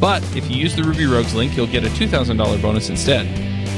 But 0.00 0.22
if 0.36 0.50
you 0.50 0.56
use 0.56 0.76
the 0.76 0.82
Ruby 0.82 1.06
Rogues 1.06 1.34
link, 1.34 1.56
you'll 1.56 1.66
get 1.66 1.84
a 1.84 1.88
$2,000 1.88 2.60
bonus 2.60 2.90
instead. 2.90 3.26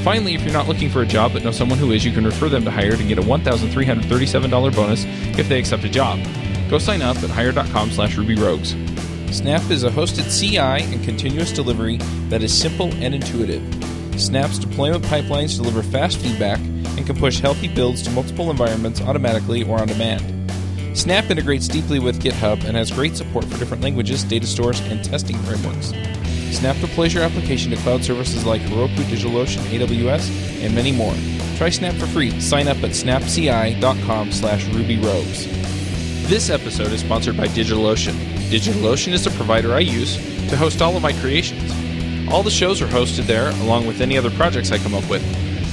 Finally, 0.02 0.34
if 0.34 0.42
you're 0.42 0.52
not 0.52 0.68
looking 0.68 0.88
for 0.88 1.02
a 1.02 1.06
job 1.06 1.32
but 1.32 1.44
know 1.44 1.50
someone 1.50 1.78
who 1.78 1.92
is, 1.92 2.04
you 2.04 2.12
can 2.12 2.24
refer 2.24 2.48
them 2.48 2.64
to 2.64 2.70
Hired 2.70 2.98
and 2.98 3.08
get 3.08 3.18
a 3.18 3.22
$1,337 3.22 4.74
bonus 4.74 5.04
if 5.38 5.48
they 5.48 5.58
accept 5.58 5.84
a 5.84 5.88
job. 5.88 6.18
Go 6.70 6.78
sign 6.78 7.02
up 7.02 7.16
at 7.18 7.30
hired.com 7.30 7.90
slash 7.90 8.16
rubyrogues. 8.16 8.74
Snap 9.32 9.70
is 9.70 9.84
a 9.84 9.90
hosted 9.90 10.28
CI 10.38 10.56
and 10.92 11.04
continuous 11.04 11.52
delivery 11.52 11.98
that 12.28 12.42
is 12.42 12.56
simple 12.56 12.92
and 12.94 13.14
intuitive. 13.14 13.62
Snap's 14.18 14.58
deployment 14.58 15.04
pipelines 15.04 15.56
deliver 15.56 15.82
fast 15.82 16.18
feedback 16.18 16.58
and 16.58 17.06
can 17.06 17.16
push 17.16 17.38
healthy 17.38 17.68
builds 17.68 18.02
to 18.02 18.10
multiple 18.10 18.50
environments 18.50 19.00
automatically 19.00 19.62
or 19.64 19.78
on 19.80 19.86
demand. 19.86 20.37
Snap 20.98 21.30
integrates 21.30 21.68
deeply 21.68 22.00
with 22.00 22.20
GitHub 22.20 22.64
and 22.64 22.76
has 22.76 22.90
great 22.90 23.16
support 23.16 23.44
for 23.44 23.56
different 23.56 23.84
languages, 23.84 24.24
data 24.24 24.48
stores, 24.48 24.80
and 24.80 25.02
testing 25.04 25.38
frameworks. 25.38 25.92
Snap 26.50 26.76
deploys 26.78 27.14
your 27.14 27.22
application 27.22 27.70
to 27.70 27.76
cloud 27.76 28.02
services 28.02 28.44
like 28.44 28.60
Heroku, 28.62 29.04
DigitalOcean, 29.04 29.62
AWS, 29.78 30.60
and 30.60 30.74
many 30.74 30.90
more. 30.90 31.14
Try 31.56 31.70
Snap 31.70 31.94
for 31.94 32.08
free. 32.08 32.40
Sign 32.40 32.66
up 32.66 32.78
at 32.78 32.90
snapci.com 32.90 34.32
slash 34.32 34.64
rubyrogues. 34.64 35.44
This 36.26 36.50
episode 36.50 36.90
is 36.90 37.00
sponsored 37.00 37.36
by 37.36 37.46
DigitalOcean. 37.46 38.14
DigitalOcean 38.50 39.12
is 39.12 39.22
the 39.22 39.30
provider 39.30 39.74
I 39.74 39.80
use 39.80 40.16
to 40.48 40.56
host 40.56 40.82
all 40.82 40.96
of 40.96 41.02
my 41.02 41.12
creations. 41.12 41.72
All 42.28 42.42
the 42.42 42.50
shows 42.50 42.82
are 42.82 42.88
hosted 42.88 43.26
there, 43.26 43.50
along 43.62 43.86
with 43.86 44.00
any 44.00 44.18
other 44.18 44.30
projects 44.32 44.72
I 44.72 44.78
come 44.78 44.94
up 44.94 45.08
with. 45.08 45.22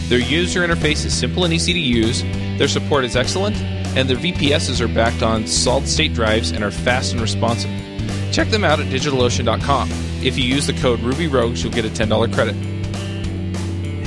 Their 0.08 0.19
user 0.19 0.61
interface 0.61 1.03
is 1.03 1.17
simple 1.17 1.45
and 1.45 1.53
easy 1.53 1.73
to 1.73 1.80
use, 1.80 2.21
their 2.59 2.67
support 2.67 3.03
is 3.03 3.16
excellent, 3.16 3.55
and 3.95 4.09
their 4.09 4.17
VPSs 4.17 4.81
are 4.81 4.93
backed 4.93 5.23
on 5.23 5.47
solid 5.47 5.88
state 5.88 6.13
drives 6.13 6.51
and 6.51 6.63
are 6.63 6.71
fast 6.71 7.13
and 7.13 7.21
responsive. 7.21 7.71
Check 8.31 8.49
them 8.49 8.63
out 8.63 8.79
at 8.79 8.87
digitalocean.com. 8.87 9.89
If 10.21 10.37
you 10.37 10.43
use 10.43 10.67
the 10.67 10.73
code 10.73 10.99
RubyRogues, 10.99 11.63
you'll 11.63 11.71
get 11.71 11.85
a 11.85 11.89
$10 11.89 12.33
credit. 12.33 12.55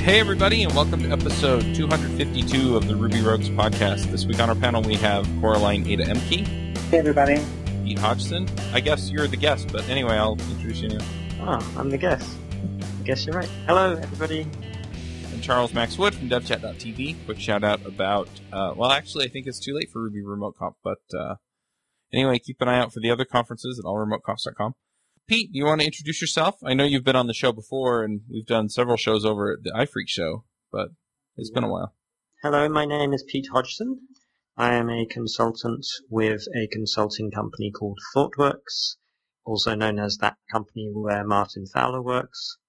Hey, 0.01 0.19
everybody, 0.19 0.63
and 0.63 0.73
welcome 0.73 1.01
to 1.03 1.11
episode 1.11 1.61
252 1.75 2.75
of 2.75 2.87
the 2.87 2.95
Ruby 2.95 3.21
Rogues 3.21 3.49
podcast. 3.49 4.05
This 4.11 4.25
week 4.25 4.39
on 4.39 4.49
our 4.49 4.55
panel, 4.55 4.81
we 4.81 4.95
have 4.95 5.27
Coraline 5.41 5.85
Ada 5.87 6.05
Ehmke. 6.05 6.47
Hey, 6.89 6.97
everybody. 6.99 7.39
Pete 7.83 7.99
Hodgson. 7.99 8.47
I 8.73 8.79
guess 8.79 9.09
you're 9.09 9.27
the 9.27 9.37
guest, 9.37 9.71
but 9.71 9.87
anyway, 9.89 10.15
I'll 10.15 10.33
introduce 10.51 10.81
you. 10.81 10.89
now. 10.89 11.05
Oh, 11.41 11.73
I'm 11.77 11.89
the 11.89 11.97
guest. 11.97 12.29
I 12.81 13.03
guess 13.03 13.25
you're 13.25 13.35
right. 13.35 13.49
Hello, 13.67 13.93
everybody. 13.93 14.47
Charles 15.49 15.73
Max 15.73 15.97
Wood 15.97 16.13
from 16.13 16.29
DevChat.tv. 16.29 17.25
Quick 17.25 17.39
shout 17.39 17.63
out 17.63 17.83
about, 17.83 18.29
uh, 18.53 18.71
well, 18.75 18.91
actually, 18.91 19.25
I 19.25 19.29
think 19.29 19.47
it's 19.47 19.59
too 19.59 19.73
late 19.73 19.89
for 19.91 20.03
Ruby 20.03 20.21
Remote 20.21 20.55
Conf, 20.59 20.75
but 20.83 20.99
uh, 21.11 21.37
anyway, 22.13 22.37
keep 22.37 22.61
an 22.61 22.67
eye 22.67 22.77
out 22.77 22.93
for 22.93 22.99
the 22.99 23.09
other 23.09 23.25
conferences 23.25 23.79
at 23.79 23.83
allremoteconf.com. 23.83 24.75
Pete, 25.27 25.51
do 25.51 25.57
you 25.57 25.65
want 25.65 25.81
to 25.81 25.87
introduce 25.87 26.21
yourself? 26.21 26.57
I 26.63 26.75
know 26.75 26.83
you've 26.83 27.03
been 27.03 27.15
on 27.15 27.25
the 27.25 27.33
show 27.33 27.51
before, 27.51 28.03
and 28.03 28.21
we've 28.29 28.45
done 28.45 28.69
several 28.69 28.95
shows 28.95 29.25
over 29.25 29.51
at 29.51 29.63
the 29.63 29.71
iPhreak 29.71 30.05
show, 30.05 30.43
but 30.71 30.89
it's 31.35 31.49
been 31.49 31.63
a 31.63 31.67
while. 31.67 31.95
Hello, 32.43 32.69
my 32.69 32.85
name 32.85 33.11
is 33.11 33.25
Pete 33.27 33.47
Hodgson. 33.51 34.01
I 34.55 34.75
am 34.75 34.91
a 34.91 35.07
consultant 35.07 35.87
with 36.11 36.43
a 36.55 36.67
consulting 36.67 37.31
company 37.31 37.71
called 37.71 37.97
ThoughtWorks, 38.15 38.97
also 39.45 39.73
known 39.73 39.97
as 39.97 40.17
that 40.17 40.37
company 40.51 40.91
where 40.93 41.25
Martin 41.25 41.65
Fowler 41.65 42.03
works. 42.03 42.59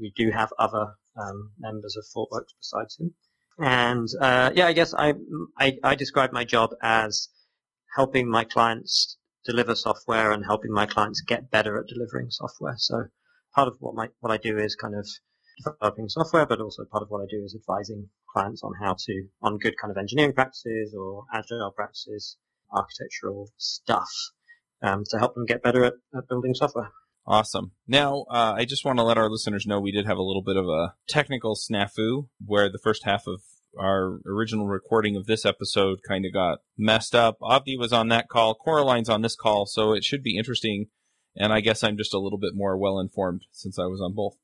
We 0.00 0.10
do 0.16 0.30
have 0.30 0.54
other 0.58 0.94
um, 1.20 1.52
members 1.58 1.96
of 1.96 2.04
ThoughtWorks 2.04 2.54
besides 2.58 2.98
him. 2.98 3.14
And 3.58 4.08
uh, 4.20 4.50
yeah, 4.54 4.66
I 4.66 4.72
guess 4.72 4.94
I, 4.94 5.14
I, 5.58 5.78
I 5.82 5.94
describe 5.94 6.32
my 6.32 6.44
job 6.44 6.70
as 6.82 7.28
helping 7.96 8.28
my 8.28 8.44
clients 8.44 9.16
deliver 9.44 9.74
software 9.74 10.32
and 10.32 10.44
helping 10.44 10.72
my 10.72 10.86
clients 10.86 11.20
get 11.20 11.50
better 11.50 11.78
at 11.78 11.86
delivering 11.86 12.30
software. 12.30 12.74
So 12.78 13.04
part 13.54 13.68
of 13.68 13.76
what 13.78 13.94
my 13.94 14.08
what 14.20 14.32
I 14.32 14.38
do 14.38 14.58
is 14.58 14.74
kind 14.74 14.94
of 14.94 15.06
developing 15.62 16.08
software, 16.08 16.46
but 16.46 16.60
also 16.60 16.84
part 16.90 17.02
of 17.02 17.10
what 17.10 17.22
I 17.22 17.26
do 17.30 17.42
is 17.44 17.54
advising 17.54 18.08
clients 18.32 18.62
on 18.64 18.72
how 18.82 18.96
to 18.98 19.28
on 19.42 19.58
good 19.58 19.76
kind 19.80 19.90
of 19.90 19.96
engineering 19.96 20.32
practices 20.32 20.94
or 20.98 21.24
agile 21.32 21.70
practices, 21.70 22.36
architectural 22.72 23.50
stuff 23.56 24.10
um, 24.82 25.04
to 25.10 25.18
help 25.18 25.34
them 25.34 25.46
get 25.46 25.62
better 25.62 25.84
at, 25.84 25.94
at 26.16 26.28
building 26.28 26.54
software. 26.54 26.90
Awesome. 27.26 27.72
Now, 27.86 28.26
uh, 28.30 28.54
I 28.56 28.66
just 28.66 28.84
want 28.84 28.98
to 28.98 29.02
let 29.02 29.16
our 29.16 29.30
listeners 29.30 29.66
know 29.66 29.80
we 29.80 29.92
did 29.92 30.06
have 30.06 30.18
a 30.18 30.22
little 30.22 30.42
bit 30.42 30.56
of 30.56 30.66
a 30.66 30.94
technical 31.08 31.56
snafu 31.56 32.28
where 32.44 32.68
the 32.68 32.80
first 32.82 33.04
half 33.04 33.26
of 33.26 33.40
our 33.78 34.20
original 34.26 34.66
recording 34.66 35.16
of 35.16 35.26
this 35.26 35.44
episode 35.44 36.00
kind 36.06 36.26
of 36.26 36.32
got 36.32 36.58
messed 36.76 37.14
up. 37.14 37.38
Avdi 37.40 37.78
was 37.78 37.92
on 37.92 38.08
that 38.08 38.28
call, 38.28 38.54
Coraline's 38.54 39.08
on 39.08 39.22
this 39.22 39.36
call, 39.36 39.66
so 39.66 39.92
it 39.92 40.04
should 40.04 40.22
be 40.22 40.36
interesting. 40.36 40.86
And 41.36 41.52
I 41.52 41.60
guess 41.60 41.82
I'm 41.82 41.96
just 41.96 42.14
a 42.14 42.20
little 42.20 42.38
bit 42.38 42.52
more 42.54 42.76
well 42.76 43.00
informed 43.00 43.42
since 43.50 43.78
I 43.78 43.86
was 43.86 44.00
on 44.00 44.14
both. 44.14 44.34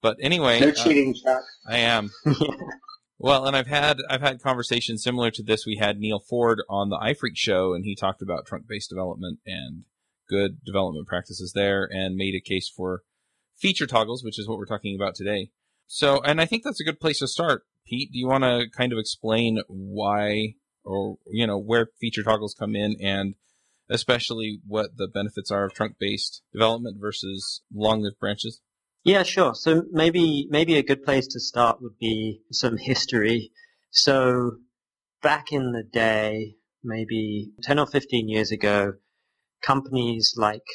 But 0.00 0.16
anyway, 0.20 0.60
no 0.60 0.72
cheating, 0.72 1.14
uh, 1.26 1.34
Chuck. 1.34 1.42
I 1.68 1.78
am. 1.78 2.10
well, 3.18 3.44
and 3.44 3.54
I've 3.54 3.66
had 3.66 3.98
I've 4.08 4.22
had 4.22 4.40
conversations 4.40 5.02
similar 5.02 5.30
to 5.32 5.42
this. 5.42 5.66
We 5.66 5.76
had 5.76 5.98
Neal 5.98 6.20
Ford 6.20 6.62
on 6.70 6.88
the 6.88 6.96
iPhreak 6.96 7.36
show, 7.36 7.74
and 7.74 7.84
he 7.84 7.94
talked 7.94 8.22
about 8.22 8.46
trunk 8.46 8.64
based 8.66 8.88
development 8.88 9.40
and 9.44 9.84
good 10.32 10.64
development 10.64 11.06
practices 11.06 11.52
there 11.54 11.88
and 11.90 12.16
made 12.16 12.34
a 12.34 12.40
case 12.40 12.72
for 12.74 13.02
feature 13.58 13.86
toggles, 13.86 14.24
which 14.24 14.38
is 14.38 14.48
what 14.48 14.58
we're 14.58 14.66
talking 14.66 14.96
about 14.96 15.14
today. 15.14 15.50
So, 15.86 16.20
and 16.22 16.40
I 16.40 16.46
think 16.46 16.64
that's 16.64 16.80
a 16.80 16.84
good 16.84 17.00
place 17.00 17.18
to 17.18 17.28
start. 17.28 17.64
Pete, 17.86 18.10
do 18.12 18.18
you 18.18 18.26
want 18.26 18.44
to 18.44 18.66
kind 18.76 18.92
of 18.92 18.98
explain 18.98 19.60
why 19.68 20.54
or, 20.84 21.16
you 21.26 21.46
know, 21.46 21.58
where 21.58 21.88
feature 22.00 22.22
toggles 22.22 22.56
come 22.58 22.74
in 22.74 22.96
and 23.00 23.34
especially 23.90 24.60
what 24.66 24.96
the 24.96 25.08
benefits 25.08 25.50
are 25.50 25.64
of 25.64 25.74
trunk 25.74 25.96
based 26.00 26.42
development 26.52 26.96
versus 27.00 27.62
long 27.72 28.02
lived 28.02 28.18
branches? 28.18 28.60
Yeah, 29.04 29.22
sure. 29.24 29.54
So 29.54 29.82
maybe, 29.90 30.46
maybe 30.48 30.76
a 30.76 30.82
good 30.82 31.02
place 31.02 31.26
to 31.28 31.40
start 31.40 31.82
would 31.82 31.98
be 31.98 32.40
some 32.52 32.78
history. 32.78 33.50
So 33.90 34.52
back 35.22 35.52
in 35.52 35.72
the 35.72 35.82
day, 35.82 36.54
maybe 36.82 37.50
10 37.62 37.78
or 37.78 37.86
15 37.86 38.28
years 38.28 38.50
ago, 38.50 38.94
companies 39.62 40.34
like 40.36 40.66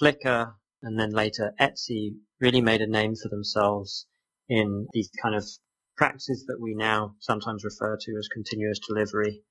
Flickr 0.00 0.54
and 0.82 0.98
then 0.98 1.10
later 1.10 1.54
Etsy 1.60 2.16
really 2.40 2.60
made 2.60 2.80
a 2.80 2.86
name 2.86 3.14
for 3.14 3.28
themselves 3.28 4.06
in 4.48 4.86
these 4.92 5.10
kind 5.22 5.34
of 5.34 5.48
practices 5.96 6.44
that 6.46 6.60
we 6.60 6.74
now 6.74 7.14
sometimes 7.20 7.64
refer 7.64 7.96
to 7.96 8.16
as 8.18 8.28
continuous 8.28 8.80
delivery 8.86 9.42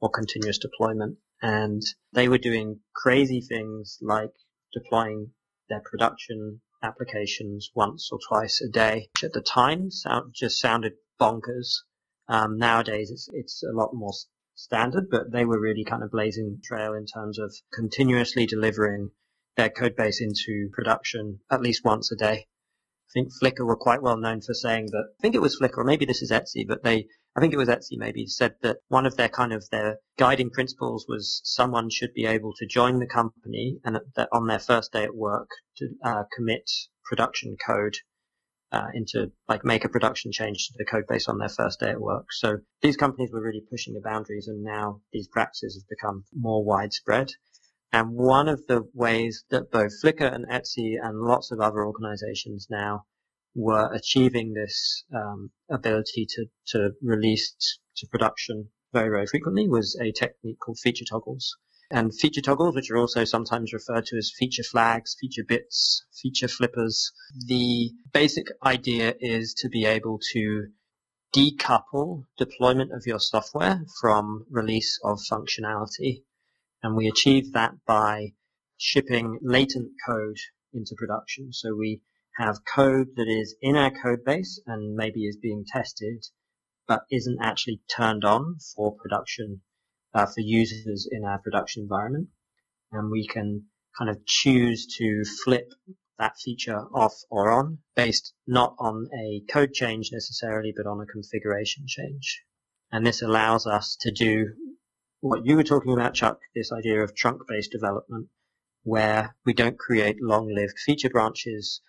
or 0.00 0.10
continuous 0.10 0.58
deployment. 0.58 1.16
And 1.42 1.82
they 2.12 2.28
were 2.28 2.38
doing 2.38 2.80
crazy 2.94 3.40
things 3.40 3.98
like 4.02 4.32
deploying 4.72 5.30
their 5.68 5.80
production 5.80 6.60
applications 6.82 7.70
once 7.74 8.10
or 8.10 8.18
twice 8.28 8.60
a 8.60 8.68
day, 8.68 9.08
which 9.14 9.24
at 9.24 9.32
the 9.32 9.40
time 9.40 9.90
sound, 9.90 10.34
just 10.34 10.60
sounded 10.60 10.94
bonkers. 11.20 11.82
Um, 12.28 12.58
nowadays, 12.58 13.10
it's, 13.10 13.28
it's 13.32 13.62
a 13.62 13.72
lot 13.72 13.90
more 13.92 14.12
standard, 14.60 15.08
but 15.10 15.32
they 15.32 15.44
were 15.44 15.58
really 15.58 15.84
kind 15.84 16.02
of 16.02 16.10
blazing 16.10 16.60
trail 16.62 16.92
in 16.92 17.06
terms 17.06 17.38
of 17.38 17.54
continuously 17.72 18.44
delivering 18.44 19.10
their 19.56 19.70
code 19.70 19.96
base 19.96 20.20
into 20.20 20.68
production 20.72 21.40
at 21.50 21.62
least 21.62 21.84
once 21.84 22.12
a 22.12 22.16
day. 22.16 22.46
I 23.08 23.12
think 23.12 23.30
Flickr 23.32 23.66
were 23.66 23.76
quite 23.76 24.02
well 24.02 24.18
known 24.18 24.40
for 24.42 24.54
saying 24.54 24.86
that, 24.92 25.04
I 25.18 25.20
think 25.22 25.34
it 25.34 25.40
was 25.40 25.58
Flickr, 25.58 25.78
or 25.78 25.84
maybe 25.84 26.04
this 26.04 26.22
is 26.22 26.30
Etsy, 26.30 26.68
but 26.68 26.84
they, 26.84 27.06
I 27.34 27.40
think 27.40 27.52
it 27.52 27.56
was 27.56 27.68
Etsy 27.68 27.96
maybe, 27.96 28.26
said 28.26 28.54
that 28.62 28.78
one 28.88 29.06
of 29.06 29.16
their 29.16 29.30
kind 29.30 29.52
of 29.52 29.68
their 29.70 29.98
guiding 30.18 30.50
principles 30.50 31.06
was 31.08 31.40
someone 31.42 31.88
should 31.90 32.12
be 32.14 32.26
able 32.26 32.52
to 32.58 32.66
join 32.66 32.98
the 32.98 33.06
company 33.06 33.78
and 33.82 33.98
that 34.14 34.28
on 34.30 34.46
their 34.46 34.58
first 34.58 34.92
day 34.92 35.04
at 35.04 35.16
work 35.16 35.48
to 35.78 35.88
uh, 36.04 36.24
commit 36.36 36.70
production 37.04 37.56
code 37.66 37.96
uh, 38.72 38.88
into 38.94 39.32
like 39.48 39.64
make 39.64 39.84
a 39.84 39.88
production 39.88 40.32
change 40.32 40.68
to 40.68 40.74
the 40.78 40.84
code 40.84 41.04
base 41.08 41.28
on 41.28 41.38
their 41.38 41.48
first 41.48 41.80
day 41.80 41.90
at 41.90 42.00
work. 42.00 42.26
So 42.32 42.58
these 42.82 42.96
companies 42.96 43.30
were 43.32 43.42
really 43.42 43.64
pushing 43.70 43.94
the 43.94 44.00
boundaries 44.00 44.48
and 44.48 44.62
now 44.62 45.00
these 45.12 45.28
practices 45.28 45.76
have 45.76 45.88
become 45.88 46.24
more 46.34 46.64
widespread. 46.64 47.30
And 47.92 48.12
one 48.12 48.48
of 48.48 48.66
the 48.68 48.88
ways 48.94 49.44
that 49.50 49.72
both 49.72 49.90
Flickr 50.02 50.32
and 50.32 50.46
Etsy 50.48 50.94
and 51.02 51.20
lots 51.20 51.50
of 51.50 51.60
other 51.60 51.84
organizations 51.84 52.68
now 52.70 53.04
were 53.54 53.92
achieving 53.92 54.52
this 54.52 55.04
um, 55.12 55.50
ability 55.68 56.26
to, 56.30 56.46
to 56.68 56.90
release 57.02 57.78
to 57.96 58.06
production 58.06 58.68
very, 58.92 59.08
very 59.08 59.26
frequently 59.26 59.68
was 59.68 59.98
a 60.00 60.12
technique 60.12 60.58
called 60.60 60.78
feature 60.78 61.04
toggles. 61.04 61.56
And 61.90 62.14
feature 62.14 62.40
toggles, 62.40 62.74
which 62.74 62.90
are 62.90 62.96
also 62.96 63.24
sometimes 63.24 63.72
referred 63.72 64.06
to 64.06 64.16
as 64.16 64.30
feature 64.30 64.62
flags, 64.62 65.16
feature 65.20 65.42
bits, 65.42 66.04
feature 66.12 66.46
flippers. 66.46 67.12
The 67.46 67.90
basic 68.12 68.46
idea 68.64 69.14
is 69.18 69.54
to 69.54 69.68
be 69.68 69.84
able 69.84 70.20
to 70.32 70.68
decouple 71.34 72.26
deployment 72.38 72.92
of 72.92 73.06
your 73.06 73.18
software 73.18 73.84
from 74.00 74.46
release 74.50 74.98
of 75.02 75.18
functionality. 75.30 76.22
And 76.82 76.96
we 76.96 77.08
achieve 77.08 77.52
that 77.52 77.74
by 77.86 78.34
shipping 78.76 79.38
latent 79.42 79.92
code 80.06 80.38
into 80.72 80.94
production. 80.96 81.52
So 81.52 81.74
we 81.74 82.02
have 82.36 82.64
code 82.64 83.08
that 83.16 83.28
is 83.28 83.56
in 83.60 83.76
our 83.76 83.90
code 83.90 84.24
base 84.24 84.60
and 84.66 84.94
maybe 84.94 85.26
is 85.26 85.36
being 85.36 85.64
tested, 85.66 86.24
but 86.86 87.02
isn't 87.10 87.38
actually 87.42 87.80
turned 87.94 88.24
on 88.24 88.58
for 88.74 88.94
production 88.94 89.62
uh, 90.14 90.26
for 90.26 90.40
users 90.40 91.08
in 91.10 91.24
our 91.24 91.38
production 91.38 91.82
environment. 91.82 92.28
And 92.92 93.10
we 93.10 93.26
can 93.26 93.64
kind 93.98 94.10
of 94.10 94.24
choose 94.26 94.86
to 94.98 95.24
flip 95.44 95.68
that 96.18 96.36
feature 96.38 96.78
off 96.94 97.14
or 97.30 97.50
on 97.50 97.78
based 97.96 98.34
not 98.46 98.74
on 98.78 99.08
a 99.14 99.42
code 99.50 99.72
change 99.72 100.10
necessarily, 100.12 100.72
but 100.76 100.86
on 100.86 101.00
a 101.00 101.06
configuration 101.06 101.84
change. 101.86 102.42
And 102.92 103.06
this 103.06 103.22
allows 103.22 103.66
us 103.66 103.96
to 104.00 104.10
do 104.10 104.46
what 105.20 105.44
you 105.44 105.56
were 105.56 105.64
talking 105.64 105.92
about, 105.92 106.14
Chuck, 106.14 106.38
this 106.54 106.72
idea 106.72 107.02
of 107.02 107.14
trunk-based 107.14 107.70
development, 107.70 108.28
where 108.82 109.36
we 109.46 109.52
don't 109.52 109.78
create 109.78 110.16
long-lived 110.20 110.78
feature 110.84 111.10
branches 111.10 111.80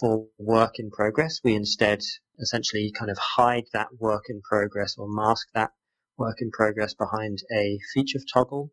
for 0.00 0.26
work 0.38 0.78
in 0.78 0.90
progress. 0.90 1.40
We 1.44 1.54
instead 1.54 2.02
essentially 2.38 2.92
kind 2.98 3.10
of 3.10 3.18
hide 3.18 3.64
that 3.72 3.88
work 3.98 4.24
in 4.28 4.40
progress 4.42 4.96
or 4.98 5.06
mask 5.08 5.48
that 5.54 5.70
work 6.18 6.38
in 6.40 6.50
progress 6.50 6.94
behind 6.94 7.38
a 7.54 7.78
feature 7.94 8.18
toggle, 8.32 8.72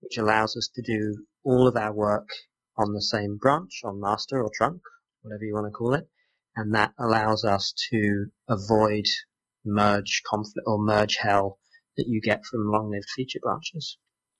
which 0.00 0.16
allows 0.16 0.56
us 0.56 0.70
to 0.74 0.82
do 0.82 1.26
all 1.44 1.66
of 1.66 1.76
our 1.76 1.92
work 1.92 2.28
on 2.76 2.92
the 2.92 3.02
same 3.02 3.36
branch, 3.36 3.80
on 3.84 4.00
master 4.00 4.42
or 4.42 4.50
trunk, 4.54 4.80
whatever 5.22 5.44
you 5.44 5.54
want 5.54 5.66
to 5.66 5.70
call 5.70 5.94
it. 5.94 6.08
And 6.56 6.74
that 6.74 6.92
allows 6.98 7.44
us 7.44 7.74
to 7.90 8.26
avoid 8.48 9.04
merge 9.64 10.22
conflict 10.26 10.66
or 10.66 10.78
merge 10.78 11.16
hell 11.16 11.58
that 11.96 12.06
you 12.06 12.20
get 12.20 12.44
from 12.44 12.70
long-lived 12.70 13.08
feature 13.16 13.40
branches. 13.42 13.98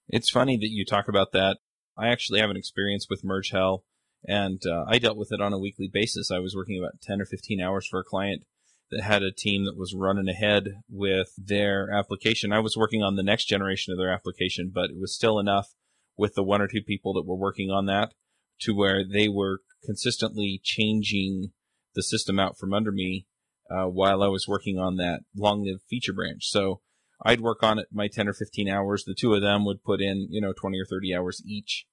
It's 0.09 0.31
funny 0.31 0.57
that 0.57 0.71
you 0.71 0.85
talk 0.85 1.09
about 1.09 1.33
that. 1.33 1.59
I 1.97 2.09
actually 2.09 2.41
have 2.41 2.51
an 2.51 2.57
experience 2.57 3.07
with 3.09 3.25
merge 3.25 3.51
hell 3.51 3.85
and 4.27 4.61
uh, 4.67 4.85
I 4.89 4.99
dealt 4.99 5.17
with 5.17 5.33
it 5.33 5.41
on 5.41 5.53
a 5.53 5.59
weekly 5.59 5.89
basis. 5.93 6.31
I 6.31 6.39
was 6.39 6.57
working 6.57 6.79
about 6.79 7.01
10 7.03 7.21
or 7.21 7.25
15 7.25 7.61
hours 7.61 7.87
for 7.87 8.01
a 8.01 8.05
client 8.05 8.43
had 9.03 9.23
a 9.23 9.33
team 9.33 9.65
that 9.65 9.77
was 9.77 9.95
running 9.95 10.29
ahead 10.29 10.83
with 10.89 11.29
their 11.37 11.91
application. 11.91 12.53
I 12.53 12.61
was 12.61 12.77
working 12.77 13.03
on 13.03 13.17
the 13.17 13.23
next 13.23 13.47
generation 13.47 13.93
of 13.93 13.99
their 13.99 14.13
application, 14.13 14.71
but 14.75 14.91
it 14.91 15.01
was 15.01 15.15
still 15.15 15.39
enough 15.39 15.69
with 16.17 16.35
the 16.35 16.45
one 16.45 16.61
or 16.61 16.69
two 16.69 16.83
people 16.83 17.13
that 17.15 17.27
were 17.27 17.37
working 17.37 17.71
on 17.71 17.87
that 17.87 18.13
to 18.61 18.75
where 18.75 19.03
they 19.05 19.29
were 19.29 19.61
consistently 19.85 20.61
changing 20.63 21.53
the 21.95 22.03
system 22.03 22.39
out 22.39 22.59
from 22.59 22.73
under 22.73 22.93
me 22.93 23.27
uh, 23.71 23.87
while 23.87 24.23
I 24.23 24.29
was 24.29 24.49
working 24.49 24.79
on 24.79 24.97
that 24.97 25.21
long 25.37 25.65
lived 25.65 25.83
feature 25.89 26.13
branch. 26.13 26.47
So 26.47 26.81
I'd 27.25 27.41
work 27.41 27.63
on 27.63 27.79
it 27.79 27.89
my 27.93 28.09
10 28.09 28.29
or 28.29 28.33
15 28.33 28.69
hours. 28.69 29.05
The 29.05 29.15
two 29.15 29.35
of 29.35 29.43
them 29.43 29.65
would 29.65 29.83
put 29.83 30.01
in, 30.01 30.29
you 30.31 30.41
know, 30.41 30.53
20 30.53 30.79
or 30.79 30.85
30 30.85 31.15
hours 31.15 31.43
each. 31.47 31.87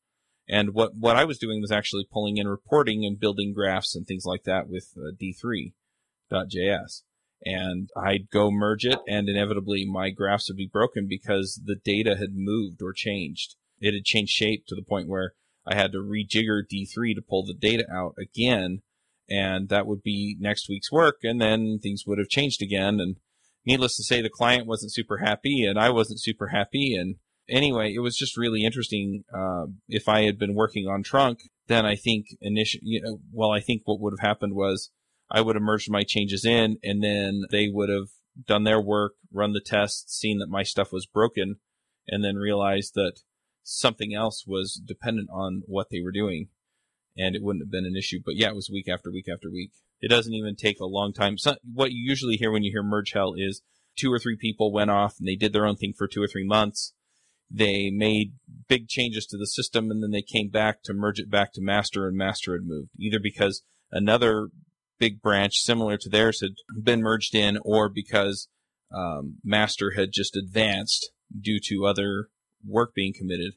And 0.49 0.73
what, 0.73 0.91
what 0.97 1.15
I 1.15 1.23
was 1.23 1.37
doing 1.37 1.61
was 1.61 1.71
actually 1.71 2.07
pulling 2.11 2.37
in 2.37 2.47
reporting 2.47 3.05
and 3.05 3.19
building 3.19 3.53
graphs 3.53 3.95
and 3.95 4.05
things 4.05 4.25
like 4.25 4.43
that 4.43 4.67
with 4.67 4.89
uh, 4.97 5.11
D3.js. 6.31 7.01
And 7.43 7.89
I'd 7.97 8.29
go 8.31 8.51
merge 8.51 8.85
it 8.85 8.99
and 9.07 9.27
inevitably 9.27 9.85
my 9.85 10.11
graphs 10.11 10.47
would 10.49 10.57
be 10.57 10.69
broken 10.71 11.07
because 11.09 11.59
the 11.63 11.75
data 11.75 12.17
had 12.17 12.29
moved 12.33 12.81
or 12.83 12.93
changed. 12.93 13.55
It 13.79 13.95
had 13.95 14.05
changed 14.05 14.31
shape 14.31 14.65
to 14.67 14.75
the 14.75 14.83
point 14.83 15.07
where 15.07 15.33
I 15.65 15.75
had 15.75 15.91
to 15.93 15.97
rejigger 15.97 16.61
D3 16.71 17.15
to 17.15 17.21
pull 17.27 17.45
the 17.45 17.55
data 17.55 17.85
out 17.91 18.13
again. 18.19 18.81
And 19.27 19.69
that 19.69 19.87
would 19.87 20.03
be 20.03 20.37
next 20.39 20.69
week's 20.69 20.91
work. 20.91 21.17
And 21.23 21.41
then 21.41 21.79
things 21.81 22.03
would 22.05 22.19
have 22.19 22.29
changed 22.29 22.61
again. 22.61 22.99
And 22.99 23.15
needless 23.65 23.95
to 23.97 24.03
say, 24.03 24.21
the 24.21 24.29
client 24.29 24.67
wasn't 24.67 24.93
super 24.93 25.17
happy 25.17 25.65
and 25.65 25.79
I 25.79 25.89
wasn't 25.89 26.21
super 26.21 26.49
happy. 26.49 26.95
And 26.95 27.15
anyway, 27.49 27.93
it 27.93 27.99
was 27.99 28.15
just 28.15 28.37
really 28.37 28.63
interesting. 28.63 29.23
Uh, 29.33 29.67
if 29.87 30.07
I 30.07 30.23
had 30.23 30.37
been 30.37 30.53
working 30.53 30.87
on 30.87 31.01
Trunk, 31.01 31.39
then 31.67 31.85
I 31.85 31.95
think 31.95 32.27
initially, 32.41 32.81
you 32.83 33.01
know, 33.01 33.19
well, 33.31 33.51
I 33.51 33.61
think 33.61 33.81
what 33.85 33.99
would 33.99 34.13
have 34.19 34.27
happened 34.27 34.53
was 34.53 34.91
I 35.31 35.41
would 35.41 35.55
have 35.55 35.63
merged 35.63 35.89
my 35.89 36.03
changes 36.03 36.45
in 36.45 36.77
and 36.83 37.03
then 37.03 37.43
they 37.51 37.69
would 37.71 37.89
have 37.89 38.09
done 38.45 38.63
their 38.63 38.81
work, 38.81 39.13
run 39.31 39.53
the 39.53 39.61
tests, 39.61 40.17
seen 40.17 40.39
that 40.39 40.49
my 40.49 40.63
stuff 40.63 40.91
was 40.91 41.05
broken, 41.05 41.57
and 42.07 42.23
then 42.23 42.35
realized 42.35 42.93
that 42.95 43.19
something 43.63 44.13
else 44.13 44.45
was 44.45 44.81
dependent 44.85 45.29
on 45.31 45.63
what 45.67 45.87
they 45.89 46.01
were 46.01 46.11
doing. 46.11 46.49
And 47.17 47.35
it 47.35 47.43
wouldn't 47.43 47.63
have 47.63 47.71
been 47.71 47.85
an 47.85 47.97
issue. 47.97 48.19
But 48.23 48.35
yeah, 48.35 48.49
it 48.49 48.55
was 48.55 48.69
week 48.69 48.87
after 48.87 49.11
week 49.11 49.27
after 49.31 49.51
week. 49.51 49.71
It 49.99 50.09
doesn't 50.09 50.33
even 50.33 50.55
take 50.55 50.79
a 50.79 50.85
long 50.85 51.13
time. 51.13 51.37
So 51.37 51.55
what 51.71 51.91
you 51.91 52.01
usually 52.01 52.37
hear 52.37 52.51
when 52.51 52.63
you 52.63 52.71
hear 52.71 52.83
merge 52.83 53.11
hell 53.11 53.33
is 53.37 53.61
two 53.97 54.11
or 54.11 54.17
three 54.19 54.37
people 54.37 54.71
went 54.71 54.89
off 54.89 55.15
and 55.19 55.27
they 55.27 55.35
did 55.35 55.53
their 55.53 55.65
own 55.65 55.75
thing 55.75 55.93
for 55.95 56.07
two 56.07 56.21
or 56.21 56.27
three 56.27 56.45
months 56.45 56.93
they 57.53 57.89
made 57.89 58.33
big 58.67 58.87
changes 58.87 59.25
to 59.25 59.37
the 59.37 59.45
system 59.45 59.91
and 59.91 60.01
then 60.01 60.11
they 60.11 60.21
came 60.21 60.49
back 60.49 60.81
to 60.83 60.93
merge 60.93 61.19
it 61.19 61.29
back 61.29 61.51
to 61.53 61.61
master 61.61 62.07
and 62.07 62.15
master 62.15 62.53
had 62.53 62.65
moved 62.65 62.89
either 62.97 63.19
because 63.21 63.63
another 63.91 64.49
big 65.01 65.19
branch 65.19 65.55
similar 65.55 65.97
to 65.97 66.09
theirs 66.09 66.41
had 66.41 66.51
been 66.83 67.01
merged 67.01 67.33
in 67.33 67.57
or 67.65 67.89
because 67.89 68.47
um, 68.95 69.37
master 69.43 69.93
had 69.97 70.09
just 70.13 70.37
advanced 70.37 71.11
due 71.41 71.59
to 71.59 71.87
other 71.87 72.29
work 72.63 72.93
being 72.93 73.11
committed 73.17 73.53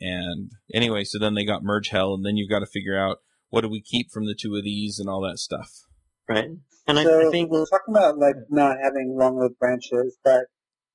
and 0.00 0.52
anyway 0.72 1.04
so 1.04 1.18
then 1.18 1.34
they 1.34 1.44
got 1.44 1.62
merge 1.62 1.90
hell 1.90 2.14
and 2.14 2.24
then 2.24 2.38
you've 2.38 2.48
got 2.48 2.60
to 2.60 2.66
figure 2.66 2.98
out 2.98 3.18
what 3.50 3.60
do 3.60 3.68
we 3.68 3.82
keep 3.82 4.10
from 4.10 4.24
the 4.24 4.34
two 4.34 4.56
of 4.56 4.64
these 4.64 4.98
and 4.98 5.06
all 5.06 5.20
that 5.20 5.38
stuff 5.38 5.82
right 6.26 6.48
and 6.86 6.98
so 6.98 7.20
I, 7.20 7.28
I 7.28 7.30
think 7.30 7.50
we're 7.50 7.66
talking 7.66 7.94
about 7.94 8.16
like 8.16 8.36
not 8.48 8.78
having 8.82 9.16
long-lived 9.18 9.58
branches 9.58 10.16
but 10.24 10.44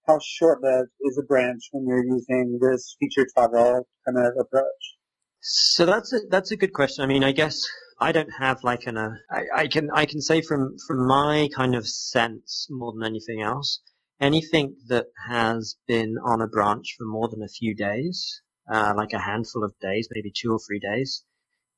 how 0.10 0.20
short-lived 0.20 0.90
is 1.02 1.20
a 1.20 1.26
branch 1.26 1.62
when 1.72 1.86
you're 1.88 2.04
using 2.04 2.58
this 2.60 2.96
feature 3.00 3.28
toggle 3.36 3.88
kind 4.06 4.18
of 4.18 4.34
approach? 4.40 4.98
So 5.42 5.86
that's 5.86 6.12
a 6.12 6.20
that's 6.30 6.52
a 6.52 6.58
good 6.58 6.74
question. 6.74 7.04
I 7.04 7.08
mean, 7.08 7.24
I 7.24 7.32
guess 7.32 7.62
I 8.02 8.12
don't 8.14 8.32
have 8.40 8.64
like 8.64 8.88
an 8.88 8.98
uh, 8.98 9.16
I, 9.30 9.44
I 9.56 9.68
can 9.68 9.90
I 9.94 10.06
can 10.06 10.22
say 10.22 10.42
from 10.42 10.78
from 10.88 11.06
my 11.06 11.50
kind 11.54 11.76
of 11.76 11.88
sense 11.88 12.68
more 12.70 12.94
than 12.94 13.04
anything 13.04 13.42
else, 13.42 13.82
anything 14.22 14.78
that 14.88 15.08
has 15.28 15.76
been 15.88 16.16
on 16.24 16.42
a 16.42 16.48
branch 16.48 16.96
for 16.98 17.06
more 17.06 17.28
than 17.28 17.44
a 17.44 17.48
few 17.48 17.76
days, 17.76 18.42
uh, 18.72 18.94
like 18.96 19.12
a 19.14 19.20
handful 19.20 19.64
of 19.64 19.78
days, 19.80 20.08
maybe 20.12 20.32
two 20.32 20.52
or 20.52 20.60
three 20.60 20.80
days, 20.80 21.26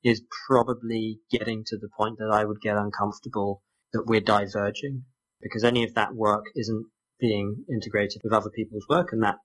is 0.04 0.22
probably 0.46 1.20
getting 1.30 1.64
to 1.66 1.76
the 1.76 1.88
point 1.88 2.18
that 2.18 2.30
I 2.32 2.44
would 2.44 2.60
get 2.60 2.76
uncomfortable 2.76 3.62
that 3.92 4.06
we're 4.06 4.20
diverging 4.20 5.04
because 5.40 5.64
any 5.64 5.84
of 5.84 5.94
that 5.94 6.14
work 6.14 6.46
isn't 6.54 6.86
being 7.18 7.64
integrated 7.68 8.20
with 8.22 8.32
other 8.32 8.50
people's 8.50 8.86
work, 8.88 9.12
and 9.12 9.22
that 9.22 9.38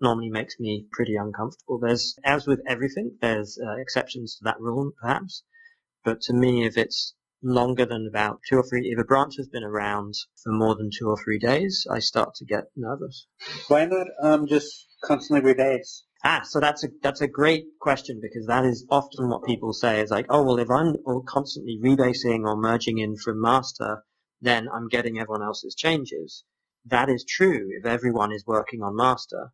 normally 0.00 0.30
makes 0.30 0.58
me 0.58 0.86
pretty 0.92 1.16
uncomfortable. 1.16 1.78
There's, 1.78 2.16
as 2.24 2.46
with 2.46 2.60
everything, 2.66 3.16
there's 3.20 3.58
uh, 3.58 3.76
exceptions 3.76 4.36
to 4.36 4.44
that 4.44 4.60
rule, 4.60 4.92
perhaps. 5.00 5.42
But 6.06 6.20
to 6.22 6.32
me, 6.32 6.64
if 6.64 6.78
it's 6.78 7.14
longer 7.42 7.84
than 7.84 8.06
about 8.06 8.38
two 8.48 8.58
or 8.58 8.62
three, 8.62 8.88
if 8.92 8.98
a 8.98 9.04
branch 9.04 9.34
has 9.38 9.48
been 9.48 9.64
around 9.64 10.14
for 10.42 10.52
more 10.52 10.76
than 10.76 10.88
two 10.96 11.08
or 11.08 11.16
three 11.16 11.40
days, 11.40 11.84
I 11.90 11.98
start 11.98 12.36
to 12.36 12.44
get 12.44 12.70
nervous. 12.76 13.26
Why 13.66 13.86
not 13.86 14.06
um, 14.22 14.46
just 14.46 14.86
constantly 15.02 15.52
rebase? 15.52 16.02
Ah, 16.24 16.42
so 16.44 16.60
that's 16.60 16.84
a 16.84 16.88
that's 17.02 17.20
a 17.20 17.28
great 17.28 17.66
question 17.80 18.20
because 18.22 18.46
that 18.46 18.64
is 18.64 18.86
often 18.88 19.28
what 19.28 19.42
people 19.44 19.72
say 19.72 20.00
is 20.00 20.10
like, 20.10 20.26
oh 20.30 20.44
well, 20.44 20.60
if 20.60 20.70
I'm 20.70 20.94
constantly 21.26 21.78
rebasing 21.82 22.46
or 22.46 22.56
merging 22.56 22.98
in 22.98 23.16
from 23.16 23.40
master, 23.40 24.04
then 24.40 24.68
I'm 24.72 24.88
getting 24.88 25.18
everyone 25.18 25.42
else's 25.42 25.74
changes 25.74 26.44
that 26.84 27.08
is 27.08 27.24
true 27.24 27.68
if 27.72 27.84
everyone 27.84 28.30
is 28.30 28.46
working 28.46 28.80
on 28.80 28.94
master. 28.94 29.50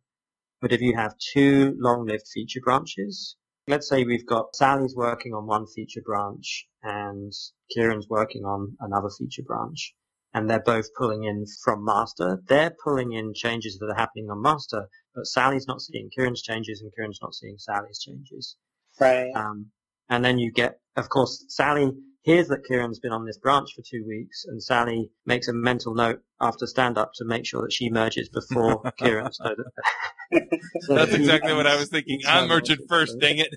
But 0.61 0.71
if 0.71 0.81
you 0.81 0.95
have 0.95 1.17
two 1.33 1.75
long-lived 1.79 2.27
feature 2.31 2.61
branches, 2.63 3.35
let's 3.67 3.87
say 3.87 4.03
we've 4.03 4.25
got 4.25 4.55
Sally's 4.55 4.95
working 4.95 5.33
on 5.33 5.45
one 5.47 5.65
feature 5.67 6.01
branch 6.05 6.67
and 6.81 7.31
Kieran's 7.73 8.07
working 8.09 8.43
on 8.43 8.75
another 8.81 9.09
feature 9.17 9.43
branch, 9.45 9.93
and 10.33 10.49
they're 10.49 10.63
both 10.63 10.87
pulling 10.97 11.23
in 11.23 11.45
from 11.63 11.85
master. 11.85 12.41
They're 12.47 12.75
pulling 12.83 13.13
in 13.13 13.33
changes 13.33 13.77
that 13.79 13.89
are 13.89 13.99
happening 13.99 14.29
on 14.29 14.41
master, 14.41 14.87
but 15.15 15.25
Sally's 15.25 15.67
not 15.67 15.81
seeing 15.81 16.09
Kieran's 16.15 16.41
changes 16.41 16.81
and 16.81 16.91
Kieran's 16.95 17.19
not 17.21 17.33
seeing 17.35 17.57
Sally's 17.57 17.99
changes. 17.99 18.57
Right. 18.99 19.31
Um, 19.35 19.67
and 20.09 20.23
then 20.23 20.37
you 20.37 20.51
get, 20.51 20.79
of 20.97 21.09
course, 21.09 21.45
Sally 21.47 21.91
hears 22.23 22.47
that 22.47 22.65
Kieran's 22.65 22.99
been 22.99 23.11
on 23.11 23.25
this 23.25 23.37
branch 23.37 23.69
for 23.75 23.81
two 23.81 24.03
weeks, 24.07 24.45
and 24.47 24.61
Sally 24.63 25.11
makes 25.25 25.47
a 25.47 25.53
mental 25.53 25.93
note 25.93 26.21
after 26.41 26.65
stand 26.65 26.97
up 26.97 27.11
to 27.15 27.25
make 27.25 27.45
sure 27.45 27.61
that 27.61 27.73
she 27.73 27.89
merges 27.89 28.29
before 28.29 28.81
Kieran. 28.97 29.31
So 29.31 29.43
that, 29.43 30.59
so 30.81 30.95
That's 30.95 31.13
exactly 31.13 31.53
what 31.53 31.67
I 31.67 31.75
was 31.75 31.89
thinking. 31.89 32.21
I'm 32.27 32.47
merging 32.47 32.77
first, 32.87 33.19
dang 33.19 33.37
it. 33.37 33.49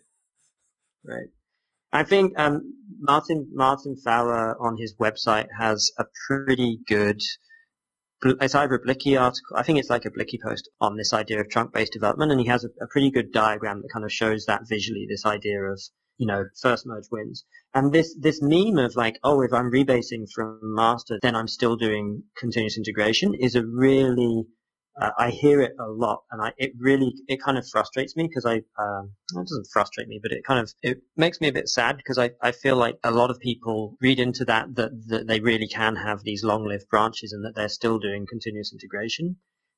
Right. 1.04 1.28
I 1.92 2.02
think 2.02 2.38
um, 2.38 2.74
Martin 2.98 3.48
Martin 3.52 3.96
Fowler 3.96 4.60
on 4.60 4.76
his 4.76 4.94
website 4.96 5.46
has 5.58 5.90
a 5.98 6.04
pretty 6.28 6.80
good 6.86 7.22
it's 8.22 8.54
either 8.54 8.74
a 8.74 8.82
bliki 8.82 9.20
article, 9.20 9.56
I 9.56 9.62
think 9.62 9.78
it's 9.78 9.90
like 9.90 10.06
a 10.06 10.10
bliki 10.10 10.40
post 10.42 10.70
on 10.80 10.96
this 10.96 11.12
idea 11.12 11.40
of 11.40 11.50
trunk-based 11.50 11.92
development, 11.92 12.32
and 12.32 12.40
he 12.40 12.46
has 12.46 12.64
a, 12.64 12.68
a 12.82 12.86
pretty 12.88 13.10
good 13.10 13.30
diagram 13.30 13.82
that 13.82 13.92
kind 13.92 14.04
of 14.04 14.12
shows 14.12 14.46
that 14.46 14.62
visually, 14.68 15.06
this 15.08 15.26
idea 15.26 15.62
of 15.62 15.80
you 16.18 16.26
know, 16.26 16.44
first 16.60 16.86
merge 16.86 17.06
wins. 17.10 17.44
And 17.74 17.92
this, 17.92 18.14
this 18.18 18.40
meme 18.42 18.78
of 18.78 18.96
like, 18.96 19.18
oh, 19.22 19.42
if 19.42 19.52
I'm 19.52 19.70
rebasing 19.70 20.26
from 20.34 20.60
master, 20.62 21.18
then 21.20 21.36
I'm 21.36 21.48
still 21.48 21.76
doing 21.76 22.22
continuous 22.38 22.78
integration 22.78 23.34
is 23.34 23.54
a 23.54 23.64
really, 23.64 24.44
uh, 25.00 25.10
I 25.18 25.30
hear 25.30 25.60
it 25.60 25.72
a 25.78 25.88
lot 25.88 26.22
and 26.30 26.40
I, 26.40 26.52
it 26.56 26.72
really, 26.78 27.12
it 27.28 27.42
kind 27.42 27.58
of 27.58 27.68
frustrates 27.68 28.16
me 28.16 28.28
because 28.28 28.46
I, 28.46 28.62
um, 28.82 29.12
it 29.34 29.46
doesn't 29.46 29.68
frustrate 29.72 30.08
me, 30.08 30.20
but 30.22 30.32
it 30.32 30.42
kind 30.44 30.60
of, 30.60 30.72
it 30.82 31.02
makes 31.16 31.40
me 31.40 31.48
a 31.48 31.52
bit 31.52 31.68
sad 31.68 31.98
because 31.98 32.18
I, 32.18 32.30
I 32.40 32.52
feel 32.52 32.76
like 32.76 32.96
a 33.04 33.10
lot 33.10 33.30
of 33.30 33.38
people 33.38 33.96
read 34.00 34.18
into 34.18 34.46
that, 34.46 34.74
that, 34.76 34.92
that 35.08 35.26
they 35.26 35.40
really 35.40 35.68
can 35.68 35.96
have 35.96 36.22
these 36.22 36.42
long-lived 36.42 36.88
branches 36.88 37.32
and 37.32 37.44
that 37.44 37.54
they're 37.54 37.68
still 37.68 37.98
doing 37.98 38.26
continuous 38.26 38.72
integration. 38.72 39.36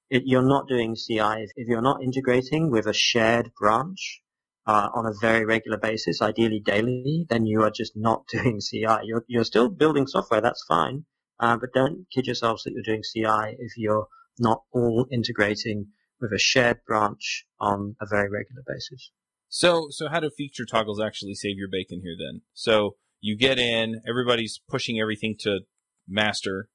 It, 0.08 0.22
you're 0.24 0.48
not 0.48 0.68
doing 0.68 0.94
CI 0.94 1.42
if, 1.42 1.50
if 1.56 1.68
you're 1.68 1.82
not 1.82 2.02
integrating 2.02 2.70
with 2.70 2.86
a 2.86 2.94
shared 2.94 3.50
branch 3.58 4.22
uh, 4.68 4.90
on 4.94 5.06
a 5.06 5.14
very 5.18 5.46
regular 5.46 5.78
basis, 5.78 6.20
ideally 6.20 6.60
daily, 6.60 7.26
then 7.30 7.46
you 7.46 7.62
are 7.62 7.70
just 7.70 7.92
not 7.96 8.26
doing 8.32 8.60
CI. 8.60 8.98
You're, 9.04 9.24
you're 9.26 9.44
still 9.44 9.70
building 9.70 10.06
software, 10.06 10.42
that's 10.42 10.64
fine, 10.68 11.06
uh, 11.40 11.56
but 11.56 11.72
don't 11.72 12.04
kid 12.14 12.26
yourselves 12.26 12.64
that 12.64 12.72
you're 12.74 12.82
doing 12.82 13.02
CI 13.02 13.56
if 13.58 13.72
you're 13.78 14.06
not 14.38 14.62
all 14.72 15.06
integrating 15.10 15.86
with 16.20 16.32
a 16.32 16.38
shared 16.38 16.80
branch 16.86 17.46
on 17.58 17.96
a 18.00 18.06
very 18.06 18.28
regular 18.28 18.62
basis. 18.66 19.10
So, 19.48 19.88
so 19.90 20.08
how 20.08 20.20
do 20.20 20.30
feature 20.36 20.66
toggles 20.66 21.00
actually 21.00 21.34
save 21.34 21.56
your 21.56 21.68
bacon 21.72 22.02
here 22.04 22.16
then? 22.18 22.42
So 22.52 22.96
you 23.20 23.36
get 23.36 23.58
in, 23.58 24.02
everybody's 24.06 24.60
pushing 24.68 25.00
everything 25.00 25.36
to 25.40 25.60
master, 26.06 26.68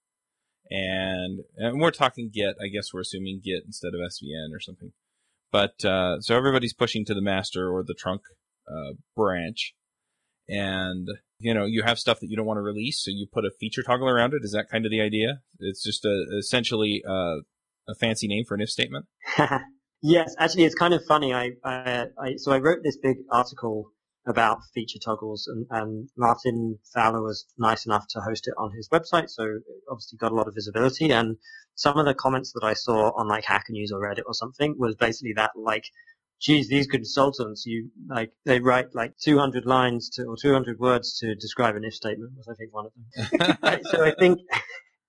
and, 0.72 1.42
and 1.58 1.80
we're 1.80 1.92
talking 1.92 2.32
Git. 2.34 2.56
I 2.60 2.70
guess 2.70 2.88
we're 2.92 3.02
assuming 3.02 3.42
Git 3.44 3.64
instead 3.66 3.94
of 3.94 4.00
SVN 4.00 4.56
or 4.56 4.60
something. 4.60 4.94
But 5.54 5.86
uh, 5.86 6.20
so 6.20 6.36
everybody's 6.36 6.74
pushing 6.74 7.06
to 7.06 7.14
the 7.14 7.22
master 7.22 7.70
or 7.72 7.84
the 7.84 7.94
trunk 7.94 8.24
uh, 8.68 8.94
branch, 9.16 9.76
and 10.50 11.08
you 11.38 11.54
know 11.54 11.66
you 11.66 11.84
have 11.84 12.00
stuff 12.00 12.20
that 12.22 12.28
you 12.28 12.36
don't 12.36 12.48
want 12.48 12.58
to 12.58 12.64
release, 12.64 13.04
so 13.04 13.12
you 13.12 13.28
put 13.32 13.46
a 13.46 13.52
feature 13.60 13.84
toggle 13.84 14.10
around 14.10 14.34
it. 14.34 14.42
Is 14.42 14.52
that 14.54 14.66
kind 14.72 14.84
of 14.84 14.92
the 14.92 15.00
idea? 15.00 15.42
It's 15.60 15.84
just 15.84 16.06
a, 16.06 16.26
essentially 16.40 17.04
a, 17.08 17.36
a 17.88 17.96
fancy 18.00 18.28
name 18.28 18.46
for 18.48 18.56
an 18.56 18.62
if 18.62 18.70
statement. 18.72 19.06
yes, 20.02 20.36
actually, 20.40 20.64
it's 20.64 20.74
kind 20.74 20.96
of 20.96 21.06
funny. 21.08 21.36
I, 21.36 21.52
I, 21.64 22.06
I 22.20 22.36
so 22.38 22.52
I 22.52 22.58
wrote 22.58 22.80
this 22.84 22.98
big 22.98 23.18
article 23.32 23.92
about 24.26 24.60
feature 24.74 25.00
toggles 25.04 25.48
and, 25.48 25.66
and 25.70 26.10
Martin 26.18 26.80
Fowler 26.94 27.22
was 27.22 27.46
nice 27.58 27.86
enough 27.86 28.06
to 28.10 28.22
host 28.22 28.48
it 28.48 28.54
on 28.58 28.72
his 28.76 28.88
website, 28.90 29.30
so 29.30 29.60
obviously 29.90 30.18
got 30.18 30.32
a 30.32 30.36
lot 30.36 30.48
of 30.48 30.56
visibility 30.56 31.12
and 31.12 31.38
some 31.76 31.98
of 31.98 32.06
the 32.06 32.14
comments 32.14 32.54
that 32.54 32.64
I 32.64 32.74
saw 32.74 33.12
on 33.18 33.28
like 33.28 33.46
Hacker 33.46 33.72
News 33.72 33.92
or 33.92 34.00
Reddit 34.00 34.24
or 34.26 34.34
something 34.34 34.76
was 34.78 34.96
basically 34.96 35.34
that 35.36 35.52
like, 35.56 35.86
geez, 36.40 36.70
these 36.70 36.88
consultants, 36.88 37.66
you 37.66 37.90
like, 38.08 38.32
they 38.46 38.60
write 38.60 38.94
like 38.94 39.18
200 39.18 39.66
lines 39.66 40.10
to, 40.12 40.24
or 40.24 40.36
200 40.40 40.80
words 40.80 41.18
to 41.20 41.36
describe 41.36 41.76
an 41.76 41.84
if 41.84 41.94
statement 41.94 42.34
was 42.36 42.48
I 42.48 42.56
think 42.56 42.74
one 42.74 42.86
of 42.86 42.92
them. 42.96 43.80
so 43.86 44.04
I 44.06 44.14
think, 44.20 44.40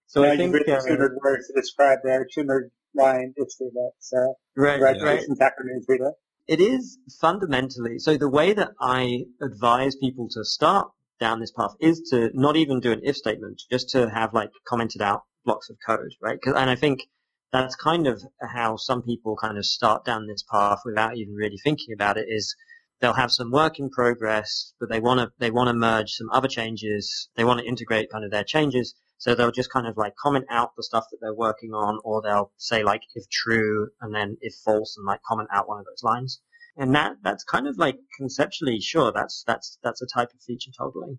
so 0.07 0.25
yeah, 0.25 0.33
I 0.33 0.37
think, 0.37 0.55
uh, 0.55 0.81
200 0.81 1.19
words 1.23 1.49
to 1.49 1.61
describe 1.61 1.99
their 2.03 2.27
200 2.33 2.71
line 2.95 3.35
if 3.37 3.51
statement. 3.51 3.93
So 3.99 4.35
right, 4.57 4.75
congratulations, 4.75 5.37
yeah. 5.39 5.45
Hacker 5.45 5.65
News 5.65 5.85
reader. 5.89 6.13
It 6.47 6.61
is 6.61 6.99
fundamentally, 7.21 7.99
so 7.99 8.17
the 8.19 8.29
way 8.29 8.53
that 8.53 8.73
I 8.79 9.25
advise 9.41 9.97
people 9.97 10.29
to 10.31 10.45
start 10.45 10.91
down 11.19 11.41
this 11.41 11.53
path 11.53 11.75
is 11.81 12.03
to 12.11 12.31
not 12.35 12.57
even 12.57 12.81
do 12.81 12.93
an 12.93 13.01
if 13.03 13.17
statement, 13.17 13.63
just 13.71 13.89
to 13.91 14.11
have 14.11 14.35
like 14.35 14.51
commented 14.67 15.01
out 15.01 15.23
blocks 15.45 15.71
of 15.71 15.77
code, 15.87 16.13
right? 16.21 16.39
and 16.45 16.71
I 16.71 16.77
think 16.77 17.09
that's 17.51 17.77
kind 17.77 18.07
of 18.07 18.23
how 18.43 18.77
some 18.77 19.03
people 19.03 19.37
kind 19.37 19.57
of 19.57 19.65
start 19.65 20.05
down 20.05 20.27
this 20.27 20.43
path 20.43 20.81
without 20.85 21.17
even 21.17 21.35
really 21.35 21.57
thinking 21.57 21.95
about 21.95 22.19
it 22.19 22.27
is 22.29 22.55
they'll 23.01 23.15
have 23.15 23.31
some 23.31 23.51
work 23.51 23.79
in 23.79 23.89
progress, 23.89 24.75
but 24.81 24.91
they 24.91 25.01
want 25.01 25.21
to, 25.21 25.31
they 25.39 25.51
want 25.51 25.69
to 25.69 25.75
merge 25.75 26.11
some 26.11 26.29
other 26.31 26.49
changes. 26.49 27.29
They 27.37 27.45
want 27.45 27.61
to 27.61 27.67
integrate 27.67 28.11
kind 28.11 28.25
of 28.25 28.31
their 28.31 28.45
changes. 28.45 28.95
So 29.25 29.35
they'll 29.35 29.51
just 29.51 29.73
kind 29.73 29.87
of 29.87 29.97
like 29.97 30.15
comment 30.17 30.45
out 30.51 30.73
the 30.77 30.83
stuff 30.83 31.05
that 31.11 31.17
they're 31.21 31.35
working 31.35 31.71
on, 31.71 31.99
or 32.05 32.21
they'll 32.21 32.53
say 32.59 32.85
like 32.85 33.01
if 33.15 33.25
true 33.31 33.89
and 34.03 34.15
then 34.15 34.37
if 34.43 34.55
false 34.65 34.97
and 34.99 35.07
like 35.07 35.21
comment 35.27 35.49
out 35.51 35.67
one 35.67 35.79
of 35.79 35.87
those 35.87 36.03
lines. 36.03 36.41
And 36.77 36.95
that, 36.95 37.17
that's 37.23 37.43
kind 37.43 37.67
of 37.67 37.79
like 37.79 37.97
conceptually, 38.19 38.81
sure, 38.81 39.13
that's, 39.13 39.45
that's, 39.47 39.79
that's 39.83 40.03
a 40.03 40.07
type 40.07 40.29
of 40.35 40.43
feature 40.43 40.73
toggling. 40.77 41.19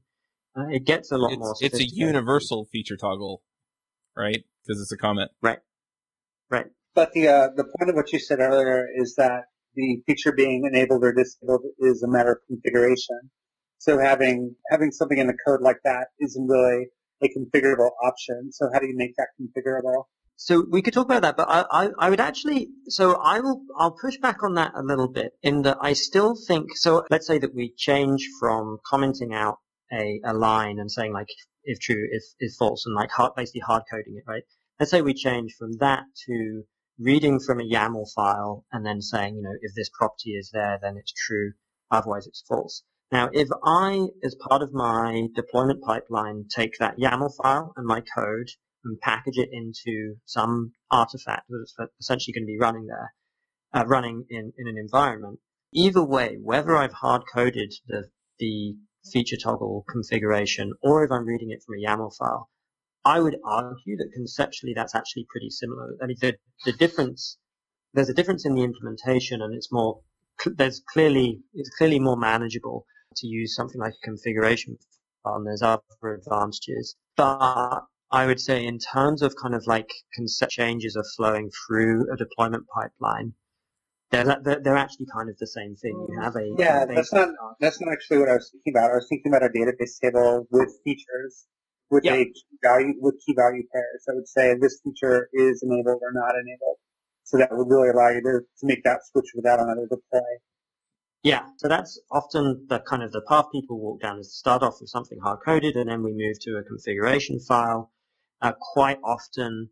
Uh, 0.56 0.68
it 0.70 0.86
gets 0.86 1.12
a 1.12 1.18
lot 1.18 1.32
it's, 1.32 1.40
more. 1.40 1.56
It's 1.62 1.80
a 1.80 1.88
universal 1.88 2.66
feature 2.72 2.96
toggle 2.96 3.42
right? 4.16 4.44
Because 4.66 4.82
it's 4.82 4.92
a 4.92 4.98
comment. 4.98 5.32
Right. 5.42 5.60
Right. 6.50 6.68
But 6.94 7.12
the 7.14 7.28
uh, 7.28 7.50
the 7.56 7.64
point 7.64 7.90
of 7.90 7.96
what 7.96 8.14
you 8.14 8.20
said 8.20 8.40
earlier 8.40 8.88
is 8.96 9.16
that 9.16 9.46
the 9.76 10.02
feature 10.06 10.32
being 10.32 10.64
enabled 10.66 11.04
or 11.04 11.12
disabled 11.12 11.64
is 11.80 12.02
a 12.04 12.08
matter 12.08 12.34
of 12.34 12.38
configuration. 12.48 13.32
So 13.80 14.00
having 14.00 14.56
having 14.70 14.92
something 14.92 15.18
in 15.18 15.28
the 15.28 15.38
code 15.46 15.62
like 15.62 15.80
that 15.84 16.08
isn't 16.20 16.48
really 16.48 16.88
a 17.24 17.28
configurable 17.28 17.92
option. 18.04 18.52
So 18.52 18.70
how 18.74 18.80
do 18.80 18.88
you 18.88 18.96
make 18.96 19.16
that 19.18 19.28
configurable? 19.40 20.06
So 20.38 20.66
we 20.70 20.82
could 20.82 20.94
talk 20.94 21.06
about 21.06 21.22
that, 21.22 21.38
but 21.38 21.48
I, 21.50 21.66
I, 21.72 21.90
I, 21.98 22.10
would 22.10 22.20
actually, 22.20 22.68
so 22.90 23.14
I 23.14 23.40
will, 23.40 23.62
I'll 23.78 23.96
push 24.00 24.18
back 24.18 24.44
on 24.44 24.56
that 24.56 24.74
a 24.76 24.84
little 24.84 25.08
bit 25.08 25.32
in 25.42 25.62
that 25.62 25.78
I 25.80 25.94
still 25.94 26.36
think, 26.36 26.76
so 26.76 27.06
let's 27.10 27.26
say 27.26 27.40
that 27.40 27.56
we 27.56 27.74
change 27.78 28.28
from 28.38 28.80
commenting 28.86 29.34
out 29.34 29.60
a, 29.94 30.20
a 30.26 30.34
line 30.34 30.78
and 30.80 30.92
saying 30.92 31.14
like, 31.14 31.30
if 31.64 31.80
true, 31.80 32.06
if, 32.12 32.24
if 32.40 32.54
false, 32.56 32.86
and 32.86 32.96
like 32.96 33.12
hard, 33.12 33.32
basically 33.36 33.62
hard 33.62 33.84
coding 33.90 34.18
it, 34.18 34.30
right? 34.30 34.44
Let's 34.78 34.92
say 34.92 35.02
we 35.02 35.14
change 35.14 35.56
from 35.58 35.78
that 35.78 36.04
to 36.28 36.64
reading 37.00 37.40
from 37.40 37.62
a 37.62 37.64
YAML 37.64 38.12
file 38.14 38.66
and 38.74 38.86
then 38.86 39.02
saying, 39.02 39.38
you 39.38 39.42
know, 39.42 39.56
if 39.62 39.74
this 39.74 39.90
property 39.98 40.32
is 40.32 40.50
there, 40.52 40.78
then 40.82 40.98
it's 40.98 41.14
true, 41.14 41.54
otherwise 41.90 42.28
it's 42.28 42.44
false. 42.46 42.84
Now, 43.12 43.30
if 43.32 43.48
I, 43.64 44.08
as 44.24 44.36
part 44.36 44.64
of 44.64 44.74
my 44.74 45.28
deployment 45.36 45.82
pipeline, 45.84 46.46
take 46.54 46.78
that 46.80 46.98
YAML 46.98 47.36
file 47.36 47.72
and 47.78 47.86
my 47.86 48.02
code 48.02 48.50
and 48.84 49.00
package 49.00 49.38
it 49.38 49.50
into 49.52 50.16
some 50.26 50.74
artifact 50.90 51.46
that's 51.50 51.76
essentially 52.00 52.34
going 52.34 52.44
to 52.44 52.52
be 52.52 52.58
running 52.60 52.88
there, 52.88 53.14
uh, 53.74 53.86
running 53.86 54.26
in, 54.30 54.54
in 54.58 54.68
an 54.68 54.78
environment, 54.78 55.40
either 55.72 56.04
way, 56.04 56.38
whether 56.42 56.76
I've 56.76 56.94
hard 56.94 57.24
coded 57.32 57.74
the, 57.88 58.10
the 58.40 58.76
feature 59.12 59.38
toggle 59.38 59.86
configuration, 59.88 60.74
or 60.82 61.04
if 61.04 61.12
I'm 61.12 61.26
reading 61.26 61.52
it 61.52 61.62
from 61.64 61.76
a 61.76 61.88
YAML 61.88 62.16
file, 62.18 62.50
I 63.06 63.20
would 63.20 63.38
argue 63.46 63.98
that 63.98 64.12
conceptually 64.16 64.74
that's 64.76 64.96
actually 64.96 65.28
pretty 65.30 65.52
similar. 65.52 65.96
I 66.02 66.08
mean, 66.08 66.18
the, 66.20 66.38
the 66.66 66.74
difference, 66.74 67.38
there's 67.94 68.10
a 68.10 68.16
difference 68.16 68.46
in 68.46 68.56
the 68.56 68.64
implementation 68.64 69.44
and 69.44 69.54
it's 69.54 69.72
more, 69.72 70.02
there's 70.46 70.82
clearly, 70.92 71.42
it's 71.54 71.70
clearly 71.78 72.00
more 72.00 72.18
manageable 72.18 72.88
to 73.18 73.28
use 73.28 73.56
something 73.56 73.80
like 73.80 73.94
a 73.94 74.06
configuration 74.06 74.78
file 75.24 75.36
and 75.36 75.46
there's 75.46 75.62
other 75.62 75.82
advantages. 76.04 76.96
But 77.16 77.84
I 78.12 78.26
would 78.26 78.40
say 78.40 78.66
in 78.66 78.80
terms 78.80 79.22
of 79.22 79.36
kind 79.42 79.56
of 79.56 79.66
like 79.68 79.90
concept 80.16 80.52
changes 80.52 80.96
are 80.96 81.06
flowing 81.16 81.50
through 81.68 82.12
a 82.12 82.18
deployment 82.18 82.66
pipeline, 82.68 83.34
they're, 84.12 84.38
they're, 84.44 84.62
they're 84.64 84.78
actually 84.78 85.08
kind 85.14 85.30
of 85.30 85.38
the 85.40 85.48
same 85.48 85.76
thing. 85.76 86.06
You 86.10 86.22
have 86.22 86.36
a 86.36 86.56
yeah. 86.58 86.86
That's 86.86 87.12
not 87.12 87.30
that's 87.60 87.82
not 87.82 87.92
actually 87.92 88.20
what 88.20 88.30
I 88.30 88.34
was 88.34 88.50
thinking 88.52 88.74
about. 88.74 88.92
I 88.92 88.96
was 88.96 89.08
thinking 89.10 89.34
about 89.34 89.44
a 89.44 89.50
database 89.50 90.00
table 90.00 90.48
with 90.52 90.70
features 90.84 91.48
with 91.90 92.06
a 92.06 92.26
key 92.26 92.58
value 92.64 92.94
with 93.00 93.16
key 93.26 93.34
value 93.36 93.64
pairs. 93.72 94.06
I 94.10 94.14
would 94.14 94.28
say 94.28 94.56
this 94.60 94.80
feature 94.84 95.30
is 95.34 95.64
enabled 95.64 96.02
or 96.02 96.14
not 96.14 96.36
enabled. 96.36 96.78
So 97.24 97.38
that 97.38 97.50
would 97.52 97.68
really 97.68 97.90
allow 97.90 98.10
you 98.10 98.22
to, 98.22 98.40
to 98.42 98.64
make 98.66 98.84
that 98.84 99.00
switch 99.12 99.32
without 99.36 99.60
another 99.60 99.88
deploy. 99.90 100.22
Yeah, 101.26 101.42
so 101.58 101.68
that's 101.68 102.00
often 102.12 102.68
the 102.70 102.82
kind 102.82 103.02
of 103.02 103.12
the 103.12 103.24
path 103.28 103.46
people 103.52 103.80
walk 103.80 104.00
down 104.00 104.20
is 104.20 104.38
start 104.38 104.62
off 104.62 104.76
with 104.80 104.92
something 104.92 105.18
hard 105.24 105.40
coded 105.44 105.76
and 105.76 105.90
then 105.90 106.04
we 106.04 106.12
move 106.14 106.40
to 106.42 106.58
a 106.58 106.64
configuration 106.64 107.40
file. 107.40 107.92
Uh, 108.44 108.52
quite 108.52 109.00
often, 109.04 109.72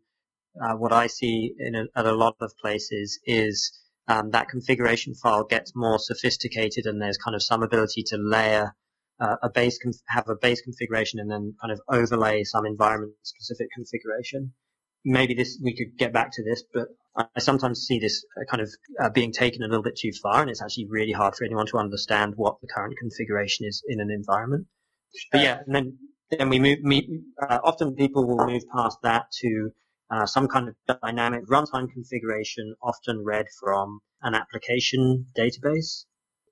uh, 0.60 0.74
what 0.74 0.92
I 0.92 1.06
see 1.06 1.54
in 1.56 1.76
a, 1.76 1.84
at 1.94 2.06
a 2.06 2.12
lot 2.12 2.34
of 2.40 2.50
places 2.60 3.20
is 3.24 3.70
um, 4.08 4.32
that 4.32 4.48
configuration 4.48 5.14
file 5.14 5.44
gets 5.44 5.76
more 5.76 6.00
sophisticated 6.00 6.86
and 6.86 7.00
there's 7.00 7.18
kind 7.18 7.36
of 7.36 7.42
some 7.44 7.62
ability 7.62 8.02
to 8.08 8.16
layer 8.16 8.74
uh, 9.20 9.36
a 9.44 9.48
base, 9.48 9.78
conf- 9.78 10.02
have 10.08 10.28
a 10.28 10.34
base 10.34 10.60
configuration 10.60 11.20
and 11.20 11.30
then 11.30 11.54
kind 11.60 11.72
of 11.72 11.80
overlay 11.88 12.42
some 12.42 12.66
environment 12.66 13.12
specific 13.22 13.68
configuration. 13.72 14.52
Maybe 15.04 15.34
this, 15.34 15.58
we 15.62 15.76
could 15.76 15.98
get 15.98 16.12
back 16.12 16.30
to 16.32 16.44
this, 16.44 16.62
but 16.72 16.88
I 17.16 17.38
sometimes 17.38 17.80
see 17.80 17.98
this 17.98 18.24
uh, 18.40 18.44
kind 18.50 18.62
of 18.62 18.70
uh, 19.00 19.10
being 19.10 19.32
taken 19.32 19.62
a 19.62 19.66
little 19.66 19.82
bit 19.82 19.96
too 19.96 20.10
far 20.22 20.40
and 20.40 20.50
it's 20.50 20.62
actually 20.62 20.86
really 20.88 21.12
hard 21.12 21.36
for 21.36 21.44
anyone 21.44 21.66
to 21.66 21.78
understand 21.78 22.34
what 22.36 22.60
the 22.60 22.66
current 22.66 22.94
configuration 22.98 23.66
is 23.66 23.82
in 23.86 24.00
an 24.00 24.10
environment. 24.10 24.66
But 25.30 25.42
yeah, 25.42 25.60
and 25.64 25.74
then, 25.74 25.98
then 26.30 26.48
we 26.48 26.58
move, 26.58 26.80
meet, 26.82 27.08
uh, 27.40 27.60
often 27.62 27.94
people 27.94 28.26
will 28.26 28.46
move 28.46 28.62
past 28.74 28.98
that 29.02 29.26
to 29.42 29.70
uh, 30.10 30.26
some 30.26 30.48
kind 30.48 30.68
of 30.68 31.00
dynamic 31.02 31.46
runtime 31.46 31.90
configuration, 31.92 32.74
often 32.82 33.22
read 33.24 33.46
from 33.60 34.00
an 34.22 34.34
application 34.34 35.26
database. 35.36 36.04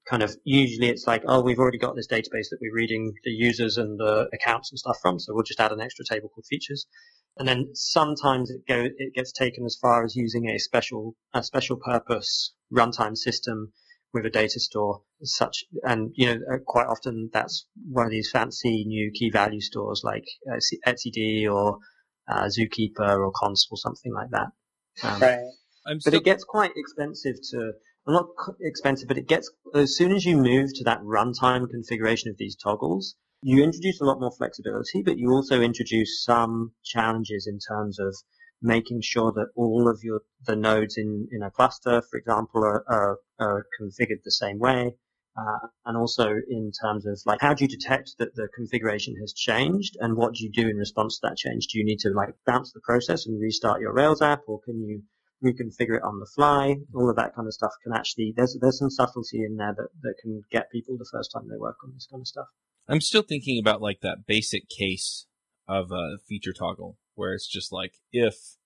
Kind 0.09 0.23
of 0.23 0.37
usually 0.45 0.89
it's 0.89 1.07
like, 1.07 1.23
oh, 1.27 1.43
we've 1.43 1.59
already 1.59 1.79
got 1.79 1.95
this 1.95 2.09
database 2.09 2.51
that 2.51 2.59
we're 2.61 2.75
reading 2.75 3.13
the 3.25 3.31
users 3.31 3.77
and 3.77 3.99
the 3.99 4.29
accounts 4.33 4.73
and 4.73 4.79
stuff 4.79 4.99
from, 5.01 5.21
so 5.21 5.33
we'll 5.33 5.45
just 5.45 5.61
add 5.61 5.73
an 5.73 5.81
extra 5.81 6.05
table 6.05 6.29
called 6.29 6.47
features. 6.47 6.87
And 7.39 7.49
then 7.49 7.71
sometimes 7.75 8.51
it 8.51 8.63
go 8.69 8.89
it 8.97 9.15
gets 9.15 9.33
taken 9.33 9.65
as 9.65 9.79
far 9.81 10.05
as 10.05 10.15
using 10.17 10.49
a 10.51 10.59
special 10.59 11.15
a 11.33 11.43
special 11.43 11.77
purpose 11.77 12.53
runtime 12.73 13.17
system 13.17 13.73
with 14.13 14.27
a 14.27 14.31
data 14.31 14.61
store 14.61 15.03
such 15.23 15.65
and 15.85 16.11
you 16.15 16.27
know 16.27 16.41
uh, 16.53 16.59
quite 16.67 16.87
often 16.87 17.31
that's 17.33 17.67
one 17.89 18.05
of 18.05 18.11
these 18.11 18.31
fancy 18.31 18.85
new 18.85 19.11
key 19.15 19.31
value 19.31 19.61
stores 19.61 20.03
like 20.05 20.25
uh, 20.51 20.59
etcd 20.87 21.51
or 21.51 21.79
uh, 22.31 22.45
zookeeper 22.45 23.19
or 23.19 23.33
consul 23.35 23.75
or 23.75 23.79
something 23.79 24.13
like 24.13 24.29
that 24.31 24.49
um, 25.03 25.21
right 25.21 25.39
still... 25.99 25.99
but 26.05 26.15
it 26.15 26.25
gets 26.25 26.45
quite 26.45 26.73
expensive 26.77 27.37
to 27.51 27.57
well, 27.57 27.73
not 28.07 28.27
expensive 28.61 29.09
but 29.09 29.19
it 29.19 29.29
gets 29.29 29.51
as 29.75 29.97
soon 29.97 30.13
as 30.13 30.25
you 30.25 30.37
move 30.37 30.71
to 30.75 30.85
that 30.85 31.01
runtime 31.03 31.69
configuration 31.71 32.31
of 32.31 32.37
these 32.37 32.57
toggles 32.57 33.15
you 33.43 33.63
introduce 33.63 34.01
a 34.01 34.05
lot 34.05 34.21
more 34.21 34.33
flexibility 34.33 35.03
but 35.03 35.19
you 35.19 35.31
also 35.31 35.61
introduce 35.61 36.25
some 36.25 36.73
challenges 36.85 37.47
in 37.47 37.59
terms 37.59 37.99
of 37.99 38.15
making 38.63 39.01
sure 39.03 39.33
that 39.33 39.49
all 39.57 39.89
of 39.89 40.01
your 40.03 40.21
the 40.47 40.57
nodes 40.57 40.97
in, 40.97 41.29
in 41.33 41.43
a 41.43 41.51
cluster, 41.51 42.03
for 42.11 42.17
example, 42.17 42.65
are, 42.65 42.85
are, 42.89 43.19
are 43.39 43.67
configured 43.81 44.23
the 44.25 44.31
same 44.31 44.59
way. 44.59 44.95
Uh, 45.37 45.67
and 45.87 45.97
also 45.97 46.29
in 46.51 46.71
terms 46.83 47.07
of 47.07 47.19
like 47.25 47.41
how 47.41 47.55
do 47.55 47.65
you 47.65 47.69
detect 47.69 48.11
that 48.19 48.35
the 48.35 48.47
configuration 48.55 49.15
has 49.19 49.33
changed 49.33 49.97
and 50.01 50.15
what 50.15 50.35
do 50.35 50.45
you 50.45 50.53
do 50.53 50.69
in 50.69 50.77
response 50.77 51.19
to 51.19 51.27
that 51.27 51.39
change? 51.39 51.69
Do 51.69 51.79
you 51.79 51.87
need 51.87 52.01
to 52.01 52.11
like 52.11 52.35
bounce 52.45 52.71
the 52.73 52.81
process 52.81 53.27
and 53.27 53.41
restart 53.41 53.81
your 53.81 53.95
Rails 53.95 54.21
app 54.21 54.43
or 54.47 54.61
can 54.61 54.79
you 54.79 55.03
reconfigure 55.43 55.97
it 55.97 56.03
on 56.03 56.21
the 56.21 56.27
fly? 56.35 56.77
All 56.95 57.11
of 57.11 57.17
that 57.17 57.35
kind 57.35 57.47
of 57.47 57.55
stuff 57.55 57.73
can 57.83 57.93
actually 57.93 58.33
there's 58.37 58.57
there's 58.61 58.79
some 58.79 58.91
subtlety 58.91 59.45
in 59.45 59.57
there 59.57 59.75
that, 59.77 59.89
that 60.03 60.15
can 60.21 60.43
get 60.51 60.71
people 60.71 60.97
the 60.97 61.09
first 61.11 61.33
time 61.33 61.49
they 61.49 61.59
work 61.59 61.77
on 61.85 61.93
this 61.95 62.07
kind 62.11 62.21
of 62.21 62.29
stuff. 62.29 62.47
I'm 62.89 63.01
still 63.01 63.23
thinking 63.23 63.59
about 63.59 63.81
like 63.81 64.01
that 64.01 64.27
basic 64.27 64.69
case 64.69 65.27
of 65.69 65.93
a 65.93 66.19
feature 66.29 66.53
toggle 66.53 66.99
where 67.15 67.35
it's 67.35 67.47
just 67.47 67.73
like 67.73 67.95
if 68.13 68.57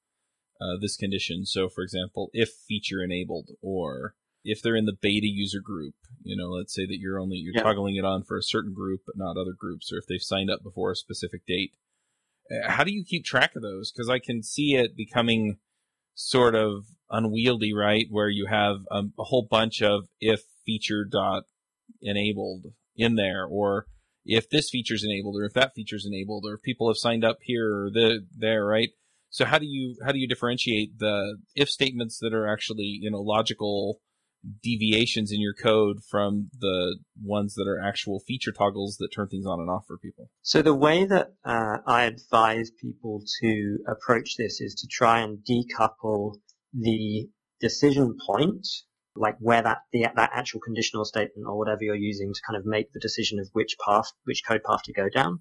uh, 0.61 0.77
this 0.81 0.97
condition. 0.97 1.45
So, 1.45 1.69
for 1.69 1.83
example, 1.83 2.31
if 2.33 2.51
feature 2.67 3.03
enabled, 3.03 3.51
or 3.61 4.15
if 4.45 4.63
they're 4.63 4.77
in 4.77 4.87
the 4.87 4.97
beta 4.99 5.27
user 5.27 5.61
group, 5.61 5.95
you 6.23 6.37
know, 6.37 6.49
let's 6.49 6.75
say 6.75 6.87
that 6.87 6.99
you're 6.99 7.21
only 7.21 7.37
you're 7.37 7.55
yeah. 7.55 7.63
toggling 7.63 7.97
it 7.97 8.05
on 8.05 8.23
for 8.23 8.37
a 8.37 8.43
certain 8.43 8.73
group 8.73 9.03
but 9.07 9.17
not 9.17 9.37
other 9.37 9.55
groups, 9.59 9.93
or 9.93 9.99
if 9.99 10.07
they've 10.07 10.23
signed 10.23 10.51
up 10.51 10.63
before 10.63 10.93
a 10.93 10.97
specific 10.97 11.47
date. 11.47 11.73
Uh, 12.51 12.71
how 12.71 12.85
do 12.85 12.93
you 12.93 13.05
keep 13.05 13.25
track 13.25 13.57
of 13.57 13.63
those? 13.63 13.93
Because 13.93 14.09
I 14.09 14.19
can 14.19 14.43
see 14.43 14.77
it 14.77 14.97
becoming 14.97 15.59
sort 16.17 16.57
of 16.57 16.87
unwieldy, 17.11 17.73
right? 17.73 18.07
Where 18.11 18.29
you 18.29 18.47
have 18.47 18.79
um, 18.91 19.13
a 19.19 19.25
whole 19.25 19.47
bunch 19.49 19.81
of 19.81 20.09
if 20.21 20.41
feature 20.65 21.05
dot 21.05 21.45
enabled 22.03 22.73
in 22.97 23.15
there, 23.15 23.45
or 23.45 23.87
if 24.25 24.51
this 24.51 24.69
feature's 24.71 25.05
enabled, 25.05 25.37
or 25.37 25.45
if 25.45 25.53
that 25.53 25.75
feature's 25.77 26.05
enabled, 26.05 26.45
or 26.45 26.55
if 26.55 26.63
people 26.63 26.89
have 26.89 26.97
signed 26.97 27.25
up 27.25 27.39
here 27.43 27.85
or 27.85 27.91
the 27.91 28.27
there, 28.37 28.65
right? 28.65 28.89
So 29.31 29.45
how 29.45 29.59
do 29.59 29.67
you 29.67 29.97
how 30.05 30.13
do 30.13 30.19
you 30.19 30.27
differentiate 30.27 30.99
the 30.99 31.37
if 31.55 31.69
statements 31.69 32.19
that 32.21 32.33
are 32.33 32.49
actually 32.49 32.99
you 33.01 33.11
know 33.11 33.21
logical 33.21 34.01
deviations 34.63 35.33
in 35.33 35.41
your 35.41 35.55
code 35.55 35.99
from 36.09 36.51
the 36.61 36.99
ones 37.23 37.55
that 37.55 37.67
are 37.67 37.81
actual 37.81 38.21
feature 38.21 38.53
toggles 38.53 38.97
that 38.99 39.09
turn 39.15 39.29
things 39.29 39.47
on 39.47 39.61
and 39.61 39.71
off 39.71 39.85
for 39.87 39.99
people? 39.99 40.29
So 40.43 40.63
the 40.63 40.75
way 40.75 41.05
that 41.05 41.33
uh, 41.45 41.79
I 41.87 42.05
advise 42.05 42.71
people 42.71 43.23
to 43.41 43.79
approach 43.89 44.37
this 44.37 44.61
is 44.61 44.75
to 44.77 44.87
try 44.91 45.21
and 45.21 45.39
decouple 45.39 46.37
the 46.73 47.29
decision 47.61 48.17
point, 48.27 48.67
like 49.15 49.37
where 49.41 49.63
that 49.63 49.79
the, 49.93 50.07
that 50.15 50.31
actual 50.35 50.61
conditional 50.61 51.05
statement 51.05 51.47
or 51.47 51.59
whatever 51.59 51.83
you're 51.83 51.95
using 51.95 52.33
to 52.33 52.41
kind 52.47 52.59
of 52.59 52.67
make 52.67 52.93
the 52.93 53.01
decision 53.01 53.39
of 53.39 53.49
which 53.53 53.77
path, 53.85 54.13
which 54.25 54.43
code 54.47 54.63
path 54.65 54.83
to 54.85 54.93
go 54.93 55.09
down, 55.09 55.41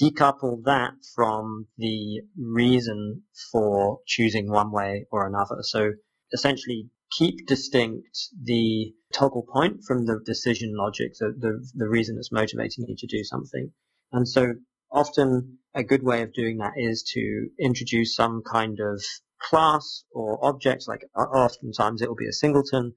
decouple 0.00 0.62
that 0.64 0.92
from 1.14 1.66
the 1.78 2.22
reason 2.38 3.22
for 3.52 4.00
choosing 4.06 4.50
one 4.50 4.72
way 4.72 5.06
or 5.10 5.26
another. 5.26 5.58
So 5.62 5.92
essentially 6.32 6.88
keep 7.10 7.46
distinct 7.46 8.28
the 8.42 8.92
toggle 9.12 9.46
point 9.52 9.82
from 9.86 10.06
the 10.06 10.20
decision 10.24 10.72
logic, 10.76 11.12
the, 11.18 11.34
the, 11.38 11.68
the 11.74 11.88
reason 11.88 12.14
that's 12.14 12.32
motivating 12.32 12.86
you 12.88 12.94
to 12.96 13.06
do 13.06 13.24
something. 13.24 13.72
And 14.12 14.28
so 14.28 14.54
often 14.92 15.58
a 15.74 15.84
good 15.84 16.02
way 16.02 16.22
of 16.22 16.32
doing 16.32 16.58
that 16.58 16.72
is 16.76 17.02
to 17.14 17.48
introduce 17.58 18.14
some 18.14 18.42
kind 18.42 18.78
of 18.80 19.02
class 19.40 20.04
or 20.12 20.44
object, 20.44 20.84
like 20.86 21.04
oftentimes 21.16 22.02
it 22.02 22.08
will 22.08 22.16
be 22.16 22.28
a 22.28 22.32
singleton, 22.32 22.92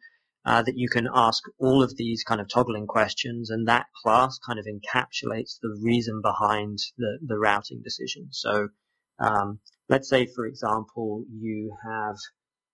uh, 0.45 0.61
that 0.61 0.77
you 0.77 0.89
can 0.89 1.07
ask 1.13 1.41
all 1.57 1.81
of 1.81 1.95
these 1.95 2.23
kind 2.23 2.41
of 2.41 2.49
toggling 2.49 2.85
questions, 2.85 3.49
and 3.49 3.67
that 3.67 3.85
class 4.03 4.37
kind 4.45 4.59
of 4.59 4.65
encapsulates 4.65 5.57
the 5.61 5.79
reason 5.81 6.21
behind 6.21 6.79
the, 6.97 7.17
the 7.25 7.37
routing 7.37 7.81
decision. 7.83 8.27
So 8.31 8.67
um, 9.19 9.59
let's 9.87 10.09
say, 10.09 10.25
for 10.25 10.45
example, 10.45 11.23
you 11.31 11.73
have 11.85 12.17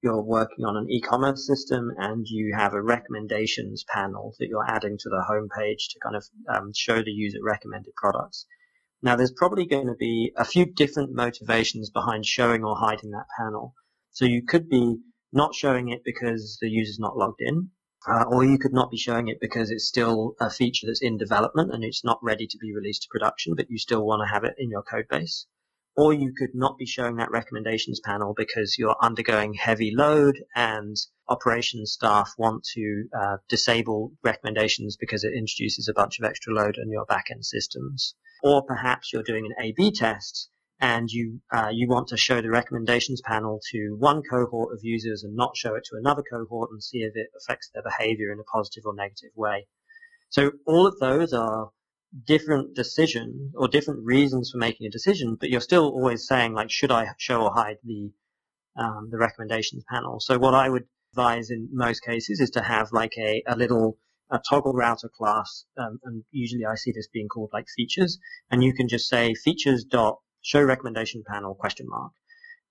you're 0.01 0.21
working 0.21 0.65
on 0.65 0.77
an 0.77 0.89
e-commerce 0.89 1.45
system 1.45 1.91
and 1.97 2.25
you 2.27 2.55
have 2.55 2.73
a 2.73 2.81
recommendations 2.81 3.83
panel 3.93 4.33
that 4.39 4.47
you're 4.47 4.69
adding 4.69 4.97
to 4.97 5.09
the 5.09 5.25
homepage 5.29 5.89
to 5.89 5.99
kind 6.01 6.15
of 6.15 6.25
um, 6.47 6.71
show 6.73 7.01
the 7.01 7.11
user 7.11 7.39
recommended 7.43 7.93
products. 7.95 8.45
Now, 9.01 9.15
there's 9.15 9.31
probably 9.31 9.65
going 9.65 9.87
to 9.87 9.95
be 9.95 10.33
a 10.37 10.45
few 10.45 10.65
different 10.65 11.13
motivations 11.13 11.89
behind 11.89 12.25
showing 12.25 12.63
or 12.63 12.77
hiding 12.77 13.11
that 13.11 13.27
panel. 13.37 13.73
So 14.11 14.25
you 14.25 14.45
could 14.45 14.69
be 14.69 14.97
not 15.31 15.55
showing 15.55 15.89
it 15.89 16.01
because 16.03 16.57
the 16.61 16.69
user's 16.69 16.99
not 16.99 17.17
logged 17.17 17.39
in, 17.41 17.71
uh, 18.07 18.25
or 18.27 18.43
you 18.45 18.57
could 18.57 18.73
not 18.73 18.91
be 18.91 18.97
showing 18.97 19.27
it 19.27 19.39
because 19.39 19.69
it's 19.69 19.87
still 19.87 20.35
a 20.39 20.49
feature 20.49 20.87
that's 20.87 21.01
in 21.01 21.17
development 21.17 21.73
and 21.73 21.83
it's 21.83 22.03
not 22.03 22.19
ready 22.23 22.47
to 22.47 22.57
be 22.57 22.73
released 22.73 23.03
to 23.03 23.09
production, 23.11 23.53
but 23.55 23.69
you 23.69 23.77
still 23.77 24.05
want 24.05 24.21
to 24.21 24.33
have 24.33 24.43
it 24.43 24.55
in 24.57 24.69
your 24.69 24.83
code 24.83 25.07
base. 25.09 25.45
Or 25.99 26.13
you 26.13 26.31
could 26.33 26.55
not 26.55 26.77
be 26.77 26.85
showing 26.85 27.17
that 27.17 27.29
recommendations 27.29 27.99
panel 27.99 28.33
because 28.33 28.77
you're 28.77 28.95
undergoing 29.01 29.53
heavy 29.53 29.91
load 29.93 30.41
and 30.55 30.95
operations 31.27 31.91
staff 31.91 32.31
want 32.37 32.63
to 32.75 33.09
uh, 33.13 33.37
disable 33.49 34.13
recommendations 34.23 34.95
because 34.95 35.25
it 35.25 35.33
introduces 35.33 35.89
a 35.89 35.93
bunch 35.93 36.17
of 36.17 36.23
extra 36.23 36.53
load 36.53 36.77
on 36.79 36.89
your 36.89 37.05
backend 37.05 37.43
systems. 37.43 38.15
Or 38.41 38.63
perhaps 38.63 39.11
you're 39.11 39.23
doing 39.23 39.45
an 39.45 39.61
A-B 39.61 39.91
test 39.91 40.49
and 40.79 41.09
you 41.11 41.41
uh, 41.51 41.67
you 41.73 41.89
want 41.89 42.07
to 42.07 42.17
show 42.17 42.39
the 42.39 42.49
recommendations 42.49 43.21
panel 43.25 43.59
to 43.73 43.97
one 43.99 44.21
cohort 44.21 44.73
of 44.73 44.79
users 44.81 45.25
and 45.25 45.35
not 45.35 45.57
show 45.57 45.75
it 45.75 45.83
to 45.91 45.97
another 45.97 46.23
cohort 46.31 46.69
and 46.71 46.81
see 46.81 46.99
if 46.99 47.11
it 47.15 47.27
affects 47.37 47.71
their 47.73 47.83
behavior 47.83 48.31
in 48.31 48.39
a 48.39 48.43
positive 48.43 48.83
or 48.85 48.95
negative 48.95 49.31
way. 49.35 49.67
So 50.29 50.51
all 50.65 50.87
of 50.87 50.97
those 50.99 51.33
are 51.33 51.71
different 52.25 52.75
decisions 52.75 53.53
or 53.55 53.67
different 53.67 54.03
reasons 54.03 54.51
for 54.51 54.57
making 54.57 54.87
a 54.87 54.89
decision, 54.89 55.35
but 55.39 55.49
you're 55.49 55.61
still 55.61 55.85
always 55.85 56.27
saying 56.27 56.53
like, 56.53 56.71
should 56.71 56.91
I 56.91 57.07
show 57.17 57.43
or 57.43 57.53
hide 57.53 57.77
the 57.83 58.11
um, 58.77 59.09
the 59.11 59.17
recommendations 59.17 59.83
panel? 59.89 60.19
So 60.19 60.37
what 60.37 60.55
I 60.55 60.69
would 60.69 60.85
advise 61.11 61.49
in 61.49 61.69
most 61.71 62.01
cases 62.01 62.39
is 62.39 62.51
to 62.51 62.61
have 62.61 62.91
like 62.91 63.13
a, 63.17 63.43
a 63.47 63.55
little 63.55 63.97
a 64.31 64.39
toggle 64.47 64.73
router 64.73 65.09
class, 65.09 65.65
um, 65.77 65.99
and 66.03 66.23
usually 66.31 66.65
I 66.65 66.75
see 66.75 66.91
this 66.91 67.07
being 67.11 67.27
called 67.27 67.49
like 67.51 67.65
features, 67.75 68.19
and 68.51 68.63
you 68.63 68.73
can 68.73 68.87
just 68.87 69.09
say 69.09 69.33
features 69.33 69.83
dot 69.83 70.19
show 70.41 70.61
recommendation 70.61 71.23
panel 71.27 71.55
question 71.55 71.87
mark. 71.89 72.11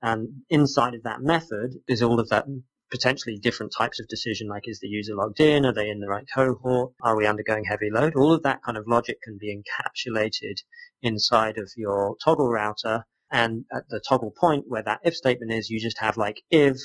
And 0.00 0.42
inside 0.48 0.94
of 0.94 1.02
that 1.02 1.20
method 1.20 1.74
is 1.88 2.02
all 2.02 2.20
of 2.20 2.28
that 2.28 2.46
potentially 2.90 3.38
different 3.38 3.72
types 3.76 4.00
of 4.00 4.08
decision, 4.08 4.48
like 4.48 4.66
is 4.66 4.80
the 4.80 4.88
user 4.88 5.14
logged 5.14 5.40
in? 5.40 5.64
Are 5.66 5.72
they 5.72 5.88
in 5.88 6.00
the 6.00 6.08
right 6.08 6.26
cohort? 6.34 6.92
Are 7.02 7.16
we 7.16 7.26
undergoing 7.26 7.64
heavy 7.64 7.90
load? 7.90 8.14
All 8.16 8.32
of 8.32 8.42
that 8.42 8.62
kind 8.62 8.76
of 8.76 8.86
logic 8.86 9.20
can 9.22 9.38
be 9.38 9.54
encapsulated 9.54 10.62
inside 11.02 11.58
of 11.58 11.70
your 11.76 12.16
toggle 12.24 12.48
router. 12.48 13.04
And 13.30 13.64
at 13.72 13.88
the 13.88 14.00
toggle 14.08 14.32
point 14.38 14.64
where 14.68 14.82
that 14.82 15.00
if 15.04 15.14
statement 15.14 15.52
is, 15.52 15.68
you 15.68 15.80
just 15.80 15.98
have 15.98 16.16
like 16.16 16.42
if 16.50 16.76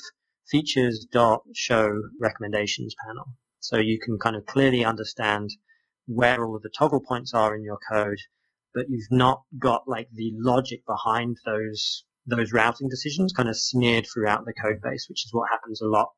features 0.47 1.05
dot 1.11 1.41
show 1.53 2.01
recommendations 2.19 2.95
panel. 3.05 3.25
So 3.59 3.77
you 3.77 3.99
can 3.99 4.19
kind 4.19 4.35
of 4.35 4.45
clearly 4.45 4.83
understand 4.83 5.51
where 6.05 6.43
all 6.43 6.55
of 6.55 6.63
the 6.63 6.71
toggle 6.77 6.99
points 6.99 7.33
are 7.33 7.55
in 7.55 7.63
your 7.63 7.79
code 7.89 8.19
but 8.73 8.89
you've 8.89 9.11
not 9.11 9.43
got 9.59 9.87
like 9.87 10.09
the 10.13 10.31
logic 10.35 10.85
behind 10.85 11.37
those 11.45 12.03
those 12.25 12.53
routing 12.53 12.89
decisions 12.89 13.33
kind 13.33 13.49
of 13.49 13.57
smeared 13.57 14.07
throughout 14.11 14.45
the 14.45 14.53
code 14.53 14.81
base, 14.81 15.07
which 15.09 15.25
is 15.25 15.33
what 15.33 15.49
happens 15.49 15.81
a 15.81 15.87
lot. 15.87 16.09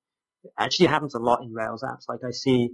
It 0.44 0.52
actually 0.58 0.88
happens 0.88 1.16
a 1.16 1.20
lot 1.20 1.42
in 1.42 1.54
Rails 1.54 1.84
apps. 1.84 2.08
Like 2.08 2.24
I 2.26 2.32
see 2.32 2.70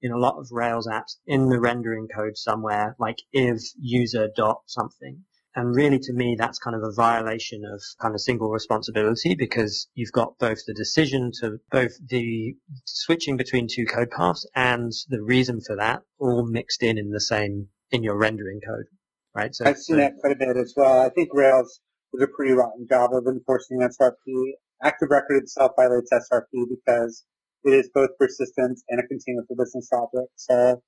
in 0.00 0.10
a 0.10 0.18
lot 0.18 0.38
of 0.38 0.48
Rails 0.50 0.88
apps 0.88 1.16
in 1.26 1.48
the 1.48 1.60
rendering 1.60 2.08
code 2.14 2.36
somewhere, 2.36 2.96
like 2.98 3.18
if 3.32 3.60
user 3.78 4.28
dot 4.34 4.62
something. 4.66 5.24
And 5.54 5.76
really 5.76 5.98
to 5.98 6.12
me, 6.14 6.34
that's 6.38 6.58
kind 6.58 6.74
of 6.74 6.82
a 6.82 6.94
violation 6.94 7.62
of 7.64 7.80
kind 8.00 8.14
of 8.14 8.22
single 8.22 8.50
responsibility 8.50 9.34
because 9.34 9.86
you've 9.94 10.10
got 10.10 10.38
both 10.38 10.64
the 10.66 10.72
decision 10.72 11.30
to 11.40 11.58
both 11.70 11.92
the 12.08 12.56
switching 12.86 13.36
between 13.36 13.68
two 13.68 13.84
code 13.84 14.10
paths 14.10 14.46
and 14.56 14.90
the 15.08 15.22
reason 15.22 15.60
for 15.60 15.76
that 15.76 16.02
all 16.18 16.46
mixed 16.46 16.82
in 16.82 16.96
in 16.96 17.10
the 17.10 17.20
same, 17.20 17.68
in 17.90 18.02
your 18.02 18.16
rendering 18.16 18.60
code 18.66 18.86
right? 19.34 19.54
So 19.54 19.64
I've 19.64 19.78
seen 19.78 19.96
so, 19.96 20.00
that 20.00 20.18
quite 20.20 20.32
a 20.32 20.36
bit 20.36 20.56
as 20.56 20.74
well. 20.76 21.00
I 21.00 21.08
think 21.08 21.30
Rails 21.32 21.80
does 22.12 22.22
a 22.22 22.26
pretty 22.26 22.52
rotten 22.52 22.86
job 22.88 23.10
of 23.12 23.26
enforcing 23.26 23.80
SRP. 23.80 24.52
Active 24.82 25.08
Record 25.10 25.42
itself 25.42 25.72
violates 25.76 26.10
SRP 26.12 26.66
because 26.68 27.24
it 27.64 27.70
is 27.70 27.90
both 27.94 28.10
persistent 28.18 28.80
and 28.88 29.00
a 29.00 29.06
container 29.06 29.42
for 29.46 29.56
business 29.56 29.88
object. 29.92 30.32
So 30.36 30.82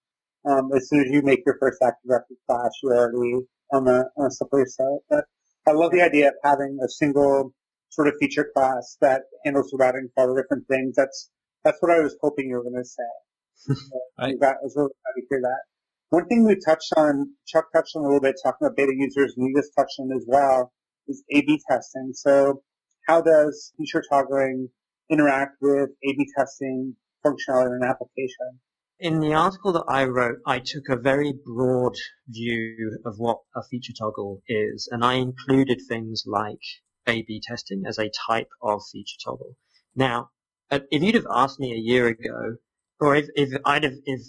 um, 0.48 0.70
as 0.74 0.88
soon 0.88 1.00
as 1.00 1.10
you 1.10 1.22
make 1.22 1.42
your 1.46 1.56
first 1.60 1.78
Active 1.82 2.10
Record 2.10 2.36
class, 2.48 2.70
you're 2.82 2.96
already 2.96 3.46
on 3.72 3.84
the 3.84 4.10
on 4.16 4.26
a 4.26 4.30
slippery 4.30 4.64
slope. 4.66 5.04
But 5.08 5.24
I 5.66 5.72
love 5.72 5.92
the 5.92 6.02
idea 6.02 6.28
of 6.28 6.34
having 6.42 6.78
a 6.84 6.88
single 6.88 7.54
sort 7.90 8.08
of 8.08 8.14
feature 8.20 8.50
class 8.54 8.96
that 9.00 9.22
handles 9.44 9.74
routing 9.78 10.08
for 10.14 10.22
all 10.24 10.34
the 10.34 10.42
different 10.42 10.66
things. 10.68 10.96
That's 10.96 11.30
that's 11.64 11.80
what 11.80 11.90
I 11.90 12.00
was 12.00 12.16
hoping 12.20 12.48
you 12.48 12.56
were 12.56 12.62
going 12.62 12.74
to 12.74 12.84
say. 12.84 13.74
I, 14.18 14.26
I 14.26 14.54
was 14.62 14.74
really 14.76 14.90
glad 14.90 15.14
to 15.16 15.26
hear 15.30 15.40
that. 15.42 15.62
One 16.10 16.26
thing 16.26 16.44
we 16.44 16.56
touched 16.56 16.92
on, 16.96 17.30
Chuck 17.46 17.72
touched 17.72 17.96
on 17.96 18.02
a 18.02 18.06
little 18.06 18.20
bit, 18.20 18.36
talking 18.42 18.66
about 18.66 18.76
beta 18.76 18.92
users, 18.94 19.34
and 19.36 19.48
you 19.48 19.54
just 19.56 19.72
touched 19.76 19.98
on 19.98 20.12
as 20.12 20.24
well, 20.28 20.72
is 21.06 21.22
A/B 21.30 21.60
testing. 21.68 22.12
So, 22.14 22.62
how 23.06 23.20
does 23.20 23.72
feature 23.76 24.02
toggling 24.08 24.70
interact 25.10 25.56
with 25.60 25.90
A/B 26.04 26.28
testing 26.36 26.96
functionality 27.24 27.76
in 27.76 27.82
an 27.82 27.88
application? 27.88 28.60
In 29.00 29.18
the 29.18 29.34
article 29.34 29.72
that 29.72 29.84
I 29.88 30.04
wrote, 30.04 30.38
I 30.46 30.60
took 30.60 30.88
a 30.88 30.96
very 30.96 31.32
broad 31.32 31.96
view 32.28 33.00
of 33.04 33.18
what 33.18 33.40
a 33.54 33.62
feature 33.62 33.92
toggle 33.92 34.42
is, 34.48 34.88
and 34.90 35.04
I 35.04 35.14
included 35.14 35.80
things 35.88 36.24
like 36.26 36.62
A-B 37.06 37.40
testing 37.42 37.84
as 37.86 37.98
a 37.98 38.08
type 38.26 38.50
of 38.62 38.82
feature 38.92 39.18
toggle. 39.22 39.56
Now, 39.96 40.30
uh, 40.70 40.80
if 40.90 41.02
you'd 41.02 41.16
have 41.16 41.26
asked 41.28 41.58
me 41.58 41.72
a 41.72 41.76
year 41.76 42.06
ago, 42.06 42.56
or 43.00 43.16
if, 43.16 43.26
if 43.34 43.60
I'd 43.64 43.82
have, 43.82 43.98
if 44.04 44.20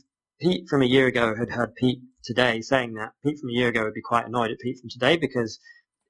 Pete 0.41 0.67
from 0.67 0.81
a 0.81 0.85
year 0.85 1.07
ago 1.07 1.35
had 1.35 1.51
heard 1.51 1.75
Pete 1.75 2.01
today 2.23 2.59
saying 2.61 2.95
that, 2.95 3.13
Pete 3.23 3.39
from 3.39 3.51
a 3.51 3.53
year 3.53 3.69
ago 3.69 3.83
would 3.83 3.93
be 3.93 4.01
quite 4.01 4.25
annoyed 4.25 4.51
at 4.51 4.59
Pete 4.59 4.79
from 4.79 4.89
today 4.89 5.15
because 5.15 5.59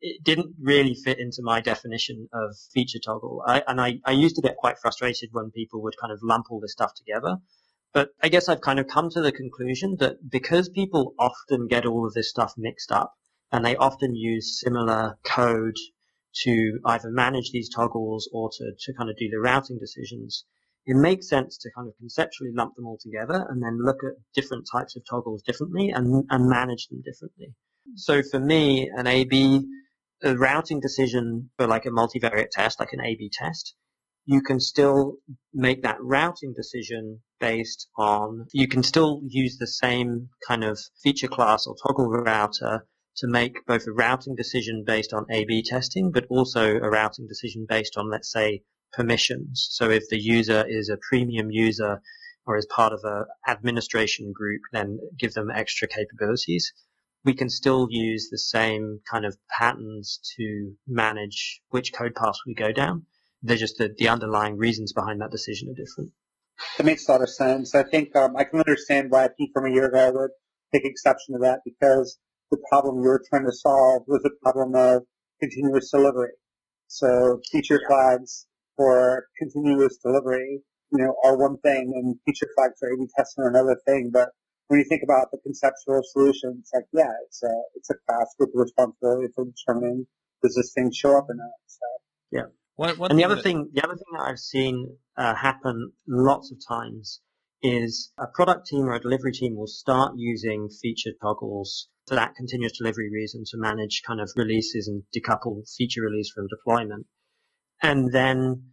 it 0.01 0.23
didn't 0.23 0.55
really 0.61 0.93
fit 0.93 1.19
into 1.19 1.41
my 1.41 1.61
definition 1.61 2.27
of 2.33 2.55
feature 2.73 2.99
toggle. 3.03 3.43
I, 3.45 3.63
and 3.67 3.79
I, 3.81 3.99
I 4.05 4.11
used 4.11 4.35
to 4.35 4.41
get 4.41 4.57
quite 4.57 4.77
frustrated 4.79 5.29
when 5.31 5.51
people 5.51 5.81
would 5.83 5.97
kind 5.99 6.13
of 6.13 6.19
lump 6.21 6.47
all 6.49 6.59
this 6.59 6.73
stuff 6.73 6.93
together. 6.95 7.37
But 7.93 8.09
I 8.21 8.27
guess 8.27 8.49
I've 8.49 8.61
kind 8.61 8.79
of 8.79 8.87
come 8.87 9.09
to 9.11 9.21
the 9.21 9.31
conclusion 9.31 9.95
that 9.99 10.29
because 10.29 10.67
people 10.69 11.13
often 11.17 11.67
get 11.67 11.85
all 11.85 12.05
of 12.05 12.13
this 12.13 12.29
stuff 12.29 12.53
mixed 12.57 12.91
up 12.91 13.13
and 13.51 13.63
they 13.63 13.77
often 13.77 14.15
use 14.15 14.59
similar 14.59 15.17
code 15.23 15.77
to 16.43 16.79
either 16.85 17.09
manage 17.09 17.51
these 17.51 17.69
toggles 17.73 18.29
or 18.33 18.49
to, 18.51 18.71
to 18.77 18.93
kind 18.93 19.09
of 19.09 19.15
do 19.15 19.29
the 19.29 19.39
routing 19.39 19.79
decisions, 19.79 20.43
it 20.85 20.95
makes 20.95 21.29
sense 21.29 21.57
to 21.59 21.69
kind 21.73 21.87
of 21.87 21.95
conceptually 21.97 22.51
lump 22.53 22.75
them 22.75 22.85
all 22.85 22.99
together 23.01 23.45
and 23.49 23.63
then 23.63 23.79
look 23.81 24.03
at 24.03 24.11
different 24.35 24.67
types 24.69 24.95
of 24.97 25.03
toggles 25.09 25.41
differently 25.43 25.89
and, 25.89 26.25
and 26.29 26.49
manage 26.49 26.87
them 26.89 27.01
differently. 27.01 27.53
So 27.95 28.21
for 28.21 28.39
me, 28.39 28.91
an 28.93 29.07
A-B 29.07 29.65
a 30.25 30.35
routing 30.35 30.79
decision 30.79 31.49
for 31.57 31.67
like 31.67 31.85
a 31.85 31.89
multivariate 31.89 32.49
test, 32.51 32.79
like 32.79 32.93
an 32.93 33.01
A-B 33.01 33.29
test, 33.31 33.75
you 34.25 34.41
can 34.41 34.59
still 34.59 35.17
make 35.53 35.83
that 35.83 35.97
routing 36.01 36.53
decision 36.55 37.21
based 37.39 37.87
on, 37.97 38.47
you 38.51 38.67
can 38.67 38.81
still 38.81 39.21
use 39.27 39.57
the 39.57 39.67
same 39.67 40.29
kind 40.47 40.63
of 40.63 40.79
feature 41.03 41.27
class 41.27 41.67
or 41.67 41.75
toggle 41.85 42.09
router 42.09 42.87
to 43.17 43.27
make 43.27 43.65
both 43.67 43.85
a 43.87 43.91
routing 43.91 44.35
decision 44.35 44.83
based 44.85 45.13
on 45.13 45.25
A-B 45.31 45.63
testing, 45.63 46.11
but 46.11 46.25
also 46.29 46.75
a 46.75 46.89
routing 46.89 47.27
decision 47.27 47.65
based 47.69 47.97
on, 47.97 48.09
let's 48.09 48.31
say, 48.31 48.63
permissions. 48.93 49.67
So 49.71 49.89
if 49.91 50.09
the 50.09 50.19
user 50.19 50.65
is 50.67 50.89
a 50.89 50.97
premium 51.07 51.51
user 51.51 52.01
or 52.47 52.57
is 52.57 52.65
part 52.65 52.93
of 52.93 53.01
a 53.05 53.25
administration 53.49 54.33
group, 54.33 54.61
then 54.71 54.99
give 55.19 55.33
them 55.33 55.51
extra 55.53 55.87
capabilities. 55.87 56.73
We 57.25 57.33
can 57.33 57.49
still 57.49 57.87
use 57.89 58.29
the 58.29 58.37
same 58.37 58.99
kind 59.09 59.25
of 59.25 59.35
patterns 59.49 60.19
to 60.37 60.73
manage 60.87 61.61
which 61.69 61.91
code 61.91 62.15
paths 62.15 62.41
we 62.45 62.53
go 62.53 62.71
down. 62.71 63.05
They're 63.41 63.57
just 63.57 63.77
the, 63.77 63.93
the 63.97 64.07
underlying 64.07 64.57
reasons 64.57 64.93
behind 64.93 65.21
that 65.21 65.31
decision 65.31 65.69
are 65.69 65.73
different. 65.73 66.11
That 66.77 66.85
makes 66.85 67.07
a 67.07 67.11
lot 67.11 67.21
of 67.21 67.29
sense. 67.29 67.75
I 67.75 67.83
think 67.83 68.15
um, 68.15 68.35
I 68.37 68.43
can 68.43 68.59
understand 68.59 69.11
why 69.11 69.27
Pete 69.37 69.51
from 69.53 69.65
a 69.65 69.73
year 69.73 69.87
ago 69.87 70.11
would 70.13 70.31
take 70.73 70.85
exception 70.85 71.33
to 71.33 71.39
that 71.39 71.59
because 71.65 72.17
the 72.51 72.57
problem 72.69 73.01
you 73.01 73.09
were 73.09 73.23
trying 73.29 73.45
to 73.45 73.51
solve 73.51 74.03
was 74.07 74.21
the 74.23 74.31
problem 74.41 74.75
of 74.75 75.03
continuous 75.41 75.91
delivery. 75.91 76.31
So 76.87 77.41
feature 77.51 77.81
flags 77.87 78.45
for 78.77 79.25
continuous 79.37 79.97
delivery, 79.97 80.61
you 80.91 81.03
know, 81.03 81.15
are 81.23 81.37
one 81.37 81.57
thing 81.57 81.91
and 81.95 82.15
feature 82.25 82.47
flags 82.55 82.75
for 82.79 82.89
A-B 82.89 83.07
testing 83.17 83.43
are 83.43 83.49
another 83.49 83.77
thing. 83.85 84.11
But 84.13 84.29
when 84.67 84.79
you 84.79 84.85
think 84.87 85.03
about 85.03 85.31
the 85.31 85.37
conceptual 85.43 86.01
solution, 86.03 86.57
it's 86.59 86.71
like, 86.73 86.85
yeah, 86.93 87.11
it's 87.25 87.43
a, 87.43 87.53
it's 87.75 87.89
a 87.89 87.95
class 88.07 88.33
with 88.39 88.49
the 88.53 88.59
responsibility 88.59 89.31
for 89.35 89.45
determining 89.45 90.07
does 90.41 90.55
this 90.55 90.73
thing 90.73 90.91
show 90.91 91.17
up 91.17 91.29
or 91.29 91.35
not. 91.35 91.49
So. 91.67 91.85
Yeah. 92.31 92.45
One, 92.75 92.97
one 92.97 93.11
and 93.11 93.19
the 93.19 93.23
other 93.23 93.35
that... 93.35 93.43
thing, 93.43 93.69
the 93.73 93.83
other 93.83 93.95
thing 93.95 94.17
that 94.17 94.23
I've 94.23 94.39
seen 94.39 94.97
uh, 95.17 95.33
happen 95.35 95.91
lots 96.07 96.51
of 96.51 96.57
times 96.67 97.21
is 97.61 98.11
a 98.19 98.27
product 98.27 98.67
team 98.67 98.81
or 98.81 98.93
a 98.93 98.99
delivery 98.99 99.31
team 99.31 99.55
will 99.55 99.67
start 99.67 100.13
using 100.17 100.69
feature 100.69 101.11
toggles 101.21 101.87
for 102.07 102.15
that 102.15 102.35
continuous 102.35 102.77
delivery 102.77 103.09
reason 103.11 103.43
to 103.45 103.57
manage 103.57 104.03
kind 104.05 104.21
of 104.21 104.29
releases 104.35 104.87
and 104.87 105.03
decouple 105.15 105.63
feature 105.75 106.01
release 106.01 106.29
from 106.29 106.47
deployment. 106.47 107.07
And 107.81 108.11
then 108.11 108.71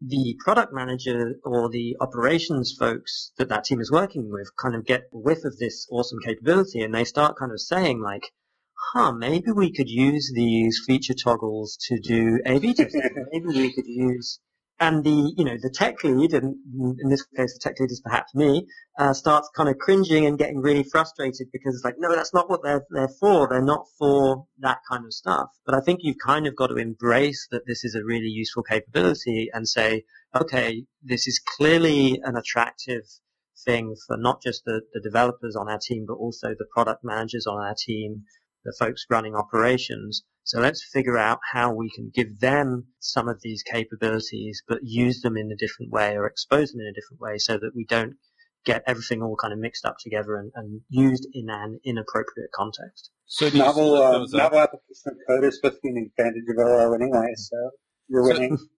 the 0.00 0.36
product 0.38 0.72
manager 0.72 1.34
or 1.44 1.68
the 1.68 1.96
operations 2.00 2.74
folks 2.78 3.32
that 3.36 3.48
that 3.48 3.64
team 3.64 3.80
is 3.80 3.90
working 3.90 4.30
with 4.30 4.48
kind 4.56 4.74
of 4.74 4.86
get 4.86 5.08
a 5.12 5.18
whiff 5.18 5.44
of 5.44 5.58
this 5.58 5.88
awesome 5.90 6.20
capability 6.24 6.80
and 6.80 6.94
they 6.94 7.04
start 7.04 7.36
kind 7.36 7.50
of 7.50 7.60
saying 7.60 8.00
like, 8.00 8.22
huh, 8.92 9.12
maybe 9.12 9.50
we 9.50 9.72
could 9.72 9.88
use 9.88 10.30
these 10.34 10.80
feature 10.86 11.14
toggles 11.14 11.76
to 11.88 11.98
do 11.98 12.38
A-B 12.46 12.74
testing. 12.74 13.02
maybe 13.32 13.46
we 13.46 13.72
could 13.72 13.86
use 13.86 14.38
and 14.80 15.02
the 15.02 15.32
you 15.36 15.44
know 15.44 15.56
the 15.60 15.70
tech 15.70 16.02
lead, 16.04 16.32
and 16.32 16.56
in 17.00 17.08
this 17.08 17.24
case 17.36 17.54
the 17.54 17.60
tech 17.60 17.78
lead 17.80 17.90
is 17.90 18.00
perhaps 18.00 18.34
me, 18.34 18.66
uh, 18.98 19.12
starts 19.12 19.50
kind 19.56 19.68
of 19.68 19.78
cringing 19.78 20.26
and 20.26 20.38
getting 20.38 20.60
really 20.60 20.84
frustrated 20.84 21.48
because 21.52 21.74
it's 21.74 21.84
like 21.84 21.96
no, 21.98 22.14
that's 22.14 22.34
not 22.34 22.48
what 22.48 22.62
they're 22.62 22.84
they're 22.90 23.08
for. 23.20 23.48
They're 23.48 23.60
not 23.60 23.86
for 23.98 24.46
that 24.58 24.78
kind 24.90 25.04
of 25.04 25.12
stuff. 25.12 25.48
But 25.66 25.74
I 25.74 25.80
think 25.80 26.00
you've 26.02 26.18
kind 26.24 26.46
of 26.46 26.54
got 26.54 26.68
to 26.68 26.76
embrace 26.76 27.48
that 27.50 27.66
this 27.66 27.84
is 27.84 27.94
a 27.94 28.04
really 28.04 28.28
useful 28.28 28.62
capability 28.62 29.50
and 29.52 29.68
say, 29.68 30.04
okay, 30.34 30.84
this 31.02 31.26
is 31.26 31.40
clearly 31.40 32.20
an 32.22 32.36
attractive 32.36 33.04
thing 33.64 33.96
for 34.06 34.16
not 34.16 34.42
just 34.42 34.64
the, 34.64 34.82
the 34.92 35.00
developers 35.00 35.56
on 35.56 35.68
our 35.68 35.78
team, 35.78 36.04
but 36.06 36.14
also 36.14 36.50
the 36.50 36.66
product 36.72 37.02
managers 37.02 37.46
on 37.46 37.58
our 37.58 37.74
team, 37.76 38.22
the 38.64 38.74
folks 38.78 39.06
running 39.10 39.34
operations 39.34 40.22
so 40.48 40.60
let's 40.60 40.82
figure 40.82 41.18
out 41.18 41.40
how 41.52 41.74
we 41.74 41.90
can 41.90 42.10
give 42.14 42.40
them 42.40 42.86
some 43.00 43.28
of 43.28 43.42
these 43.42 43.62
capabilities, 43.62 44.62
but 44.66 44.78
use 44.82 45.20
them 45.20 45.36
in 45.36 45.52
a 45.52 45.56
different 45.56 45.92
way 45.92 46.16
or 46.16 46.26
expose 46.26 46.72
them 46.72 46.80
in 46.80 46.86
a 46.86 46.94
different 46.94 47.20
way 47.20 47.36
so 47.36 47.58
that 47.58 47.72
we 47.76 47.84
don't 47.84 48.14
get 48.64 48.82
everything 48.86 49.20
all 49.20 49.36
kind 49.36 49.52
of 49.52 49.58
mixed 49.58 49.84
up 49.84 49.96
together 50.02 50.36
and, 50.36 50.50
and 50.54 50.80
used 50.88 51.28
in 51.34 51.50
an 51.50 51.78
inappropriate 51.84 52.48
context. 52.54 53.10
So 53.26 53.50
novel, 53.50 53.96
uh, 53.96 54.24
novel 54.32 54.60
application 54.60 55.04
of 55.08 55.16
code 55.28 55.44
is 55.44 55.56
supposed 55.56 55.74
to 55.74 55.80
be 55.82 55.90
an 55.90 56.10
advantage 56.16 56.44
of 56.48 56.66
OO 56.66 56.94
anyway, 56.94 57.34
so 57.36 57.70
you're 58.08 58.24
winning. 58.24 58.56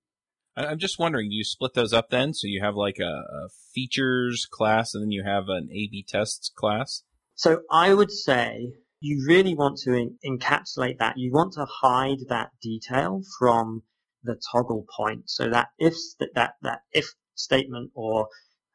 So, 0.59 0.65
I'm 0.67 0.81
just 0.81 0.99
wondering, 0.99 1.31
do 1.31 1.37
you 1.37 1.45
split 1.45 1.75
those 1.75 1.93
up 1.93 2.11
then? 2.11 2.35
So 2.35 2.49
you 2.49 2.61
have 2.65 2.75
like 2.75 2.99
a, 2.99 3.05
a 3.05 3.49
features 3.73 4.49
class 4.51 4.93
and 4.93 5.05
then 5.05 5.13
you 5.13 5.23
have 5.25 5.45
an 5.47 5.69
A-B 5.71 6.05
tests 6.09 6.51
class? 6.53 7.05
So 7.37 7.61
I 7.71 7.95
would 7.95 8.11
say 8.11 8.73
you 9.01 9.25
really 9.27 9.55
want 9.55 9.79
to 9.79 9.95
in- 9.95 10.19
encapsulate 10.25 10.99
that. 10.99 11.17
You 11.17 11.33
want 11.33 11.55
to 11.55 11.67
hide 11.67 12.19
that 12.29 12.51
detail 12.63 13.23
from 13.39 13.83
the 14.23 14.39
toggle 14.53 14.87
point. 14.97 15.31
So 15.31 15.49
that 15.51 15.69
if 15.79 15.95
that, 16.19 16.35
that, 16.35 16.55
that 16.63 16.81
if 16.93 17.15
statement 17.35 17.91
or 17.95 18.29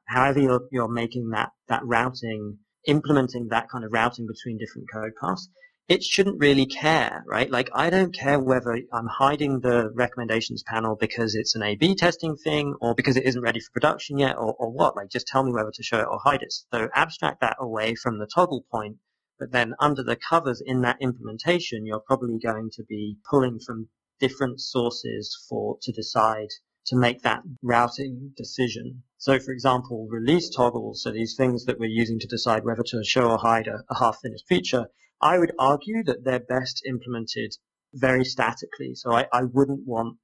however 0.08 0.40
you're, 0.40 0.68
you're 0.72 0.88
making 0.88 1.30
that, 1.30 1.52
that 1.68 1.82
routing, 1.86 2.58
implementing 2.88 3.48
that 3.50 3.70
kind 3.70 3.86
of 3.86 3.94
routing 3.94 4.26
between 4.28 4.58
different 4.58 4.88
code 4.92 5.12
paths, 5.22 5.48
it 5.88 6.02
shouldn't 6.02 6.40
really 6.40 6.66
care, 6.66 7.24
right? 7.28 7.52
Like 7.52 7.70
I 7.76 7.92
don't 7.92 8.12
care 8.12 8.40
whether 8.40 8.80
I'm 8.92 9.06
hiding 9.06 9.60
the 9.60 9.92
recommendations 9.94 10.64
panel 10.64 10.98
because 11.00 11.36
it's 11.36 11.54
an 11.54 11.62
A-B 11.62 11.94
testing 11.94 12.36
thing 12.36 12.74
or 12.82 12.96
because 12.96 13.18
it 13.18 13.26
isn't 13.26 13.42
ready 13.42 13.60
for 13.60 13.70
production 13.72 14.18
yet 14.18 14.36
or, 14.36 14.56
or 14.58 14.72
what. 14.72 14.96
Like 14.96 15.12
just 15.12 15.28
tell 15.28 15.44
me 15.44 15.52
whether 15.52 15.70
to 15.72 15.84
show 15.84 16.00
it 16.00 16.08
or 16.10 16.20
hide 16.24 16.42
it. 16.42 16.52
So 16.74 16.90
abstract 16.96 17.42
that 17.42 17.58
away 17.60 17.94
from 17.94 18.18
the 18.18 18.26
toggle 18.26 18.66
point 18.72 18.98
but 19.40 19.52
then 19.52 19.74
under 19.80 20.04
the 20.04 20.16
covers 20.16 20.62
in 20.66 20.82
that 20.82 21.02
implementation, 21.02 21.86
you're 21.86 22.00
probably 22.00 22.40
going 22.40 22.70
to 22.72 22.84
be 22.84 23.18
pulling 23.30 23.60
from 23.60 23.90
different 24.20 24.62
sources 24.62 25.38
for 25.50 25.78
to 25.82 25.92
decide 25.92 26.50
to 26.86 26.96
make 26.96 27.22
that 27.22 27.42
routing 27.62 28.32
decision. 28.38 29.04
So 29.18 29.40
for 29.40 29.52
example, 29.52 30.08
release 30.10 30.50
toggles, 30.50 31.02
so 31.04 31.12
these 31.12 31.36
things 31.36 31.66
that 31.66 31.80
we're 31.80 31.90
using 31.90 32.20
to 32.20 32.28
decide 32.28 32.64
whether 32.64 32.84
to 32.84 33.04
show 33.04 33.32
or 33.32 33.38
hide 33.38 33.68
a, 33.68 33.84
a 33.90 34.00
half-finished 34.00 34.48
feature, 34.48 34.86
I 35.22 35.40
would 35.40 35.54
argue 35.58 36.04
that 36.04 36.24
they're 36.24 36.40
best 36.40 36.84
implemented 36.86 37.56
very 37.94 38.24
statically. 38.24 38.94
So 38.94 39.12
I, 39.12 39.28
I 39.34 39.44
wouldn't 39.44 39.86
want 39.86 40.18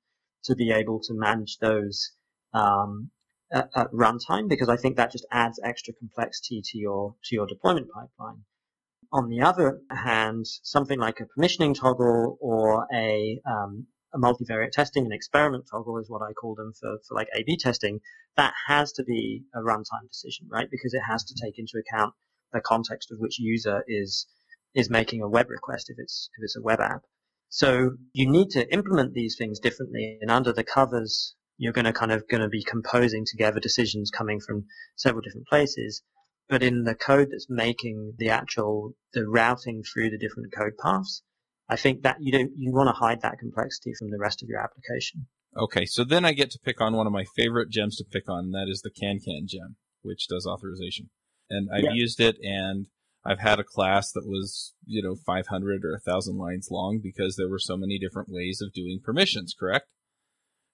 to 0.45 0.55
be 0.55 0.71
able 0.71 0.99
to 1.01 1.13
manage 1.13 1.57
those 1.57 2.11
um, 2.53 3.11
at, 3.51 3.69
at 3.75 3.91
runtime 3.91 4.47
because 4.47 4.69
I 4.69 4.77
think 4.77 4.97
that 4.97 5.11
just 5.11 5.25
adds 5.31 5.59
extra 5.63 5.93
complexity 5.93 6.61
to 6.63 6.77
your 6.77 7.15
to 7.25 7.35
your 7.35 7.47
deployment 7.47 7.87
pipeline. 7.91 8.43
On 9.13 9.27
the 9.27 9.41
other 9.41 9.81
hand, 9.89 10.45
something 10.63 10.97
like 10.97 11.19
a 11.19 11.25
permissioning 11.25 11.75
toggle 11.77 12.37
or 12.39 12.87
a, 12.93 13.41
um, 13.45 13.87
a 14.13 14.17
multivariate 14.17 14.71
testing, 14.71 15.05
an 15.05 15.11
experiment 15.11 15.65
toggle 15.69 15.97
is 15.97 16.09
what 16.09 16.21
I 16.21 16.31
call 16.33 16.55
them 16.55 16.71
for, 16.79 16.97
for 17.07 17.15
like 17.15 17.27
A-B 17.35 17.57
testing, 17.57 17.99
that 18.37 18.53
has 18.67 18.93
to 18.93 19.03
be 19.03 19.43
a 19.53 19.59
runtime 19.59 20.07
decision, 20.07 20.47
right? 20.49 20.69
Because 20.71 20.93
it 20.93 21.01
has 21.09 21.25
to 21.25 21.35
take 21.43 21.59
into 21.59 21.77
account 21.77 22.13
the 22.53 22.61
context 22.61 23.11
of 23.11 23.19
which 23.19 23.39
user 23.39 23.83
is, 23.87 24.27
is 24.73 24.89
making 24.89 25.21
a 25.21 25.29
web 25.29 25.49
request 25.49 25.89
if 25.89 25.97
it's, 25.99 26.29
if 26.37 26.43
it's 26.43 26.55
a 26.55 26.61
web 26.61 26.79
app. 26.79 27.01
So 27.49 27.97
you 28.13 28.29
need 28.31 28.51
to 28.51 28.73
implement 28.73 29.13
these 29.13 29.35
things 29.37 29.59
differently, 29.59 30.19
and 30.21 30.31
under 30.31 30.53
the 30.53 30.63
covers, 30.63 31.35
you're 31.57 31.73
going 31.73 31.85
to 31.85 31.93
kind 31.93 32.13
of 32.13 32.27
going 32.29 32.41
to 32.41 32.49
be 32.49 32.63
composing 32.63 33.25
together 33.29 33.59
decisions 33.59 34.09
coming 34.09 34.39
from 34.39 34.65
several 34.95 35.21
different 35.21 35.47
places. 35.47 36.01
But 36.51 36.61
in 36.63 36.83
the 36.83 36.95
code 36.95 37.29
that's 37.31 37.47
making 37.49 38.15
the 38.17 38.29
actual 38.29 38.93
the 39.13 39.25
routing 39.25 39.83
through 39.83 40.09
the 40.09 40.17
different 40.17 40.53
code 40.53 40.73
paths, 40.77 41.23
I 41.69 41.77
think 41.77 42.03
that 42.03 42.17
you 42.19 42.33
don't 42.33 42.51
you 42.57 42.73
want 42.73 42.89
to 42.89 42.99
hide 42.99 43.21
that 43.21 43.39
complexity 43.39 43.93
from 43.97 44.11
the 44.11 44.19
rest 44.19 44.43
of 44.43 44.49
your 44.49 44.59
application. 44.59 45.27
Okay, 45.57 45.85
so 45.85 46.03
then 46.03 46.25
I 46.25 46.33
get 46.33 46.51
to 46.51 46.59
pick 46.59 46.81
on 46.81 46.97
one 46.97 47.07
of 47.07 47.13
my 47.13 47.23
favorite 47.37 47.69
gems 47.69 47.95
to 47.97 48.03
pick 48.03 48.29
on, 48.29 48.45
and 48.45 48.53
that 48.53 48.69
is 48.69 48.81
the 48.81 48.91
CanCan 48.91 49.47
gem, 49.47 49.77
which 50.01 50.27
does 50.27 50.45
authorization. 50.45 51.09
And 51.49 51.69
I've 51.73 51.85
yeah. 51.85 51.93
used 51.93 52.19
it, 52.19 52.35
and 52.41 52.87
I've 53.25 53.39
had 53.39 53.59
a 53.59 53.63
class 53.63 54.11
that 54.11 54.25
was, 54.25 54.73
you 54.85 55.01
know, 55.01 55.15
500 55.15 55.85
or 55.85 55.91
1,000 55.91 56.37
lines 56.37 56.67
long 56.69 56.99
because 57.01 57.35
there 57.37 57.49
were 57.49 57.59
so 57.59 57.77
many 57.77 57.97
different 57.97 58.29
ways 58.29 58.61
of 58.61 58.73
doing 58.73 58.99
permissions, 59.03 59.55
correct? 59.57 59.87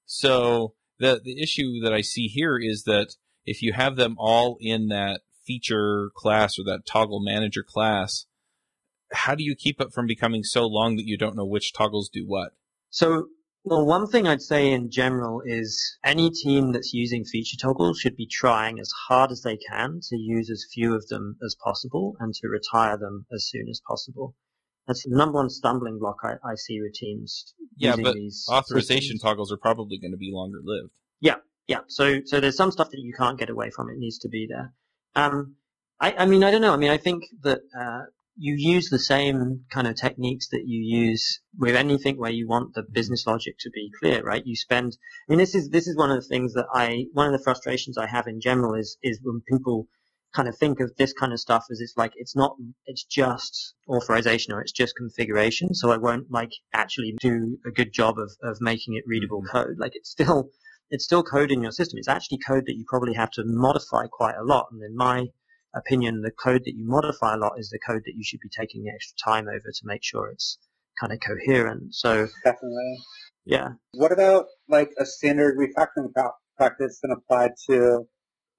So 0.05 0.73
the, 0.99 1.21
the 1.23 1.41
issue 1.41 1.79
that 1.83 1.93
I 1.93 2.01
see 2.01 2.27
here 2.27 2.57
is 2.57 2.83
that 2.83 3.15
if 3.45 3.61
you 3.61 3.73
have 3.73 3.95
them 3.95 4.15
all 4.17 4.57
in 4.59 4.87
that 4.87 5.21
feature 5.47 6.11
class 6.15 6.59
or 6.59 6.63
that 6.65 6.85
toggle 6.85 7.21
manager 7.23 7.63
class, 7.63 8.25
how 9.13 9.33
do 9.33 9.43
you 9.43 9.55
keep 9.55 9.79
it 9.79 9.93
from 9.93 10.05
becoming 10.05 10.43
so 10.43 10.67
long 10.67 10.97
that 10.97 11.07
you 11.07 11.17
don't 11.17 11.35
know 11.35 11.45
which 11.45 11.73
toggles 11.73 12.09
do 12.09 12.25
what? 12.27 12.51
So 12.89 13.29
well, 13.69 13.85
one 13.85 14.07
thing 14.07 14.27
I'd 14.27 14.41
say 14.41 14.71
in 14.71 14.89
general 14.89 15.41
is 15.45 15.97
any 16.01 16.29
team 16.29 16.71
that's 16.71 16.93
using 16.93 17.25
feature 17.25 17.57
toggles 17.61 17.99
should 17.99 18.15
be 18.15 18.25
trying 18.25 18.79
as 18.79 18.89
hard 19.07 19.29
as 19.29 19.41
they 19.41 19.57
can 19.57 19.99
to 20.09 20.15
use 20.15 20.49
as 20.49 20.65
few 20.73 20.95
of 20.95 21.07
them 21.07 21.37
as 21.43 21.55
possible 21.61 22.15
and 22.19 22.33
to 22.35 22.47
retire 22.47 22.97
them 22.97 23.25
as 23.33 23.45
soon 23.49 23.67
as 23.69 23.81
possible. 23.85 24.35
That's 24.87 25.03
the 25.03 25.17
number 25.17 25.39
one 25.39 25.49
stumbling 25.49 25.99
block 25.99 26.19
I, 26.23 26.35
I 26.49 26.55
see 26.55 26.79
with 26.81 26.93
teams. 26.93 27.53
Yeah, 27.75 27.97
but 28.01 28.15
authorization 28.49 29.01
systems. 29.01 29.21
toggles 29.21 29.51
are 29.51 29.57
probably 29.57 29.97
going 29.97 30.11
to 30.11 30.17
be 30.17 30.31
longer 30.31 30.59
lived. 30.63 30.93
Yeah, 31.19 31.35
yeah. 31.67 31.81
So, 31.87 32.21
so 32.23 32.39
there's 32.39 32.55
some 32.55 32.71
stuff 32.71 32.91
that 32.91 33.01
you 33.01 33.13
can't 33.17 33.37
get 33.37 33.49
away 33.49 33.69
from. 33.69 33.89
It 33.89 33.97
needs 33.97 34.19
to 34.19 34.29
be 34.29 34.47
there. 34.49 34.71
Um, 35.17 35.55
I, 35.99 36.13
I 36.19 36.25
mean, 36.27 36.43
I 36.43 36.51
don't 36.51 36.61
know. 36.61 36.73
I 36.73 36.77
mean, 36.77 36.91
I 36.91 36.97
think 36.97 37.23
that 37.41 37.61
uh, 37.77 38.03
you 38.37 38.53
use 38.55 38.89
the 38.89 38.99
same 38.99 39.65
kind 39.71 39.87
of 39.87 39.95
techniques 39.95 40.49
that 40.49 40.61
you 40.65 40.79
use 40.79 41.41
with 41.57 41.75
anything 41.75 42.17
where 42.17 42.29
you 42.31 42.47
want 42.47 42.75
the 42.75 42.83
business 42.83 43.25
logic 43.25 43.55
to 43.61 43.71
be 43.71 43.89
clear, 43.99 44.21
right? 44.21 44.43
You 44.45 44.55
spend, 44.55 44.95
I 45.27 45.31
mean, 45.31 45.39
this 45.39 45.55
is, 45.55 45.69
this 45.69 45.87
is 45.87 45.97
one 45.97 46.11
of 46.11 46.21
the 46.21 46.27
things 46.27 46.53
that 46.53 46.67
I, 46.71 47.05
one 47.13 47.25
of 47.25 47.33
the 47.33 47.43
frustrations 47.43 47.97
I 47.97 48.05
have 48.05 48.27
in 48.27 48.39
general 48.39 48.75
is, 48.75 48.97
is 49.01 49.19
when 49.23 49.41
people 49.51 49.87
kind 50.35 50.47
of 50.47 50.55
think 50.55 50.79
of 50.81 50.95
this 50.97 51.13
kind 51.13 51.33
of 51.33 51.39
stuff 51.39 51.65
as 51.71 51.79
it's 51.81 51.97
like, 51.97 52.11
it's 52.15 52.35
not, 52.35 52.55
it's 52.85 53.05
just 53.05 53.73
authorization 53.89 54.53
or 54.53 54.61
it's 54.61 54.71
just 54.71 54.95
configuration. 54.95 55.73
So 55.73 55.89
I 55.89 55.97
won't 55.97 56.29
like 56.29 56.51
actually 56.73 57.15
do 57.19 57.57
a 57.65 57.71
good 57.71 57.91
job 57.91 58.19
of, 58.19 58.29
of 58.43 58.57
making 58.61 58.95
it 58.97 59.03
readable 59.07 59.41
code. 59.41 59.77
Like 59.79 59.93
it's 59.95 60.11
still, 60.11 60.49
it's 60.89 61.03
still 61.05 61.23
code 61.23 61.51
in 61.51 61.61
your 61.61 61.71
system. 61.71 61.97
It's 61.97 62.07
actually 62.07 62.39
code 62.39 62.65
that 62.67 62.77
you 62.77 62.85
probably 62.87 63.13
have 63.13 63.31
to 63.31 63.43
modify 63.45 64.07
quite 64.07 64.35
a 64.35 64.43
lot. 64.43 64.67
And 64.71 64.81
in 64.83 64.95
my 64.95 65.27
opinion, 65.75 66.21
the 66.21 66.31
code 66.31 66.63
that 66.65 66.75
you 66.75 66.85
modify 66.85 67.35
a 67.35 67.37
lot 67.37 67.59
is 67.59 67.69
the 67.69 67.79
code 67.79 68.03
that 68.05 68.15
you 68.15 68.23
should 68.23 68.39
be 68.39 68.49
taking 68.49 68.83
the 68.83 68.91
extra 68.91 69.17
time 69.23 69.47
over 69.47 69.71
to 69.73 69.81
make 69.83 70.03
sure 70.03 70.29
it's 70.29 70.57
kind 70.99 71.13
of 71.13 71.19
coherent. 71.19 71.93
So 71.93 72.27
definitely, 72.43 72.97
yeah. 73.45 73.69
What 73.93 74.11
about 74.11 74.45
like 74.67 74.91
a 74.99 75.05
standard 75.05 75.57
refactoring 75.57 76.13
practice 76.57 76.99
and 77.03 77.13
applied 77.13 77.51
to 77.69 78.07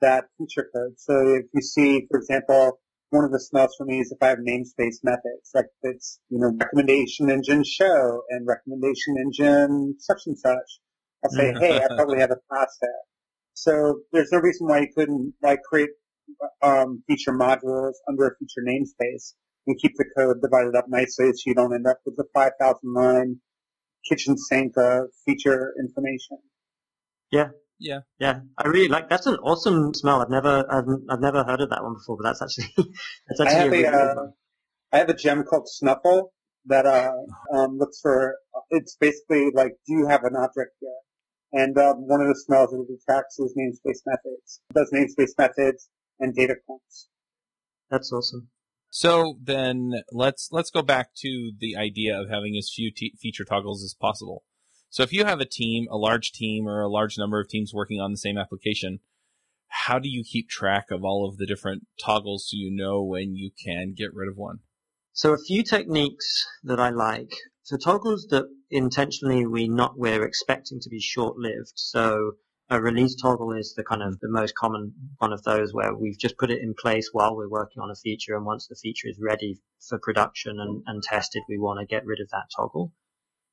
that 0.01 0.25
feature 0.39 0.69
code? 0.75 0.95
So 0.99 1.35
if 1.35 1.47
you 1.53 1.63
see, 1.63 2.07
for 2.11 2.19
example, 2.19 2.79
one 3.11 3.25
of 3.25 3.33
the 3.33 3.41
smells 3.41 3.75
for 3.77 3.87
me 3.87 4.01
is 4.01 4.13
if 4.13 4.23
I 4.23 4.29
have 4.29 4.39
namespace 4.39 4.97
methods, 5.03 5.51
like 5.55 5.67
it's, 5.83 6.21
you 6.29 6.39
know, 6.39 6.53
recommendation 6.61 7.31
engine 7.31 7.65
show 7.65 8.23
and 8.29 8.47
recommendation 8.47 9.17
engine 9.19 9.97
such 9.99 10.23
and 10.27 10.39
such. 10.39 10.81
I'll 11.25 11.31
say, 11.31 11.55
hey, 11.59 11.79
I 11.79 11.87
probably 11.97 12.21
have 12.21 12.31
a 12.31 12.39
class 12.49 12.77
there. 12.81 12.91
So 13.55 14.01
there's 14.13 14.31
no 14.33 14.39
reason 14.39 14.69
why 14.69 14.81
you 14.81 14.89
couldn't 14.95 15.35
like 15.43 15.63
create 15.63 15.91
um, 16.63 17.03
feature 17.07 17.33
modules 17.33 17.95
under 18.09 18.27
a 18.27 18.37
feature 18.39 18.63
namespace 18.67 19.35
and 19.67 19.79
keep 19.79 19.93
the 19.97 20.05
code 20.17 20.41
divided 20.41 20.77
up 20.77 20.87
nicely 20.89 21.31
so 21.33 21.43
you 21.47 21.55
don't 21.55 21.75
end 21.75 21.87
up 21.87 21.99
with 22.07 22.17
the 22.17 22.25
5,000 22.35 22.95
line 22.95 23.41
kitchen 24.09 24.37
sink 24.39 24.75
of 24.77 25.09
feature 25.27 25.75
information. 25.79 26.39
Yeah. 27.31 27.49
Yeah. 27.79 28.01
Yeah. 28.19 28.41
I 28.57 28.69
really 28.69 28.89
like, 28.89 29.09
that's 29.09 29.27
an 29.27 29.37
awesome 29.37 29.93
smell. 29.95 30.23
I've 30.23 30.31
never, 30.31 30.65
I've, 30.71 30.87
I've 31.11 31.21
never 31.21 31.45
heard 31.45 31.61
of 31.61 31.71
that 31.71 31.83
one 31.83 31.95
before, 31.95 32.17
but 32.17 32.25
that's 32.25 32.43
actually, 32.43 32.73
that's 33.29 33.41
actually 33.41 33.87
I 33.87 33.91
have 33.91 33.95
a, 33.95 33.99
a 33.99 34.23
uh, 34.23 34.27
I 34.93 34.99
have 34.99 35.09
a 35.11 35.15
gem 35.15 35.45
called 35.45 35.69
Snuffle 35.69 36.33
that, 36.67 36.87
uh, 36.87 37.13
um, 37.55 37.79
looks 37.79 38.01
for, 38.01 38.37
it's 38.71 38.97
basically 39.01 39.51
like, 39.53 39.73
do 39.87 39.95
you 39.95 40.07
have 40.07 40.25
an 40.25 40.35
object 40.37 40.73
here? 40.81 40.91
And 41.53 41.79
um, 41.79 42.07
one 42.07 42.21
of 42.21 42.29
the 42.29 42.35
smells 42.35 42.71
that 42.71 42.81
it 42.81 42.99
detects 43.07 43.39
is 43.39 43.55
namespace 43.57 44.01
methods. 44.07 44.61
It 44.71 44.75
does 44.75 44.91
namespace 44.93 45.33
methods 45.39 45.89
and 46.21 46.35
data 46.35 46.57
points. 46.67 47.09
That's 47.91 48.13
awesome. 48.13 48.49
So 48.91 49.39
then 49.43 50.03
let's 50.13 50.49
let's 50.51 50.71
go 50.71 50.83
back 50.83 51.15
to 51.19 51.53
the 51.59 51.77
idea 51.77 52.19
of 52.19 52.31
having 52.31 52.57
as 52.57 52.73
few 52.75 52.91
t- 52.91 53.15
feature 53.19 53.45
toggles 53.45 53.83
as 53.83 53.95
possible. 53.95 54.45
So 54.91 55.03
if 55.03 55.13
you 55.13 55.25
have 55.25 55.41
a 55.41 55.47
team, 55.47 55.87
a 55.91 55.97
large 55.97 56.33
team 56.33 56.67
or 56.67 56.81
a 56.81 56.89
large 56.89 57.19
number 57.19 57.41
of 57.41 57.49
teams 57.49 57.75
working 57.75 58.01
on 58.01 58.11
the 58.11 58.17
same 58.17 58.39
application, 58.39 59.01
how 59.69 59.99
do 59.99 60.09
you 60.09 60.25
keep 60.25 60.49
track 60.49 60.91
of 60.91 61.05
all 61.05 61.29
of 61.29 61.37
the 61.37 61.47
different 61.47 61.87
toggles 62.03 62.49
so 62.49 62.57
you 62.57 62.75
know 62.75 63.03
when 63.03 63.35
you 63.35 63.51
can 63.63 63.95
get 63.95 64.15
rid 64.15 64.29
of 64.29 64.37
one? 64.37 64.61
So 65.13 65.35
a 65.35 65.39
few 65.47 65.63
techniques 65.63 66.47
that 66.63 66.81
I 66.81 66.91
like. 66.91 67.31
So 67.63 67.77
toggles 67.77 68.27
that 68.31 68.45
intentionally 68.71 69.47
we 69.47 69.69
not 69.69 69.99
we're 69.99 70.25
expecting 70.25 70.81
to 70.81 70.89
be 70.89 71.01
short-lived. 71.01 71.73
So 71.75 72.33
a 72.71 72.81
release 72.81 73.15
toggle 73.15 73.53
is 73.53 73.75
the 73.75 73.85
kind 73.85 74.03
of 74.03 74.21
the 74.21 74.29
most 74.29 74.55
common 74.55 74.93
one 75.19 75.33
of 75.33 75.43
those 75.43 75.73
where 75.73 75.95
we've 75.95 76.19
just 76.19 76.37
put 76.37 76.51
it 76.51 76.61
in 76.61 76.75
place 76.75 77.11
while 77.13 77.35
we're 77.35 77.49
working 77.49 77.83
on 77.83 77.91
a 77.91 77.95
feature 77.95 78.37
and 78.37 78.45
once 78.45 78.67
the 78.67 78.75
feature 78.75 79.09
is 79.09 79.19
ready 79.19 79.59
for 79.89 79.99
production 79.99 80.61
and, 80.61 80.83
and 80.87 81.03
tested 81.03 81.43
we 81.49 81.59
want 81.59 81.81
to 81.81 81.87
get 81.87 82.05
rid 82.05 82.21
of 82.21 82.29
that 82.31 82.51
toggle. 82.55 82.93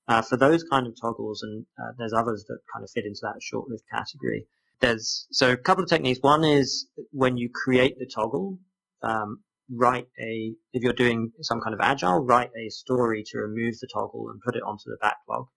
Uh, 0.08 0.22
for 0.22 0.38
those 0.38 0.64
kind 0.64 0.86
of 0.86 0.94
toggles 1.00 1.42
and 1.44 1.66
uh, 1.80 1.92
there's 1.98 2.14
others 2.14 2.46
that 2.48 2.60
kind 2.72 2.84
of 2.84 2.92
fit 2.92 3.06
into 3.06 3.22
that 3.24 3.42
short-lived 3.42 3.84
category. 3.90 4.46
There's 4.82 5.28
so 5.32 5.52
a 5.52 5.58
couple 5.58 5.84
of 5.84 5.90
techniques. 5.90 6.20
One 6.22 6.44
is 6.44 6.88
when 7.12 7.38
you 7.38 7.50
create 7.50 7.98
the 7.98 8.06
toggle 8.06 8.60
um, 9.02 9.40
write 9.70 10.08
a 10.20 10.54
if 10.74 10.84
you're 10.84 10.94
doing 10.94 11.32
some 11.42 11.60
kind 11.62 11.74
of 11.74 11.80
agile 11.82 12.20
write 12.20 12.52
a 12.56 12.70
story 12.70 13.24
to 13.26 13.40
remove 13.40 13.74
the 13.80 13.88
toggle 13.92 14.30
and 14.30 14.42
put 14.42 14.56
it 14.56 14.64
onto 14.64 14.86
the 14.86 14.98
backlog 15.02 15.48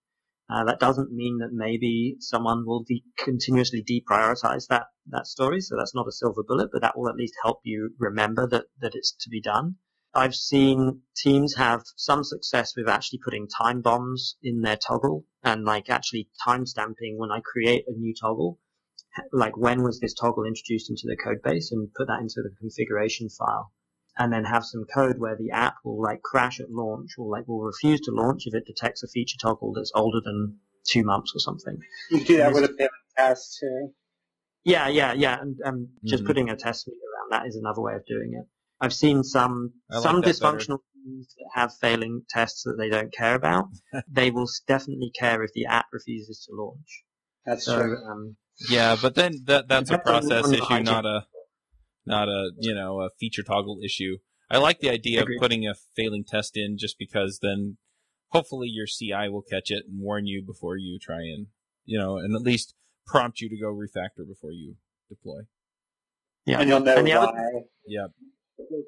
uh, 0.51 0.63
that 0.63 0.79
doesn't 0.79 1.11
mean 1.11 1.37
that 1.37 1.53
maybe 1.53 2.15
someone 2.19 2.65
will 2.65 2.81
de- 2.83 3.03
continuously 3.17 3.83
deprioritize 3.83 4.65
that, 4.67 4.87
that 5.05 5.27
story. 5.27 5.61
So 5.61 5.75
that's 5.77 5.93
not 5.93 6.07
a 6.07 6.11
silver 6.11 6.41
bullet, 6.41 6.71
but 6.73 6.81
that 6.81 6.97
will 6.97 7.07
at 7.07 7.15
least 7.15 7.35
help 7.43 7.59
you 7.63 7.93
remember 7.99 8.47
that, 8.47 8.65
that 8.81 8.95
it's 8.95 9.11
to 9.11 9.29
be 9.29 9.41
done. 9.41 9.75
I've 10.15 10.33
seen 10.33 11.03
teams 11.15 11.53
have 11.55 11.83
some 11.95 12.23
success 12.23 12.73
with 12.75 12.89
actually 12.89 13.19
putting 13.23 13.47
time 13.47 13.81
bombs 13.81 14.37
in 14.41 14.61
their 14.61 14.77
toggle 14.77 15.23
and 15.43 15.65
like 15.65 15.87
actually 15.87 16.29
time 16.43 16.65
stamping 16.65 17.19
when 17.19 17.31
I 17.31 17.41
create 17.41 17.85
a 17.87 17.91
new 17.91 18.15
toggle. 18.19 18.57
Like 19.31 19.55
when 19.55 19.83
was 19.83 19.99
this 19.99 20.15
toggle 20.15 20.45
introduced 20.45 20.89
into 20.89 21.03
the 21.05 21.15
code 21.15 21.43
base 21.43 21.71
and 21.71 21.93
put 21.93 22.07
that 22.07 22.21
into 22.21 22.41
the 22.41 22.55
configuration 22.59 23.29
file 23.29 23.71
and 24.19 24.33
then 24.33 24.43
have 24.43 24.65
some 24.65 24.85
code 24.93 25.17
where 25.17 25.37
the 25.37 25.49
app 25.51 25.75
will 25.85 26.01
like 26.01 26.21
crash 26.21 26.59
at 26.59 26.69
launch 26.69 27.11
or 27.17 27.29
like 27.29 27.47
will 27.47 27.61
refuse 27.61 28.01
to 28.01 28.11
launch 28.11 28.43
if 28.45 28.53
it 28.53 28.65
detects 28.65 29.01
a 29.01 29.07
feature 29.07 29.37
toggle 29.41 29.73
that's 29.73 29.93
older 29.95 30.19
than 30.23 30.57
two 30.85 31.03
months 31.03 31.31
or 31.33 31.39
something. 31.39 31.79
You 32.11 32.25
do 32.25 32.37
that 32.37 32.53
with 32.53 32.65
a 32.65 32.67
payment 32.67 32.91
test 33.17 33.57
too. 33.59 33.93
Yeah, 34.65 34.89
yeah, 34.89 35.13
yeah, 35.13 35.39
and 35.39 35.57
um, 35.65 35.87
just 36.05 36.23
mm-hmm. 36.23 36.27
putting 36.27 36.49
a 36.49 36.57
test 36.57 36.83
suite 36.83 36.97
around 36.97 37.41
that 37.41 37.47
is 37.47 37.55
another 37.55 37.81
way 37.81 37.95
of 37.95 38.05
doing 38.05 38.33
it. 38.37 38.45
I've 38.81 38.93
seen 38.93 39.23
some 39.23 39.71
like 39.89 40.03
some 40.03 40.21
dysfunctional 40.21 40.79
teams 40.93 41.33
that 41.37 41.49
have 41.53 41.73
failing 41.81 42.23
tests 42.29 42.63
that 42.63 42.75
they 42.77 42.89
don't 42.89 43.13
care 43.13 43.35
about. 43.35 43.69
they 44.11 44.31
will 44.31 44.47
definitely 44.67 45.11
care 45.17 45.43
if 45.43 45.53
the 45.53 45.65
app 45.65 45.85
refuses 45.93 46.45
to 46.49 46.55
launch. 46.55 47.03
That's 47.45 47.65
so, 47.65 47.81
true. 47.81 47.97
Um, 48.05 48.35
yeah, 48.69 48.97
but 49.01 49.15
then 49.15 49.33
that 49.45 49.69
that's 49.69 49.91
a 49.91 49.97
process 49.97 50.51
issue, 50.51 50.83
not 50.83 51.05
a 51.05 51.25
not 52.09 52.27
a 52.27 52.49
you 52.57 52.73
know 52.73 52.99
a 52.99 53.09
feature 53.19 53.43
toggle 53.43 53.79
issue. 53.85 54.17
I 54.51 54.57
like 54.57 54.79
the 54.79 54.89
idea 54.89 55.21
of 55.21 55.27
putting 55.39 55.67
a 55.67 55.75
failing 55.95 56.25
test 56.27 56.57
in 56.57 56.77
just 56.77 56.97
because 56.97 57.39
then 57.41 57.77
hopefully 58.29 58.67
your 58.67 58.87
CI 58.87 59.29
will 59.29 59.43
catch 59.43 59.69
it 59.69 59.83
and 59.87 60.01
warn 60.01 60.25
you 60.25 60.43
before 60.45 60.75
you 60.75 60.97
try 60.99 61.19
and 61.19 61.47
you 61.85 61.99
know 61.99 62.17
and 62.17 62.35
at 62.35 62.41
least 62.41 62.73
prompt 63.05 63.39
you 63.39 63.49
to 63.49 63.57
go 63.57 63.67
refactor 63.67 64.27
before 64.27 64.51
you 64.51 64.75
deploy. 65.07 65.41
Yeah, 66.45 66.59
and 66.59 66.69
you'll 66.69 66.79
know 66.79 66.97
and 66.97 67.07
why. 67.07 67.15
Other... 67.15 67.61
Yeah, 67.87 68.07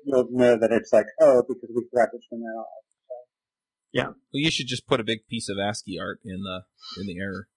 you'll 0.04 0.28
know 0.32 0.58
that 0.58 0.72
it's 0.72 0.92
like 0.92 1.06
oh 1.22 1.44
because 1.48 1.70
we 1.74 1.86
forgot 1.92 2.10
to 2.12 2.18
turn 2.30 2.42
that 2.42 2.60
off. 2.60 2.68
So. 3.08 3.16
Yeah. 3.94 4.06
Well, 4.06 4.16
you 4.34 4.50
should 4.50 4.68
just 4.68 4.88
put 4.88 5.00
a 5.00 5.04
big 5.04 5.28
piece 5.30 5.48
of 5.48 5.58
ASCII 5.60 6.00
art 6.00 6.20
in 6.26 6.42
the 6.42 6.62
in 7.00 7.06
the 7.06 7.20
error. 7.20 7.48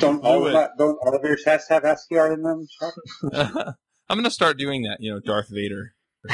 Don't 0.00 0.24
all 0.24 0.46
of 0.46 0.70
don't 0.78 0.98
all 1.02 1.14
of 1.14 1.22
your 1.22 1.36
tests 1.36 1.68
have 1.68 1.84
ASCII 1.84 2.16
art 2.16 2.32
in 2.32 2.42
them? 2.42 2.66
I'm 4.08 4.16
gonna 4.16 4.30
start 4.30 4.58
doing 4.58 4.82
that. 4.82 4.98
You 5.00 5.12
know, 5.12 5.20
Darth 5.20 5.48
Vader. 5.50 5.94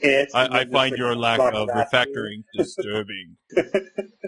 it. 0.00 0.28
I, 0.34 0.60
I 0.60 0.64
find 0.66 0.96
your 0.96 1.16
lack 1.16 1.40
of 1.40 1.68
refactoring 1.68 2.44
disturbing. 2.56 3.36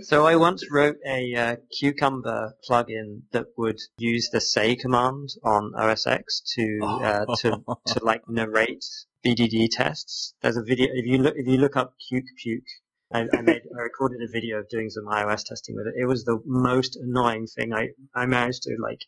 so 0.02 0.26
I 0.26 0.36
once 0.36 0.64
wrote 0.70 0.96
a 1.06 1.34
uh, 1.34 1.56
Cucumber 1.78 2.54
plugin 2.68 3.22
that 3.32 3.46
would 3.56 3.78
use 3.98 4.30
the 4.30 4.40
say 4.40 4.74
command 4.74 5.28
on 5.44 5.72
OS 5.76 6.06
X 6.06 6.42
to 6.56 6.80
uh, 6.82 7.26
to 7.36 7.62
to 7.86 8.00
like 8.04 8.28
narrate 8.28 8.84
BDD 9.24 9.68
tests. 9.70 10.34
There's 10.42 10.56
a 10.56 10.62
video 10.62 10.88
if 10.92 11.06
you 11.06 11.18
look 11.18 11.34
if 11.36 11.46
you 11.46 11.58
look 11.58 11.76
up 11.76 11.94
Cuke 12.10 12.24
Puke. 12.42 12.64
I, 13.12 13.26
I 13.32 13.42
made 13.42 13.62
I 13.76 13.82
recorded 13.82 14.20
a 14.22 14.30
video 14.30 14.58
of 14.58 14.68
doing 14.68 14.88
some 14.88 15.04
iOS 15.06 15.44
testing 15.44 15.74
with 15.74 15.86
it. 15.86 15.94
It 16.00 16.06
was 16.06 16.24
the 16.24 16.40
most 16.46 16.96
annoying 16.96 17.46
thing. 17.46 17.72
I 17.72 17.88
I 18.14 18.26
managed 18.26 18.62
to 18.62 18.76
like 18.80 19.02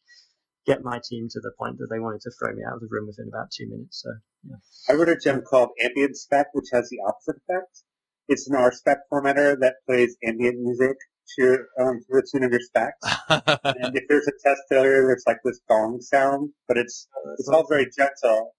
get 0.67 0.83
my 0.83 1.01
team 1.03 1.29
to 1.31 1.41
the 1.41 1.53
point 1.59 1.79
that 1.79 1.89
they 1.91 1.99
wanted 1.99 2.21
to 2.23 2.31
throw 2.39 2.55
me 2.55 2.63
out 2.67 2.75
of 2.75 2.81
the 2.81 2.89
room 2.91 3.07
within 3.07 3.29
about 3.29 3.51
two 3.51 3.69
minutes. 3.69 4.03
So, 4.03 4.11
yeah. 4.49 4.57
I 4.89 4.97
wrote 4.97 5.09
a 5.09 5.17
gem 5.17 5.43
called 5.43 5.71
Ambient 5.83 6.17
Spec, 6.17 6.47
which 6.53 6.69
has 6.73 6.89
the 6.89 6.99
opposite 7.07 7.37
effect. 7.43 7.83
It's 8.29 8.49
an 8.49 8.57
RSpec 8.57 8.99
formatter 9.13 9.59
that 9.61 9.77
plays 9.87 10.17
ambient 10.25 10.59
music 10.61 10.97
to, 11.37 11.65
um, 11.81 12.01
to 12.01 12.07
the 12.11 12.29
tune 12.31 12.45
of 12.45 12.53
your 12.53 12.61
specs. 12.61 12.99
and 13.29 13.97
if 13.97 14.05
there's 14.09 14.29
a 14.29 14.33
test 14.45 14.63
failure, 14.69 15.07
there's 15.07 15.25
like 15.27 15.39
this 15.45 15.61
gong 15.69 16.01
sound, 16.01 16.51
but 16.69 16.79
it's, 16.79 17.09
oh, 17.17 17.35
it's 17.39 17.49
all 17.49 17.67
very 17.69 17.89
gentle. 17.97 18.55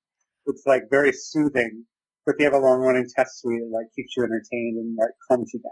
It's 0.45 0.63
like 0.65 0.83
very 0.89 1.13
soothing. 1.13 1.85
But 2.25 2.35
if 2.35 2.39
you 2.39 2.45
have 2.45 2.53
a 2.53 2.59
long 2.65 2.79
running 2.81 3.07
test 3.15 3.41
suite, 3.41 3.61
it 3.61 3.71
like 3.71 3.87
keeps 3.95 4.13
you 4.15 4.23
entertained 4.23 4.77
and 4.77 4.97
like 4.97 5.11
calms 5.29 5.51
you 5.53 5.59
down. 5.59 5.71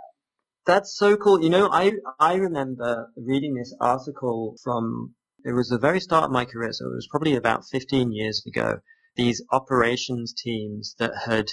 That's 0.65 0.95
so 0.95 1.17
cool. 1.17 1.41
You 1.41 1.49
know, 1.49 1.69
I 1.71 1.93
I 2.19 2.35
remember 2.35 3.11
reading 3.15 3.55
this 3.55 3.75
article 3.79 4.55
from 4.63 5.15
it 5.43 5.53
was 5.53 5.69
the 5.69 5.79
very 5.79 5.99
start 5.99 6.25
of 6.25 6.31
my 6.31 6.45
career, 6.45 6.71
so 6.71 6.85
it 6.85 6.95
was 6.95 7.07
probably 7.09 7.35
about 7.35 7.65
15 7.65 8.11
years 8.11 8.43
ago. 8.45 8.79
These 9.15 9.43
operations 9.51 10.33
teams 10.33 10.95
that 10.99 11.11
had 11.25 11.47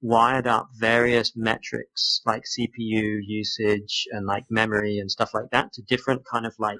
wired 0.00 0.46
up 0.46 0.68
various 0.78 1.32
metrics 1.36 2.20
like 2.24 2.42
CPU 2.44 3.20
usage 3.26 4.06
and 4.10 4.26
like 4.26 4.44
memory 4.50 4.98
and 4.98 5.10
stuff 5.10 5.34
like 5.34 5.50
that 5.50 5.72
to 5.72 5.82
different 5.82 6.22
kind 6.30 6.46
of 6.46 6.54
like 6.58 6.78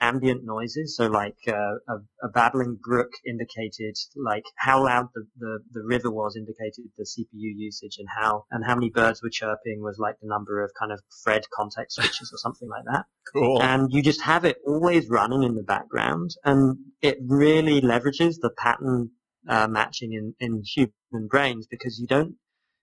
ambient 0.00 0.44
noises. 0.44 0.96
So 0.96 1.06
like 1.06 1.36
uh, 1.48 1.76
a, 1.88 1.96
a, 2.22 2.28
babbling 2.32 2.78
brook 2.82 3.10
indicated 3.26 3.96
like 4.14 4.44
how 4.56 4.84
loud 4.84 5.08
the, 5.14 5.26
the, 5.38 5.58
the, 5.72 5.82
river 5.82 6.10
was 6.10 6.36
indicated 6.36 6.90
the 6.96 7.04
CPU 7.04 7.52
usage 7.56 7.96
and 7.98 8.08
how 8.08 8.44
and 8.50 8.64
how 8.64 8.74
many 8.74 8.90
birds 8.90 9.22
were 9.22 9.30
chirping 9.30 9.80
was 9.80 9.98
like 9.98 10.16
the 10.20 10.28
number 10.28 10.62
of 10.62 10.70
kind 10.78 10.92
of 10.92 11.00
thread 11.24 11.44
context 11.54 11.96
switches 11.96 12.30
or 12.32 12.38
something 12.38 12.68
like 12.68 12.84
that. 12.84 13.06
Cool. 13.32 13.62
And 13.62 13.92
you 13.92 14.02
just 14.02 14.22
have 14.22 14.44
it 14.44 14.58
always 14.66 15.08
running 15.08 15.42
in 15.42 15.54
the 15.54 15.62
background 15.62 16.30
and 16.44 16.76
it 17.00 17.18
really 17.26 17.80
leverages 17.80 18.36
the 18.40 18.50
pattern 18.56 19.10
uh, 19.48 19.68
matching 19.68 20.12
in, 20.12 20.34
in 20.40 20.62
human 20.64 21.28
brains 21.28 21.66
because 21.66 21.98
you 21.98 22.06
don't 22.06 22.34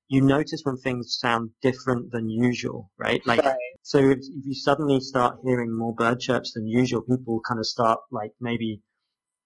you 0.08 0.22
notice 0.22 0.62
when 0.64 0.78
things 0.78 1.18
sound 1.20 1.52
different 1.62 2.12
than 2.12 2.30
usual, 2.30 2.92
right? 2.98 3.26
Like, 3.26 3.42
right. 3.44 3.56
So 3.84 3.98
if, 4.00 4.20
if, 4.20 4.46
you 4.46 4.54
suddenly 4.54 5.02
start 5.02 5.40
hearing 5.44 5.78
more 5.78 5.94
bird 5.94 6.22
chirps 6.22 6.54
than 6.54 6.66
usual, 6.66 7.02
people 7.02 7.42
kind 7.46 7.60
of 7.60 7.68
start 7.68 8.00
like 8.12 8.32
maybe 8.40 8.82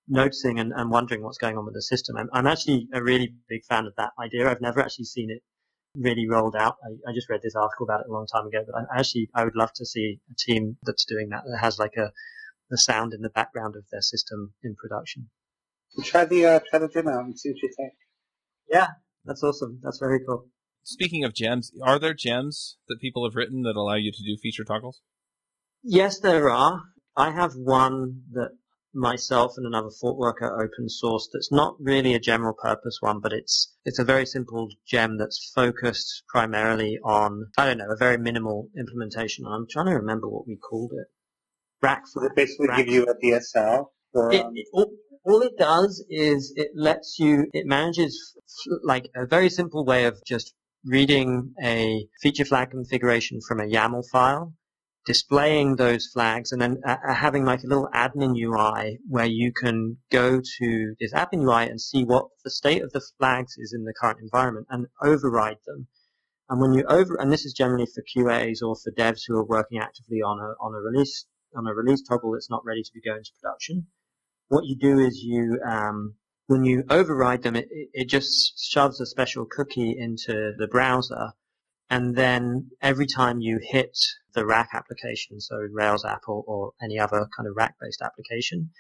noticing 0.08 0.60
and, 0.60 0.71
and 0.76 0.91
wondering 0.91 1.23
what's 1.23 1.39
going 1.39 1.58
on 1.58 1.65
with 1.65 1.73
the 1.73 1.82
system. 1.82 2.15
I'm, 2.17 2.30
I'm, 2.32 2.45
actually 2.45 2.88
a 2.93 3.02
really 3.02 3.34
big 3.50 3.65
fan 3.65 3.88
of 3.88 3.95
that 3.97 4.12
idea. 4.23 4.50
I've 4.50 4.62
never 4.62 4.80
actually 4.80 5.06
seen 5.06 5.32
it 5.32 5.41
really 5.95 6.30
rolled 6.30 6.56
out. 6.56 6.76
I, 6.84 7.10
I 7.10 7.13
just 7.15 7.30
read 7.30 7.41
this 7.41 7.56
article 7.56 7.86
about 7.86 8.02
it 8.02 8.10
a 8.10 8.13
long 8.13 8.28
time 8.28 8.45
ago, 8.45 8.63
but 8.65 8.76
I 8.80 9.00
actually, 9.00 9.28
I 9.34 9.43
would 9.43 9.56
love 9.56 9.73
to 9.73 9.86
see 9.88 10.19
a 10.32 10.36
team 10.38 10.78
that's 10.84 11.06
doing 11.06 11.30
that, 11.30 11.43
that 11.43 11.58
has 11.60 11.80
like 11.80 11.97
a, 11.97 12.12
the 12.69 12.78
sound 12.78 13.13
in 13.15 13.21
the 13.21 13.30
background 13.30 13.76
of 13.76 13.86
their 13.91 14.02
system 14.02 14.54
in 14.63 14.76
production. 14.76 15.30
Try 16.04 16.26
the, 16.26 16.45
uh, 16.45 16.60
try 16.69 16.78
the 16.78 16.89
demo 16.89 17.19
and 17.19 17.38
see 17.38 17.50
what 17.50 17.62
you 17.63 17.73
think. 17.76 17.93
Yeah, 18.69 18.88
that's 19.26 19.41
awesome. 19.41 19.80
That's 19.82 19.97
very 19.97 20.19
cool. 20.28 20.47
Speaking 20.89 21.26
of 21.26 21.34
gems, 21.34 21.73
are 21.84 22.00
there 22.00 22.13
gems 22.13 22.78
that 22.88 23.02
people 23.02 23.28
have 23.28 23.36
written 23.36 23.63
that 23.63 23.76
allow 23.76 23.95
you 23.95 24.10
to 24.10 24.23
do 24.23 24.38
feature 24.41 24.63
toggles? 24.63 25.02
Yes, 25.84 26.17
there 26.17 26.50
are. 26.50 26.82
I 27.13 27.32
have 27.32 27.56
one 27.58 28.21
that 28.32 28.52
myself 28.93 29.56
and 29.58 29.65
another 29.65 29.89
ThoughtWorker 29.89 30.50
open 30.50 30.88
source 30.88 31.28
that's 31.34 31.52
not 31.52 31.76
really 31.78 32.13
a 32.13 32.21
general 32.21 32.54
purpose 32.54 33.00
one, 33.02 33.19
but 33.19 33.34
it's 33.34 33.76
it's 33.84 34.00
a 34.00 34.06
very 34.06 34.26
simple 34.26 34.69
gem 34.88 35.17
that's 35.17 35.52
focused 35.54 36.23
primarily 36.30 37.00
on 37.04 37.52
I 37.58 37.65
don't 37.65 37.80
know, 37.80 37.91
a 37.91 37.97
very 37.97 38.17
minimal 38.17 38.69
implementation. 38.78 39.45
I'm 39.45 39.67
trying 39.69 39.88
to 39.88 39.95
remember 39.95 40.30
what 40.30 40.47
we 40.47 40.56
called 40.56 40.93
it. 40.93 41.08
Rack. 41.82 42.04
Does 42.15 42.23
it 42.23 42.32
basically 42.34 42.69
rack. 42.69 42.78
give 42.78 42.88
you 42.88 43.04
a 43.04 43.15
DSL? 43.15 43.88
For, 44.13 44.32
it, 44.32 44.45
um... 44.45 44.54
it, 44.56 44.67
all 45.26 45.41
it 45.41 45.58
does 45.58 46.02
is 46.10 46.54
it 46.56 46.69
lets 46.73 47.17
you, 47.19 47.47
it 47.52 47.65
manages 47.65 48.38
like 48.86 49.10
a 49.13 49.26
very 49.26 49.50
simple 49.50 49.84
way 49.84 50.06
of 50.06 50.23
just 50.26 50.54
reading 50.86 51.54
a 51.62 52.08
feature 52.22 52.46
flag 52.46 52.72
configuration 52.72 53.40
from 53.48 53.60
a 53.60 53.66
YAML 53.66 54.04
file, 54.12 54.54
displaying 55.06 55.76
those 55.76 56.08
flags, 56.08 56.52
and 56.52 56.62
then 56.62 56.82
uh, 56.86 56.98
uh 57.08 57.13
having 57.13 57.46
like 57.46 57.63
a 57.63 57.68
little 57.68 57.90
admin 57.94 58.36
UI 58.38 59.00
where 59.08 59.26
you 59.26 59.52
can 59.54 59.98
go 60.12 60.42
to 60.60 60.96
this 61.00 61.13
admin 61.13 61.44
UI 61.44 61.70
and 61.70 61.82
see 61.82 62.04
what 62.04 62.28
the 62.44 62.52
state 62.52 62.84
of 62.84 62.92
the 62.92 63.02
flags 63.18 63.56
is 63.58 63.74
in 63.74 63.84
the 63.84 63.94
current 64.00 64.20
environment 64.22 64.68
and 64.70 64.88
override 65.02 65.60
them. 65.66 65.88
And 66.50 66.62
when 66.62 66.74
you 66.74 66.84
over, 66.88 67.16
and 67.16 67.32
this 67.32 67.46
is 67.46 67.54
generally 67.54 67.88
for 67.88 68.04
QAs 68.04 68.62
or 68.62 68.76
for 68.76 68.92
devs 68.92 69.22
who 69.28 69.36
are 69.38 69.46
working 69.46 69.80
actively 69.80 70.22
on 70.22 70.40
a 70.40 70.56
on 70.63 70.74
a 70.74 70.80
release 70.80 71.26
on 71.56 71.68
a 71.68 71.74
release 71.74 72.02
toggle 72.08 72.32
that's 72.34 72.50
not 72.50 72.66
ready 72.66 72.84
to 72.84 72.92
be 72.94 73.02
going 73.02 73.24
to 73.24 73.32
production 73.42 73.88
what 74.50 74.66
you 74.66 74.76
do 74.76 75.00
is 75.00 75.22
you, 75.24 75.60
um, 75.68 76.16
when 76.47 76.63
you 76.63 76.83
override 76.89 77.43
them, 77.43 77.55
it, 77.55 77.67
it 77.93 78.10
just 78.10 78.60
shoves 78.60 78.99
a 78.99 79.05
special 79.05 79.45
cookie 79.45 79.95
into 79.97 80.53
the 80.57 80.67
browser. 80.67 81.33
And 81.89 82.15
then 82.15 82.71
every 82.81 83.05
time 83.05 83.39
you 83.39 83.60
hit 83.62 83.97
the 84.33 84.45
rack 84.45 84.69
application, 84.73 85.39
so 85.39 85.55
Rails 85.71 86.03
app 86.03 86.23
or, 86.27 86.43
or 86.47 86.71
any 86.81 86.99
other 86.99 87.27
kind 87.36 87.47
of 87.47 87.55
rack-based 87.55 88.01
application, 88.01 88.71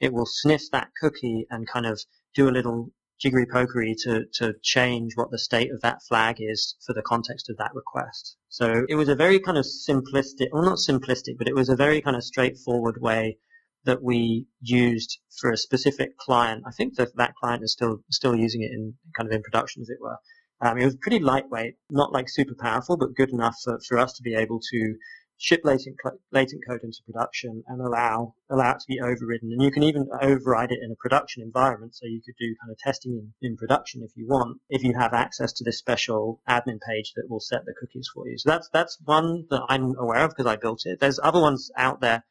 it 0.00 0.12
will 0.12 0.26
sniff 0.26 0.70
that 0.72 0.88
cookie 1.00 1.46
and 1.50 1.68
kind 1.68 1.86
of 1.86 2.00
do 2.34 2.48
a 2.48 2.52
little 2.52 2.90
jiggery 3.18 3.46
pokery 3.46 3.94
to, 4.04 4.26
to 4.34 4.54
change 4.62 5.12
what 5.14 5.30
the 5.30 5.38
state 5.38 5.70
of 5.72 5.80
that 5.80 6.02
flag 6.02 6.36
is 6.38 6.76
for 6.84 6.92
the 6.92 7.02
context 7.02 7.48
of 7.48 7.56
that 7.56 7.74
request. 7.74 8.36
So 8.50 8.84
it 8.88 8.94
was 8.94 9.08
a 9.08 9.14
very 9.14 9.40
kind 9.40 9.56
of 9.56 9.64
simplistic, 9.64 10.48
well 10.52 10.64
not 10.64 10.78
simplistic, 10.78 11.38
but 11.38 11.48
it 11.48 11.54
was 11.54 11.70
a 11.70 11.76
very 11.76 12.02
kind 12.02 12.16
of 12.16 12.24
straightforward 12.24 13.00
way 13.00 13.38
that 13.86 14.02
we 14.02 14.46
used 14.60 15.18
for 15.40 15.50
a 15.50 15.56
specific 15.56 16.18
client. 16.18 16.64
I 16.66 16.72
think 16.72 16.96
that 16.96 17.16
that 17.16 17.34
client 17.34 17.62
is 17.62 17.72
still 17.72 17.98
still 18.10 18.36
using 18.36 18.62
it 18.62 18.70
in 18.72 18.94
kind 19.16 19.28
of 19.28 19.34
in 19.34 19.42
production, 19.42 19.82
as 19.82 19.88
it 19.88 19.98
were. 20.00 20.18
Um, 20.60 20.78
it 20.78 20.84
was 20.84 20.96
pretty 20.96 21.18
lightweight, 21.18 21.74
not 21.90 22.12
like 22.12 22.28
super 22.28 22.54
powerful, 22.58 22.96
but 22.96 23.14
good 23.14 23.30
enough 23.30 23.56
for, 23.62 23.78
for 23.86 23.98
us 23.98 24.14
to 24.14 24.22
be 24.22 24.34
able 24.34 24.60
to 24.72 24.96
ship 25.38 25.60
latent 25.64 25.96
latent 26.32 26.62
code 26.66 26.80
into 26.82 26.98
production 27.04 27.62
and 27.68 27.80
allow 27.80 28.34
allow 28.50 28.70
it 28.72 28.80
to 28.80 28.86
be 28.88 29.00
overridden. 29.00 29.52
And 29.52 29.62
you 29.62 29.70
can 29.70 29.82
even 29.82 30.08
override 30.22 30.72
it 30.72 30.78
in 30.82 30.90
a 30.90 30.96
production 30.96 31.42
environment, 31.42 31.94
so 31.94 32.06
you 32.06 32.22
could 32.24 32.36
do 32.38 32.54
kind 32.60 32.72
of 32.72 32.78
testing 32.78 33.12
in, 33.12 33.48
in 33.48 33.56
production 33.56 34.02
if 34.02 34.16
you 34.16 34.26
want, 34.26 34.58
if 34.70 34.82
you 34.82 34.94
have 34.98 35.12
access 35.12 35.52
to 35.54 35.64
this 35.64 35.78
special 35.78 36.40
admin 36.48 36.80
page 36.88 37.12
that 37.16 37.28
will 37.28 37.40
set 37.40 37.64
the 37.66 37.74
cookies 37.78 38.08
for 38.12 38.26
you. 38.26 38.38
So 38.38 38.50
that's 38.50 38.68
that's 38.72 38.98
one 39.04 39.44
that 39.50 39.62
I'm 39.68 39.94
aware 39.98 40.24
of 40.24 40.30
because 40.30 40.46
I 40.46 40.56
built 40.56 40.82
it. 40.86 41.00
There's 41.00 41.20
other 41.22 41.40
ones 41.40 41.70
out 41.76 42.00
there 42.00 42.24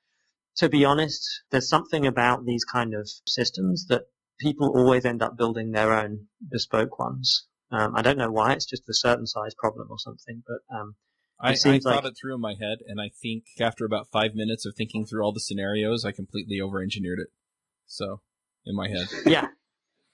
to 0.58 0.70
be 0.70 0.86
honest, 0.86 1.44
there's 1.52 1.70
something 1.70 2.06
about 2.06 2.46
these 2.46 2.64
kind 2.64 2.94
of 2.94 3.10
systems 3.28 3.88
that 3.88 4.04
people 4.40 4.72
always 4.76 5.06
end 5.06 5.22
up 5.22 5.38
building 5.38 5.72
their 5.72 5.94
own 5.94 6.28
bespoke 6.50 7.00
ones. 7.00 7.48
Um, 7.72 7.96
I 7.96 8.02
don't 8.02 8.18
know 8.18 8.32
why. 8.32 8.54
It's 8.54 8.66
just 8.66 8.88
a 8.90 8.94
certain 8.94 9.28
size 9.28 9.54
problem 9.58 9.88
or 9.90 10.00
something, 10.00 10.44
but 10.48 10.76
um, 10.76 10.96
I, 11.40 11.52
I 11.52 11.80
thought 11.80 12.06
it 12.06 12.18
through 12.20 12.36
in 12.36 12.42
my 12.42 12.54
head, 12.60 12.80
and 12.88 13.02
I 13.02 13.10
think 13.22 13.44
after 13.60 13.86
about 13.86 14.08
five 14.12 14.36
minutes 14.36 14.66
of 14.66 14.76
thinking 14.76 15.06
through 15.06 15.24
all 15.24 15.34
the 15.34 15.40
scenarios, 15.40 16.06
I 16.06 16.12
completely 16.12 16.62
over-engineered 16.62 17.20
it. 17.20 17.28
So, 17.88 18.22
in 18.66 18.76
my 18.76 18.88
head, 18.88 19.08
yeah. 19.26 19.48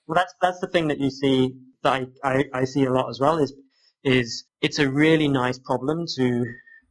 Well, 0.08 0.16
that's 0.16 0.34
that's 0.42 0.60
the 0.60 0.68
thing 0.68 0.88
that 0.88 1.00
you 1.00 1.10
see 1.10 1.54
that 1.84 2.08
I, 2.24 2.30
I, 2.30 2.46
I 2.54 2.66
see 2.66 2.84
a 2.84 2.92
lot 2.92 3.10
as 3.10 3.20
well 3.20 3.38
is 3.38 3.54
is 4.04 4.46
it's 4.62 4.80
a 4.80 4.90
really 4.90 5.28
nice 5.28 5.60
problem 5.60 6.06
to 6.16 6.46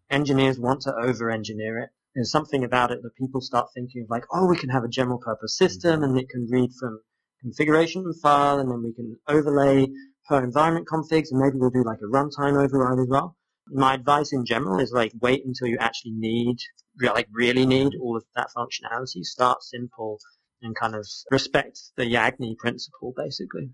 engineers 0.08 0.58
want 0.58 0.82
to 0.82 0.94
over-engineer 0.94 1.78
it 1.78 1.90
there's 2.14 2.30
something 2.30 2.64
about 2.64 2.90
it 2.90 3.02
that 3.02 3.14
people 3.16 3.40
start 3.40 3.68
thinking 3.74 4.02
of 4.02 4.10
like, 4.10 4.24
oh, 4.32 4.46
we 4.46 4.56
can 4.56 4.70
have 4.70 4.84
a 4.84 4.88
general 4.88 5.18
purpose 5.18 5.56
system 5.56 6.00
mm-hmm. 6.00 6.04
and 6.04 6.18
it 6.18 6.28
can 6.28 6.46
read 6.50 6.70
from 6.78 7.00
configuration 7.40 8.04
file 8.22 8.58
and 8.58 8.70
then 8.70 8.82
we 8.82 8.92
can 8.92 9.16
overlay 9.28 9.86
per 10.28 10.42
environment 10.42 10.86
configs 10.86 11.30
and 11.30 11.40
maybe 11.40 11.56
we'll 11.56 11.70
do 11.70 11.84
like 11.84 11.98
a 12.02 12.12
runtime 12.12 12.62
override 12.62 12.98
as 12.98 13.08
well. 13.08 13.36
My 13.68 13.94
advice 13.94 14.32
in 14.32 14.44
general 14.44 14.80
is 14.80 14.92
like 14.92 15.12
wait 15.20 15.44
until 15.44 15.68
you 15.68 15.78
actually 15.78 16.12
need, 16.12 16.56
like 17.00 17.28
really 17.32 17.64
need 17.64 17.92
all 18.00 18.16
of 18.16 18.24
that 18.34 18.48
functionality. 18.56 19.22
Start 19.22 19.62
simple 19.62 20.18
and 20.62 20.74
kind 20.76 20.94
of 20.94 21.06
respect 21.30 21.78
the 21.96 22.04
Yagni 22.04 22.56
principle 22.56 23.14
basically. 23.16 23.70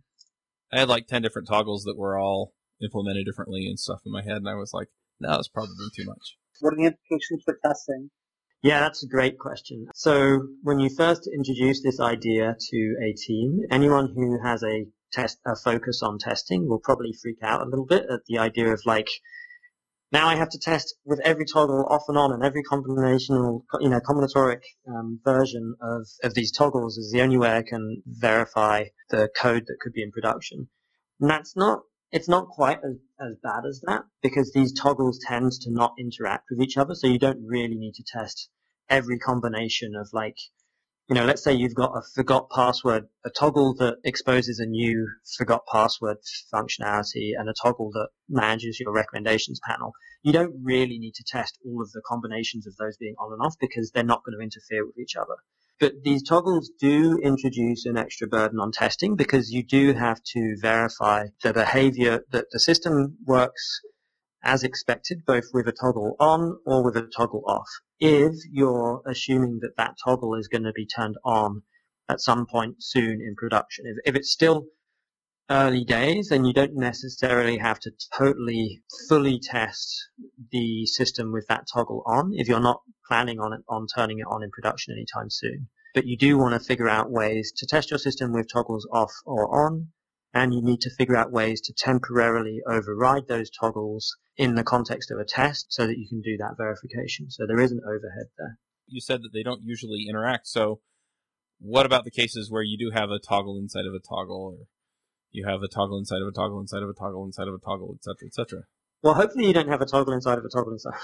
I 0.73 0.81
had 0.81 0.89
like 0.89 1.07
10 1.07 1.23
different 1.23 1.49
toggles 1.49 1.85
that 1.85 1.97
were 1.97 2.19
all 2.19 2.53
implemented 2.83 3.25
differently 3.25 3.67
and 3.67 3.79
stuff 3.79 4.01
in 4.05 4.13
my 4.13 4.23
head 4.23 4.37
and 4.37 4.49
I 4.49 4.55
was 4.55 4.75
like, 4.75 4.89
no, 5.19 5.31
that's 5.31 5.49
probably 5.49 5.75
too 5.97 6.05
much. 6.05 6.37
What 6.61 6.75
are 6.75 6.77
the 6.77 6.85
implications 6.85 7.43
for 7.45 7.59
testing? 7.65 8.11
Yeah, 8.63 8.81
that's 8.81 9.05
a 9.05 9.09
great 9.09 9.39
question. 9.39 9.87
So 9.95 10.41
when 10.63 10.79
you 10.79 10.91
first 10.97 11.29
introduce 11.33 11.83
this 11.83 12.01
idea 12.01 12.57
to 12.59 12.97
a 13.03 13.15
team, 13.15 13.61
anyone 13.71 14.13
who 14.15 14.39
has 14.43 14.63
a 14.63 14.87
test, 15.13 15.39
a 15.47 15.55
focus 15.55 16.03
on 16.03 16.19
testing 16.19 16.69
will 16.69 16.81
probably 16.81 17.13
freak 17.23 17.39
out 17.43 17.63
a 17.63 17.69
little 17.69 17.87
bit 17.87 18.07
at 18.11 18.21
the 18.27 18.39
idea 18.39 18.73
of 18.73 18.81
like, 18.85 19.09
now 20.13 20.27
I 20.27 20.37
have 20.37 20.49
to 20.51 20.59
test 20.59 20.95
with 21.05 21.21
every 21.25 21.45
toggle 21.45 21.87
off 21.89 22.05
and 22.09 22.17
on 22.17 22.33
and 22.33 22.43
every 22.45 22.63
combinational, 22.63 23.63
you 23.81 23.89
know, 23.89 24.01
combinatoric 24.01 24.63
um, 24.89 25.21
version 25.25 25.75
of, 25.81 26.07
of 26.23 26.35
these 26.35 26.53
toggles 26.53 26.97
is 26.97 27.13
the 27.13 27.23
only 27.23 27.37
way 27.37 27.57
I 27.57 27.63
can 27.63 28.03
verify 28.07 28.85
the 29.11 29.29
code 29.37 29.65
that 29.67 29.79
could 29.81 29.93
be 29.93 30.03
in 30.03 30.13
production. 30.13 30.69
And 31.21 31.31
that's 31.31 31.57
not, 31.57 31.81
it's 32.17 32.29
not 32.29 32.49
quite 32.49 32.79
as, 32.79 32.97
as 33.21 33.37
bad 33.43 33.67
as 33.69 33.83
that 33.87 34.05
because 34.23 34.51
these 34.53 34.73
toggles 34.73 35.21
tend 35.29 35.53
to 35.53 35.71
not 35.71 35.93
interact 35.99 36.47
with 36.51 36.63
each 36.63 36.79
other. 36.79 36.95
So 36.95 37.09
you 37.09 37.19
don't 37.19 37.45
really 37.47 37.77
need 37.77 37.93
to 37.97 38.05
test 38.11 38.49
every 38.89 39.19
combination 39.19 39.95
of 39.95 40.09
like 40.15 40.37
you 41.09 41.15
know, 41.15 41.25
let's 41.25 41.45
say 41.45 41.53
you've 41.53 41.75
got 41.75 41.93
a 41.95 42.03
forgot 42.17 42.51
password, 42.51 43.05
a 43.25 43.31
toggle 43.31 43.75
that 43.77 43.99
exposes 44.03 44.59
a 44.59 44.67
new 44.67 45.07
forgot 45.37 45.63
password 45.71 46.17
functionality 46.53 47.31
and 47.39 47.49
a 47.49 47.55
toggle 47.63 47.93
that 47.93 48.09
manages 48.29 48.81
your 48.81 48.93
recommendations 48.93 49.61
panel. 49.69 49.93
You 50.25 50.33
don't 50.33 50.55
really 50.65 50.99
need 50.99 51.15
to 51.15 51.25
test 51.25 51.59
all 51.65 51.81
of 51.81 51.93
the 51.93 52.03
combinations 52.09 52.67
of 52.67 52.75
those 52.77 52.97
being 52.97 53.15
on 53.21 53.33
and 53.33 53.41
off 53.41 53.55
because 53.61 53.93
they're 53.93 54.03
not 54.03 54.25
going 54.25 54.37
to 54.37 54.43
interfere 54.43 54.85
with 54.85 54.99
each 54.99 55.15
other. 55.15 55.37
But 55.79 56.03
these 56.05 56.23
toggles 56.23 56.71
do 56.81 57.19
introduce 57.19 57.85
an 57.85 57.99
extra 57.99 58.27
burden 58.27 58.61
on 58.61 58.73
testing 58.73 59.15
because 59.15 59.51
you 59.51 59.63
do 59.63 59.93
have 59.93 60.23
to 60.33 60.57
verify 60.61 61.27
the 61.43 61.53
behavior 61.53 62.25
that 62.31 62.47
the 62.51 62.61
system 62.61 63.19
works 63.25 63.81
as 64.43 64.63
expected, 64.63 65.25
both 65.27 65.45
with 65.53 65.69
a 65.69 65.73
toggle 65.73 66.17
on 66.19 66.59
or 66.65 66.83
with 66.83 66.97
a 66.97 67.03
toggle 67.03 67.43
off 67.47 67.69
if 67.99 68.35
you're 68.51 69.03
assuming 69.07 69.61
that 69.63 69.77
that 69.77 69.97
toggle 70.03 70.35
is 70.35 70.49
going 70.49 70.65
to 70.65 70.73
be 70.73 70.87
turned 70.87 71.17
on 71.25 71.63
at 72.09 72.21
some 72.21 72.47
point 72.47 72.77
soon 72.79 73.21
in 73.21 73.35
production. 73.37 73.87
If, 73.87 74.15
if 74.15 74.15
it's 74.15 74.31
still 74.31 74.67
early 75.51 75.85
days, 75.85 76.31
and 76.31 76.47
you 76.47 76.53
don't 76.53 76.77
necessarily 76.77 77.59
have 77.59 77.79
to 77.81 77.93
totally 78.17 78.83
fully 79.09 79.39
test 79.39 80.09
the 80.51 80.87
system 80.87 81.33
with 81.33 81.47
that 81.49 81.67
toggle 81.73 82.03
on 82.07 82.33
if 82.35 82.49
you're 82.49 82.61
not 82.61 82.83
planning 83.07 83.39
on 83.39 83.53
it, 83.53 83.61
on 83.69 83.87
turning 83.95 84.19
it 84.19 84.27
on 84.29 84.43
in 84.43 84.51
production 84.51 84.95
anytime 84.95 85.31
soon. 85.31 85.69
But 85.95 86.07
you 86.07 86.17
do 86.17 86.37
want 86.37 86.55
to 86.55 86.67
figure 86.67 86.89
out 86.89 87.11
ways 87.11 87.53
to 87.57 87.67
test 87.67 87.91
your 87.91 87.99
system 87.99 88.33
with 88.33 88.53
toggles 88.53 88.87
off 88.93 89.13
or 89.25 89.55
on 89.55 89.89
and 90.37 90.53
you 90.53 90.61
need 90.61 90.83
to 90.83 90.91
figure 90.91 91.17
out 91.17 91.33
ways 91.33 91.63
to 91.63 91.73
temporarily 91.73 92.61
override 92.69 93.27
those 93.27 93.49
toggles 93.49 94.17
in 94.37 94.55
the 94.55 94.63
context 94.63 95.11
of 95.11 95.19
a 95.19 95.25
test 95.25 95.67
so 95.71 95.87
that 95.87 95.97
you 95.97 96.07
can 96.07 96.21
do 96.21 96.37
that 96.37 96.57
verification. 96.59 97.31
So 97.31 97.47
there 97.47 97.59
is 97.59 97.73
an 97.73 97.81
overhead 97.87 98.27
there. 98.37 98.59
You 98.87 99.01
said 99.01 99.23
that 99.23 99.31
they 99.33 99.43
don't 99.43 99.63
usually 99.65 100.05
interact. 100.07 100.47
So 100.47 100.81
what 101.59 101.87
about 101.87 102.05
the 102.05 102.11
cases 102.11 102.51
where 102.51 102.63
you 102.63 102.77
do 102.77 102.91
have 102.95 103.11
a 103.11 103.19
toggle 103.19 103.57
inside 103.59 103.87
of 103.87 103.95
a 103.95 103.99
toggle 103.99 104.59
or 104.59 104.67
you 105.33 105.47
have 105.47 105.63
a 105.63 105.69
toggle 105.69 105.99
inside 105.99 106.23
of 106.23 106.29
a 106.29 106.33
toggle 106.33 106.61
inside 106.61 106.83
of 106.83 106.89
a 106.89 106.95
toggle 106.95 107.25
inside 107.25 107.49
of 107.49 107.55
a 107.55 107.65
toggle, 107.65 107.97
etc., 107.97 108.27
etc.? 108.27 108.63
Well, 109.03 109.15
hopefully 109.15 109.47
you 109.47 109.53
don't 109.53 109.69
have 109.69 109.83
a 109.83 109.87
toggle 109.87 110.15
inside 110.15 110.39
of 110.39 110.45
a 110.45 110.49
toggle 110.49 110.73
inside. 110.73 110.99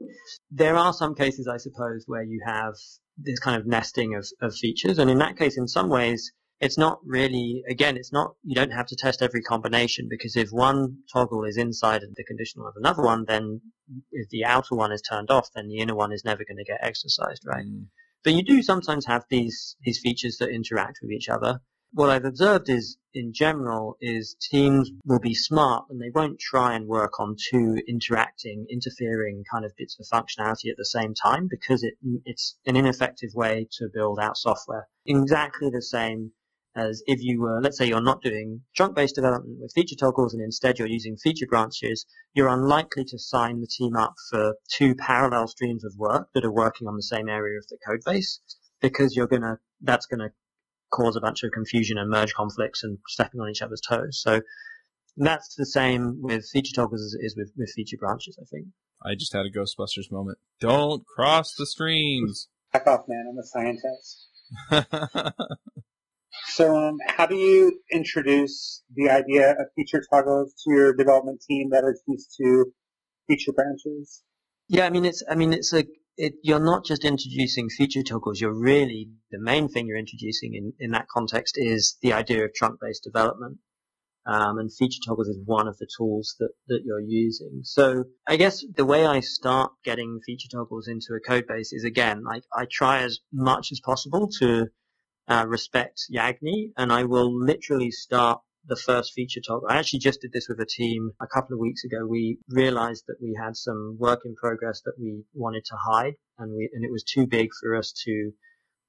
there 0.50 0.76
are 0.76 0.92
some 0.92 1.14
cases, 1.14 1.48
I 1.48 1.56
suppose, 1.56 2.04
where 2.06 2.22
you 2.22 2.40
have 2.44 2.74
this 3.16 3.38
kind 3.40 3.60
of 3.60 3.66
nesting 3.66 4.14
of, 4.14 4.26
of 4.40 4.54
features. 4.54 4.98
And 4.98 5.10
in 5.10 5.18
that 5.18 5.36
case, 5.36 5.56
in 5.56 5.66
some 5.66 5.88
ways, 5.88 6.32
it's 6.60 6.78
not 6.78 6.98
really, 7.04 7.62
again, 7.68 7.96
it's 7.96 8.12
not, 8.12 8.34
you 8.42 8.54
don't 8.54 8.72
have 8.72 8.86
to 8.86 8.96
test 8.96 9.22
every 9.22 9.42
combination 9.42 10.08
because 10.10 10.36
if 10.36 10.50
one 10.50 10.98
toggle 11.12 11.44
is 11.44 11.56
inside 11.56 12.02
of 12.02 12.14
the 12.16 12.24
conditional 12.24 12.66
of 12.66 12.74
another 12.76 13.02
one, 13.02 13.24
then 13.26 13.60
if 14.10 14.28
the 14.30 14.44
outer 14.44 14.74
one 14.74 14.92
is 14.92 15.02
turned 15.02 15.30
off, 15.30 15.48
then 15.54 15.68
the 15.68 15.78
inner 15.78 15.94
one 15.94 16.12
is 16.12 16.24
never 16.24 16.44
going 16.44 16.58
to 16.58 16.64
get 16.64 16.80
exercised, 16.82 17.42
right? 17.46 17.64
Mm. 17.64 17.86
But 18.24 18.34
you 18.34 18.42
do 18.42 18.62
sometimes 18.62 19.06
have 19.06 19.24
these, 19.30 19.76
these 19.82 20.00
features 20.00 20.38
that 20.38 20.50
interact 20.50 20.98
with 21.00 21.12
each 21.12 21.28
other. 21.28 21.60
What 21.92 22.10
I've 22.10 22.26
observed 22.26 22.68
is, 22.68 22.98
in 23.14 23.32
general, 23.32 23.96
is 24.00 24.34
teams 24.34 24.90
will 25.06 25.20
be 25.20 25.34
smart 25.34 25.86
and 25.88 26.00
they 26.00 26.10
won't 26.10 26.38
try 26.38 26.74
and 26.74 26.86
work 26.86 27.18
on 27.18 27.34
two 27.50 27.80
interacting, 27.88 28.66
interfering 28.68 29.42
kind 29.50 29.64
of 29.64 29.74
bits 29.76 29.98
of 29.98 30.06
functionality 30.06 30.70
at 30.70 30.76
the 30.76 30.84
same 30.84 31.14
time 31.14 31.48
because 31.48 31.82
it, 31.82 31.94
it's 32.26 32.58
an 32.66 32.76
ineffective 32.76 33.30
way 33.34 33.66
to 33.78 33.88
build 33.92 34.18
out 34.20 34.36
software. 34.36 34.86
Exactly 35.06 35.70
the 35.70 35.80
same 35.80 36.32
as 36.76 37.02
if 37.06 37.22
you 37.22 37.40
were, 37.40 37.60
let's 37.60 37.78
say 37.78 37.86
you're 37.88 38.02
not 38.02 38.22
doing 38.22 38.60
trunk-based 38.76 39.14
development 39.14 39.58
with 39.58 39.72
feature 39.72 39.96
toggles 39.96 40.34
and 40.34 40.42
instead 40.42 40.78
you're 40.78 40.86
using 40.86 41.16
feature 41.16 41.46
branches, 41.46 42.04
you're 42.34 42.48
unlikely 42.48 43.04
to 43.04 43.18
sign 43.18 43.60
the 43.60 43.66
team 43.66 43.96
up 43.96 44.14
for 44.30 44.54
two 44.70 44.94
parallel 44.94 45.48
streams 45.48 45.84
of 45.84 45.96
work 45.96 46.28
that 46.34 46.44
are 46.44 46.52
working 46.52 46.86
on 46.86 46.96
the 46.96 47.02
same 47.02 47.30
area 47.30 47.58
of 47.58 47.66
the 47.68 47.78
code 47.84 48.02
base 48.04 48.40
because 48.80 49.16
you're 49.16 49.26
gonna, 49.26 49.58
that's 49.80 50.06
gonna 50.06 50.30
cause 50.90 51.16
a 51.16 51.20
bunch 51.20 51.42
of 51.42 51.52
confusion 51.52 51.98
and 51.98 52.10
merge 52.10 52.34
conflicts 52.34 52.82
and 52.82 52.98
stepping 53.08 53.40
on 53.40 53.50
each 53.50 53.62
other's 53.62 53.80
toes. 53.80 54.20
So 54.20 54.40
that's 55.16 55.54
the 55.56 55.66
same 55.66 56.20
with 56.22 56.48
feature 56.48 56.74
toggles 56.74 57.02
as 57.02 57.14
it 57.14 57.24
is 57.24 57.36
with, 57.36 57.52
with 57.56 57.72
feature 57.74 57.96
branches, 57.98 58.38
I 58.40 58.44
think. 58.44 58.68
I 59.04 59.14
just 59.14 59.32
had 59.32 59.46
a 59.46 59.50
Ghostbusters 59.50 60.10
moment. 60.10 60.38
Don't 60.60 61.04
cross 61.06 61.54
the 61.54 61.66
streams. 61.66 62.48
Back 62.72 62.86
off, 62.86 63.04
man. 63.08 63.24
I'm 63.30 63.38
a 63.38 63.44
scientist. 63.44 64.26
So, 66.46 66.76
um, 66.76 66.98
how 67.06 67.26
do 67.26 67.34
you 67.34 67.80
introduce 67.92 68.82
the 68.94 69.10
idea 69.10 69.52
of 69.52 69.66
feature 69.76 70.02
toggles 70.10 70.54
to 70.64 70.72
your 70.72 70.94
development 70.94 71.42
team 71.46 71.70
that 71.70 71.84
is 71.84 72.02
used 72.06 72.34
to 72.40 72.72
feature 73.26 73.52
branches? 73.52 74.22
Yeah, 74.68 74.86
I 74.86 74.90
mean, 74.90 75.04
it's, 75.04 75.22
I 75.28 75.34
mean, 75.34 75.52
it's 75.52 75.72
a, 75.72 75.84
it, 76.18 76.34
you're 76.42 76.58
not 76.58 76.84
just 76.84 77.04
introducing 77.04 77.68
feature 77.70 78.02
toggles. 78.02 78.40
You're 78.40 78.52
really 78.52 79.08
the 79.30 79.40
main 79.40 79.68
thing 79.68 79.86
you're 79.86 79.96
introducing 79.96 80.54
in, 80.54 80.72
in 80.80 80.90
that 80.90 81.06
context 81.08 81.54
is 81.56 81.96
the 82.02 82.12
idea 82.12 82.44
of 82.44 82.52
trunk-based 82.54 83.04
development. 83.04 83.58
Um, 84.26 84.58
and 84.58 84.70
feature 84.70 85.00
toggles 85.06 85.28
is 85.28 85.38
one 85.46 85.68
of 85.68 85.78
the 85.78 85.86
tools 85.96 86.34
that, 86.38 86.50
that 86.66 86.82
you're 86.84 87.00
using. 87.00 87.60
So 87.62 88.04
I 88.26 88.36
guess 88.36 88.62
the 88.76 88.84
way 88.84 89.06
I 89.06 89.20
start 89.20 89.72
getting 89.84 90.20
feature 90.26 90.48
toggles 90.52 90.86
into 90.86 91.14
a 91.14 91.20
code 91.20 91.46
base 91.46 91.72
is 91.72 91.84
again, 91.84 92.24
like 92.24 92.42
I 92.54 92.66
try 92.70 93.02
as 93.04 93.20
much 93.32 93.72
as 93.72 93.80
possible 93.80 94.28
to 94.40 94.66
uh, 95.28 95.44
respect 95.46 96.02
Yagni, 96.12 96.72
and 96.76 96.92
I 96.92 97.04
will 97.04 97.32
literally 97.32 97.90
start 97.90 98.40
the 98.66 98.76
first 98.76 99.12
feature 99.14 99.40
toggle. 99.40 99.68
I 99.68 99.76
actually 99.76 100.00
just 100.00 100.20
did 100.20 100.32
this 100.32 100.48
with 100.48 100.60
a 100.60 100.66
team 100.66 101.12
a 101.20 101.26
couple 101.26 101.54
of 101.54 101.60
weeks 101.60 101.84
ago. 101.84 102.06
We 102.06 102.38
realized 102.48 103.04
that 103.08 103.20
we 103.20 103.38
had 103.40 103.56
some 103.56 103.96
work 103.98 104.20
in 104.24 104.34
progress 104.34 104.82
that 104.84 104.94
we 104.98 105.24
wanted 105.34 105.64
to 105.66 105.76
hide, 105.76 106.14
and 106.38 106.52
we 106.52 106.68
and 106.72 106.84
it 106.84 106.92
was 106.92 107.04
too 107.04 107.26
big 107.26 107.48
for 107.60 107.74
us 107.76 107.92
to 108.04 108.32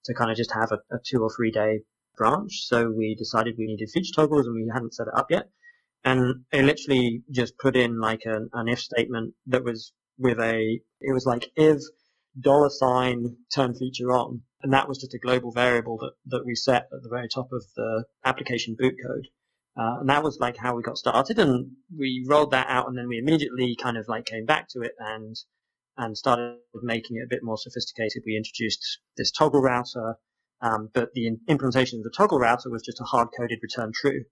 to 0.06 0.14
kind 0.14 0.32
of 0.32 0.38
just 0.38 0.54
have 0.54 0.72
a, 0.72 0.80
a 0.94 1.00
two 1.06 1.22
or 1.22 1.32
three 1.36 1.52
day 1.52 1.82
branch. 2.18 2.66
So 2.68 2.90
we 2.90 3.16
decided 3.16 3.56
we 3.58 3.68
needed 3.68 3.90
feature 3.90 4.14
toggles, 4.16 4.48
and 4.48 4.56
we 4.56 4.70
hadn't 4.74 4.94
set 4.94 5.08
it 5.08 5.18
up 5.18 5.28
yet. 5.30 5.50
And 6.04 6.46
I 6.54 6.62
literally 6.62 7.24
just 7.32 7.58
put 7.58 7.76
in 7.76 8.00
like 8.00 8.22
an, 8.26 8.50
an 8.54 8.68
if 8.68 8.80
statement 8.80 9.34
that 9.48 9.64
was 9.64 9.94
with 10.18 10.40
a 10.40 10.80
it 11.02 11.14
was 11.14 11.26
like 11.26 11.50
if 11.56 11.82
dollar 12.40 12.70
sign 12.70 13.38
turn 13.54 13.74
feature 13.74 14.12
on 14.12 14.42
and 14.62 14.74
that 14.74 14.88
was 14.88 14.98
just 15.00 15.14
a 15.14 15.20
global 15.20 15.52
variable 15.52 15.98
that, 15.98 16.14
that 16.26 16.46
we 16.46 16.56
set 16.56 16.84
at 16.94 17.02
the 17.02 17.10
very 17.10 17.28
top 17.28 17.52
of 17.52 17.66
the 17.76 18.04
application 18.26 18.76
boot 18.78 18.96
code. 19.06 19.28
Uh, 19.80 20.00
and 20.02 20.10
that 20.10 20.24
was 20.24 20.38
like 20.40 20.58
how 20.58 20.76
we 20.76 20.84
got 20.84 20.98
started 20.98 21.40
and 21.40 21.72
we 21.98 22.26
rolled 22.28 22.52
that 22.52 22.68
out 22.70 22.88
and 22.88 22.98
then 22.98 23.08
we 23.08 23.18
immediately 23.18 23.78
kind 23.82 23.98
of 23.98 24.06
like 24.10 24.26
came 24.26 24.46
back 24.46 24.68
to 24.68 24.82
it 24.82 24.92
and 25.00 25.38
and 25.98 26.18
started 26.18 26.58
making 26.82 27.16
it 27.18 27.24
a 27.24 27.30
bit 27.30 27.44
more 27.44 27.58
sophisticated. 27.58 28.24
We 28.26 28.36
introduced 28.36 29.00
this 29.18 29.32
toggle 29.32 29.62
router, 29.62 30.16
um, 30.62 30.90
but 30.94 31.14
the 31.14 31.38
implementation 31.48 32.00
of 32.00 32.04
the 32.04 32.14
toggle 32.16 32.40
router 32.40 32.70
was 32.70 32.84
just 32.84 33.00
a 33.02 33.06
hard-coded 33.06 33.60
return 33.62 33.92
true 33.94 34.24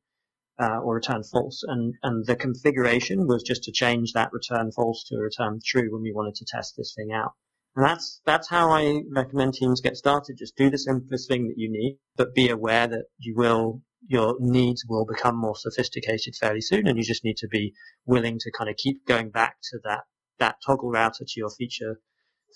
uh, 0.59 0.79
or 0.79 0.95
return 0.95 1.23
false, 1.23 1.63
and 1.65 1.93
and 2.03 2.25
the 2.25 2.35
configuration 2.35 3.27
was 3.27 3.43
just 3.43 3.63
to 3.63 3.71
change 3.71 4.13
that 4.13 4.33
return 4.33 4.71
false 4.71 5.05
to 5.05 5.15
a 5.15 5.21
return 5.21 5.59
true 5.65 5.91
when 5.91 6.01
we 6.01 6.13
wanted 6.13 6.35
to 6.35 6.45
test 6.45 6.75
this 6.77 6.93
thing 6.93 7.11
out. 7.13 7.33
And 7.77 7.85
that's, 7.85 8.21
that's 8.25 8.49
how 8.49 8.71
I 8.71 9.01
recommend 9.11 9.53
teams 9.53 9.81
get 9.81 9.97
started. 9.97 10.35
Just 10.37 10.57
do 10.57 10.71
the 10.71 10.79
simplest 10.79 11.27
thing 11.27 11.47
that 11.47 11.57
you 11.57 11.69
need, 11.69 11.99
but 12.15 12.33
be 12.33 12.49
aware 12.49 12.87
that 12.87 13.05
you 13.19 13.35
will, 13.35 13.83
your 14.05 14.35
needs 14.39 14.85
will 14.87 15.05
become 15.05 15.35
more 15.35 15.55
sophisticated 15.55 16.35
fairly 16.35 16.61
soon 16.61 16.87
and 16.87 16.97
you 16.97 17.03
just 17.03 17.23
need 17.23 17.37
to 17.37 17.47
be 17.47 17.73
willing 18.05 18.37
to 18.39 18.51
kind 18.51 18.69
of 18.69 18.75
keep 18.77 19.05
going 19.05 19.29
back 19.29 19.57
to 19.71 19.79
that, 19.83 20.03
that 20.39 20.55
toggle 20.65 20.91
router 20.91 21.25
to 21.25 21.33
your 21.39 21.49
feature, 21.49 21.99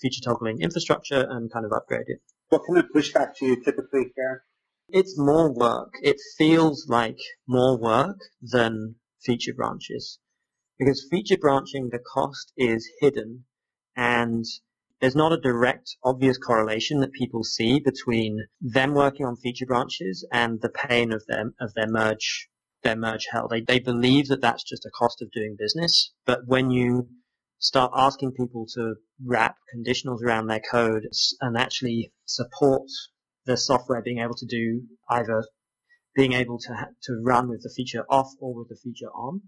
feature 0.00 0.22
toggling 0.24 0.60
infrastructure 0.60 1.26
and 1.28 1.52
kind 1.52 1.66
of 1.66 1.72
upgrade 1.72 2.06
it. 2.06 2.20
What 2.48 2.62
kind 2.66 2.78
of 2.78 2.90
pushback 2.94 3.36
do 3.38 3.46
you 3.46 3.56
typically 3.62 4.12
hear? 4.14 4.44
It's 4.88 5.18
more 5.18 5.52
work. 5.52 5.94
It 6.02 6.18
feels 6.36 6.86
like 6.88 7.18
more 7.48 7.78
work 7.78 8.18
than 8.42 8.96
feature 9.24 9.54
branches. 9.54 10.18
Because 10.78 11.06
feature 11.10 11.38
branching, 11.38 11.88
the 11.90 11.98
cost 11.98 12.52
is 12.56 12.88
hidden 13.00 13.44
and 13.96 14.44
there's 15.02 15.16
not 15.16 15.32
a 15.32 15.40
direct, 15.40 15.96
obvious 16.04 16.38
correlation 16.38 17.00
that 17.00 17.12
people 17.12 17.42
see 17.42 17.80
between 17.80 18.46
them 18.60 18.94
working 18.94 19.26
on 19.26 19.34
feature 19.34 19.66
branches 19.66 20.24
and 20.32 20.60
the 20.60 20.68
pain 20.68 21.12
of 21.12 21.26
their 21.26 21.52
of 21.60 21.74
their 21.74 21.88
merge 21.88 22.48
their 22.84 22.94
merge 22.94 23.26
hell. 23.32 23.48
They 23.48 23.62
they 23.62 23.80
believe 23.80 24.28
that 24.28 24.40
that's 24.40 24.62
just 24.62 24.86
a 24.86 24.90
cost 24.90 25.20
of 25.20 25.32
doing 25.32 25.56
business, 25.58 26.12
but 26.24 26.46
when 26.46 26.70
you 26.70 27.08
start 27.58 27.90
asking 27.96 28.32
people 28.32 28.64
to 28.74 28.94
wrap 29.24 29.56
conditionals 29.74 30.22
around 30.22 30.46
their 30.46 30.62
code 30.70 31.08
and 31.40 31.56
actually 31.56 32.12
support 32.24 32.88
the 33.44 33.56
software 33.56 34.02
being 34.02 34.20
able 34.20 34.36
to 34.36 34.46
do 34.46 34.82
either 35.10 35.44
being 36.14 36.32
able 36.32 36.58
to 36.58 36.74
ha- 36.74 36.94
to 37.02 37.20
run 37.24 37.48
with 37.48 37.62
the 37.62 37.72
feature 37.74 38.04
off 38.08 38.30
or 38.38 38.54
with 38.54 38.68
the 38.68 38.76
feature 38.76 39.10
on, 39.10 39.42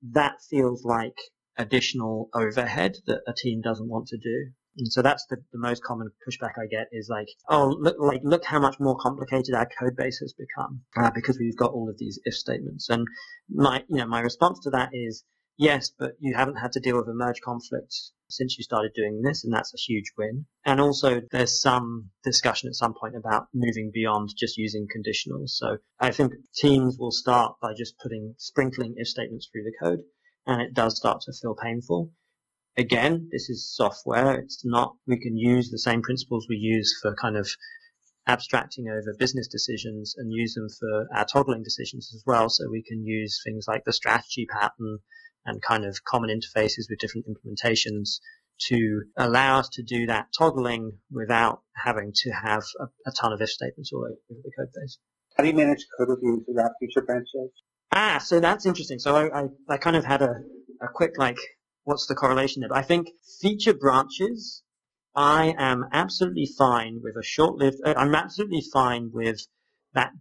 that 0.00 0.36
feels 0.48 0.84
like 0.84 1.18
additional 1.56 2.28
overhead 2.32 2.98
that 3.06 3.22
a 3.26 3.32
team 3.32 3.60
doesn't 3.60 3.88
want 3.88 4.06
to 4.06 4.16
do. 4.16 4.52
And 4.76 4.90
so 4.90 5.02
that's 5.02 5.26
the, 5.26 5.36
the 5.52 5.58
most 5.58 5.82
common 5.82 6.10
pushback 6.26 6.52
I 6.58 6.66
get 6.70 6.88
is 6.92 7.08
like, 7.08 7.28
oh, 7.48 7.76
look, 7.78 7.96
like, 7.98 8.20
look 8.24 8.44
how 8.44 8.60
much 8.60 8.78
more 8.78 8.96
complicated 8.96 9.54
our 9.54 9.68
code 9.78 9.96
base 9.96 10.18
has 10.18 10.32
become 10.32 10.82
uh, 10.96 11.10
because 11.14 11.38
we've 11.38 11.56
got 11.56 11.72
all 11.72 11.88
of 11.88 11.98
these 11.98 12.18
if 12.24 12.34
statements. 12.34 12.88
And 12.88 13.06
my, 13.48 13.84
you 13.88 13.96
know, 13.96 14.06
my 14.06 14.20
response 14.20 14.60
to 14.60 14.70
that 14.70 14.90
is, 14.92 15.24
yes, 15.58 15.90
but 15.98 16.12
you 16.20 16.34
haven't 16.34 16.56
had 16.56 16.72
to 16.72 16.80
deal 16.80 16.96
with 16.96 17.08
a 17.08 17.14
merge 17.14 17.40
conflict 17.40 17.94
since 18.28 18.56
you 18.56 18.64
started 18.64 18.92
doing 18.94 19.22
this, 19.22 19.44
and 19.44 19.52
that's 19.52 19.74
a 19.74 19.78
huge 19.78 20.12
win. 20.16 20.46
And 20.64 20.80
also, 20.80 21.20
there's 21.32 21.60
some 21.60 22.10
discussion 22.22 22.68
at 22.68 22.76
some 22.76 22.94
point 22.94 23.16
about 23.16 23.48
moving 23.52 23.90
beyond 23.92 24.30
just 24.38 24.56
using 24.56 24.86
conditionals. 24.86 25.50
So 25.50 25.78
I 25.98 26.12
think 26.12 26.32
teams 26.54 26.96
will 26.98 27.10
start 27.10 27.56
by 27.60 27.74
just 27.74 27.98
putting 27.98 28.34
sprinkling 28.38 28.94
if 28.96 29.08
statements 29.08 29.48
through 29.50 29.64
the 29.64 29.74
code, 29.82 30.00
and 30.46 30.62
it 30.62 30.74
does 30.74 30.96
start 30.96 31.22
to 31.22 31.32
feel 31.32 31.54
painful. 31.54 32.12
Again, 32.76 33.28
this 33.32 33.50
is 33.50 33.74
software. 33.74 34.38
It's 34.38 34.64
not, 34.64 34.94
we 35.06 35.18
can 35.18 35.36
use 35.36 35.70
the 35.70 35.78
same 35.78 36.02
principles 36.02 36.46
we 36.48 36.56
use 36.56 36.98
for 37.02 37.14
kind 37.14 37.36
of 37.36 37.48
abstracting 38.26 38.88
over 38.88 39.14
business 39.18 39.48
decisions 39.48 40.14
and 40.16 40.32
use 40.32 40.54
them 40.54 40.68
for 40.78 41.08
our 41.14 41.24
toggling 41.24 41.62
decisions 41.62 42.12
as 42.14 42.22
well. 42.26 42.48
So 42.48 42.70
we 42.70 42.82
can 42.82 43.04
use 43.04 43.40
things 43.44 43.66
like 43.66 43.84
the 43.84 43.92
strategy 43.92 44.46
pattern 44.50 44.98
and 45.44 45.60
kind 45.62 45.84
of 45.84 46.04
common 46.04 46.30
interfaces 46.30 46.84
with 46.88 47.00
different 47.00 47.26
implementations 47.26 48.20
to 48.68 49.02
allow 49.16 49.58
us 49.58 49.68
to 49.70 49.82
do 49.82 50.06
that 50.06 50.26
toggling 50.36 50.92
without 51.10 51.62
having 51.74 52.12
to 52.14 52.30
have 52.30 52.62
a, 52.78 52.84
a 53.06 53.12
ton 53.18 53.32
of 53.32 53.40
if 53.40 53.48
statements 53.48 53.90
all 53.92 54.04
over 54.04 54.14
the 54.28 54.50
code 54.56 54.68
base. 54.74 54.98
How 55.36 55.44
do 55.44 55.48
you 55.48 55.56
manage 55.56 55.86
code 55.98 56.08
reviews 56.10 56.44
without 56.46 56.72
feature 56.78 57.02
branches? 57.02 57.50
Ah, 57.92 58.18
so 58.22 58.38
that's 58.38 58.66
interesting. 58.66 58.98
So 58.98 59.16
I, 59.16 59.40
I, 59.40 59.44
I 59.68 59.76
kind 59.78 59.96
of 59.96 60.04
had 60.04 60.22
a, 60.22 60.34
a 60.82 60.88
quick 60.92 61.12
like, 61.16 61.38
what's 61.90 62.06
the 62.06 62.14
correlation 62.14 62.60
there? 62.60 62.72
I 62.72 62.82
think 62.82 63.08
feature 63.40 63.74
branches, 63.74 64.62
I 65.16 65.56
am 65.58 65.86
absolutely 65.92 66.46
fine 66.46 67.00
with 67.02 67.16
a 67.16 67.22
short-lived, 67.24 67.78
uh, 67.84 67.94
I'm 67.96 68.14
absolutely 68.14 68.62
fine 68.72 69.10
with 69.12 69.40
that 69.92 70.12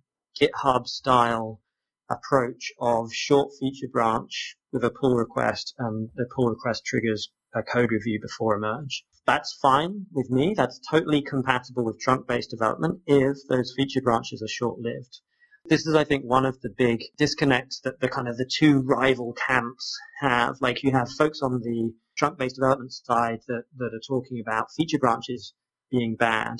GitHub 0.41 0.87
style 0.87 1.61
approach 2.09 2.71
of 2.79 3.13
short 3.13 3.51
feature 3.59 3.87
branch 3.87 4.57
with 4.71 4.83
a 4.83 4.89
pull 4.89 5.15
request 5.15 5.75
and 5.77 6.09
the 6.15 6.25
pull 6.35 6.49
request 6.49 6.85
triggers 6.85 7.29
a 7.53 7.61
code 7.61 7.91
review 7.91 8.19
before 8.19 8.55
a 8.55 8.59
merge. 8.59 9.05
That's 9.27 9.55
fine 9.61 10.07
with 10.11 10.31
me. 10.31 10.55
That's 10.57 10.79
totally 10.89 11.21
compatible 11.21 11.85
with 11.85 11.99
trunk-based 11.99 12.49
development 12.49 13.01
if 13.05 13.37
those 13.47 13.75
feature 13.77 14.01
branches 14.01 14.41
are 14.41 14.47
short-lived. 14.47 15.21
This 15.69 15.85
is, 15.85 15.93
I 15.93 16.03
think, 16.03 16.23
one 16.23 16.47
of 16.47 16.59
the 16.61 16.69
big 16.75 17.03
disconnects 17.19 17.79
that 17.81 17.99
the 17.99 18.09
kind 18.09 18.27
of 18.27 18.37
the 18.37 18.49
two 18.51 18.81
rival 18.81 19.33
camps 19.33 19.95
have. 20.19 20.55
Like 20.61 20.81
you 20.81 20.91
have 20.93 21.11
folks 21.11 21.41
on 21.43 21.61
the 21.61 21.93
trunk-based 22.17 22.55
development 22.55 22.91
side 22.91 23.41
that, 23.47 23.65
that 23.77 23.93
are 23.93 24.01
talking 24.07 24.41
about 24.41 24.71
feature 24.75 24.97
branches 24.97 25.53
being 25.91 26.15
bad. 26.15 26.57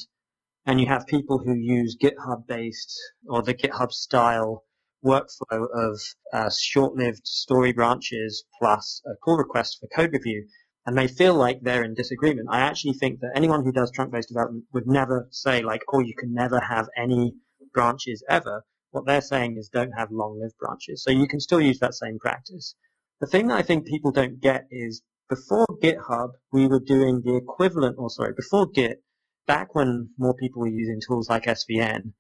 And 0.68 0.80
you 0.80 0.86
have 0.86 1.08
people 1.08 1.40
who 1.40 1.56
use 1.56 1.98
GitHub-based 2.00 3.02
or 3.28 3.42
the 3.42 3.56
GitHub 3.56 3.92
style 3.92 4.64
workflow 5.04 5.66
of 5.74 6.00
uh, 6.32 6.52
short-lived 6.56 7.26
story 7.26 7.74
branches 7.74 8.46
plus 8.60 9.02
a 9.08 9.16
pull 9.26 9.38
request 9.38 9.80
for 9.80 9.88
code 9.88 10.14
review, 10.14 10.46
and 10.86 10.96
they 10.96 11.08
feel 11.08 11.34
like 11.34 11.62
they're 11.62 11.84
in 11.84 11.96
disagreement. 11.96 12.50
I 12.52 12.60
actually 12.60 12.94
think 12.94 13.22
that 13.22 13.32
anyone 13.36 13.64
who 13.64 13.72
does 13.72 13.92
trunk-based 13.92 14.30
development 14.30 14.66
would 14.72 14.86
never 14.86 15.28
say 15.32 15.64
like, 15.64 15.82
oh, 15.92 16.00
you 16.00 16.14
can 16.16 16.32
never 16.32 16.60
have 16.60 16.90
any 16.96 17.34
branches 17.74 18.24
ever. 18.30 18.64
What 18.92 19.06
they're 19.06 19.22
saying 19.22 19.58
is 19.58 19.70
don't 19.70 19.92
have 19.92 20.12
long-lived 20.12 20.58
branches. 20.58 21.04
So 21.04 21.12
you 21.12 21.28
can 21.28 21.40
still 21.40 21.62
use 21.62 21.80
that 21.80 21.94
same 21.94 22.18
practice. 22.20 22.76
The 23.20 23.28
thing 23.28 23.48
that 23.48 23.58
I 23.58 23.62
think 23.62 23.86
people 23.86 24.12
don't 24.12 24.40
get 24.40 24.68
is 24.72 25.02
before 25.30 25.68
GitHub, 25.84 26.32
we 26.52 26.68
were 26.68 26.80
doing 26.80 27.22
the 27.24 27.36
equivalent, 27.36 27.98
or 28.00 28.10
sorry, 28.10 28.34
before 28.34 28.66
Git, 28.68 29.04
back 29.46 29.76
when 29.76 30.10
more 30.18 30.34
people 30.34 30.62
were 30.62 30.68
using 30.68 31.00
tools 31.00 31.30
like 31.30 31.44
SVN, 31.44 32.14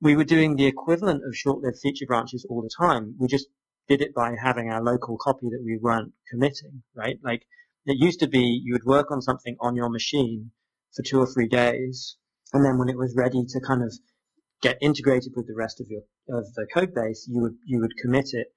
we 0.00 0.14
were 0.14 0.24
doing 0.24 0.56
the 0.56 0.66
equivalent 0.66 1.22
of 1.24 1.36
short-lived 1.36 1.78
feature 1.78 2.06
branches 2.06 2.46
all 2.48 2.62
the 2.62 2.70
time. 2.76 3.16
We 3.18 3.26
just 3.28 3.48
did 3.88 4.00
it 4.00 4.14
by 4.14 4.36
having 4.40 4.70
our 4.70 4.82
local 4.82 5.16
copy 5.16 5.48
that 5.50 5.62
we 5.64 5.78
weren't 5.80 6.12
committing, 6.30 6.82
right? 6.94 7.18
Like 7.24 7.46
it 7.86 7.98
used 7.98 8.20
to 8.20 8.28
be 8.28 8.60
you 8.64 8.74
would 8.74 8.84
work 8.84 9.10
on 9.10 9.22
something 9.22 9.56
on 9.60 9.74
your 9.74 9.88
machine 9.88 10.52
for 10.94 11.02
two 11.02 11.18
or 11.18 11.26
three 11.26 11.48
days, 11.48 12.16
and 12.52 12.64
then 12.64 12.78
when 12.78 12.88
it 12.88 12.98
was 12.98 13.14
ready 13.16 13.44
to 13.44 13.60
kind 13.60 13.82
of 13.82 13.92
get 14.62 14.78
integrated 14.80 15.32
with 15.36 15.46
the 15.46 15.54
rest 15.54 15.80
of 15.80 15.88
your 15.88 16.02
of 16.28 16.52
the 16.54 16.66
code 16.72 16.94
base, 16.94 17.28
you 17.28 17.40
would 17.42 17.56
you 17.66 17.80
would 17.80 17.96
commit 18.00 18.32
it 18.32 18.48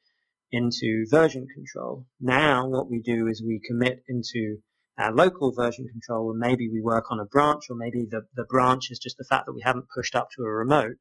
into 0.52 1.06
version 1.10 1.48
control. 1.54 2.06
Now 2.20 2.68
what 2.68 2.90
we 2.90 3.02
do 3.02 3.28
is 3.28 3.44
we 3.44 3.60
commit 3.68 4.04
into 4.08 4.58
our 4.98 5.12
local 5.14 5.52
version 5.52 5.88
control 5.88 6.32
and 6.32 6.40
maybe 6.40 6.70
we 6.70 6.82
work 6.82 7.12
on 7.12 7.20
a 7.20 7.26
branch 7.26 7.66
or 7.70 7.76
maybe 7.76 8.06
the, 8.10 8.22
the 8.36 8.46
branch 8.46 8.92
is 8.92 9.00
just 9.00 9.18
the 9.18 9.26
fact 9.26 9.46
that 9.46 9.54
we 9.54 9.62
haven't 9.62 9.88
pushed 9.94 10.16
up 10.16 10.30
to 10.32 10.44
a 10.44 10.50
remote 10.50 10.96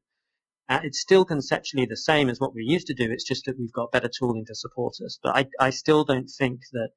uh, 0.67 0.79
it's 0.83 0.99
still 0.99 1.25
conceptually 1.25 1.85
the 1.85 1.95
same 1.95 2.29
as 2.29 2.39
what 2.39 2.55
we 2.55 2.63
used 2.63 2.87
to 2.87 2.93
do. 2.93 3.11
It's 3.11 3.23
just 3.23 3.45
that 3.45 3.57
we've 3.59 3.71
got 3.71 3.91
better 3.91 4.09
tooling 4.09 4.45
to 4.47 4.55
support 4.55 4.95
us. 5.05 5.19
But 5.21 5.35
I, 5.35 5.45
I 5.59 5.69
still 5.69 6.03
don't 6.03 6.27
think 6.27 6.61
that 6.71 6.89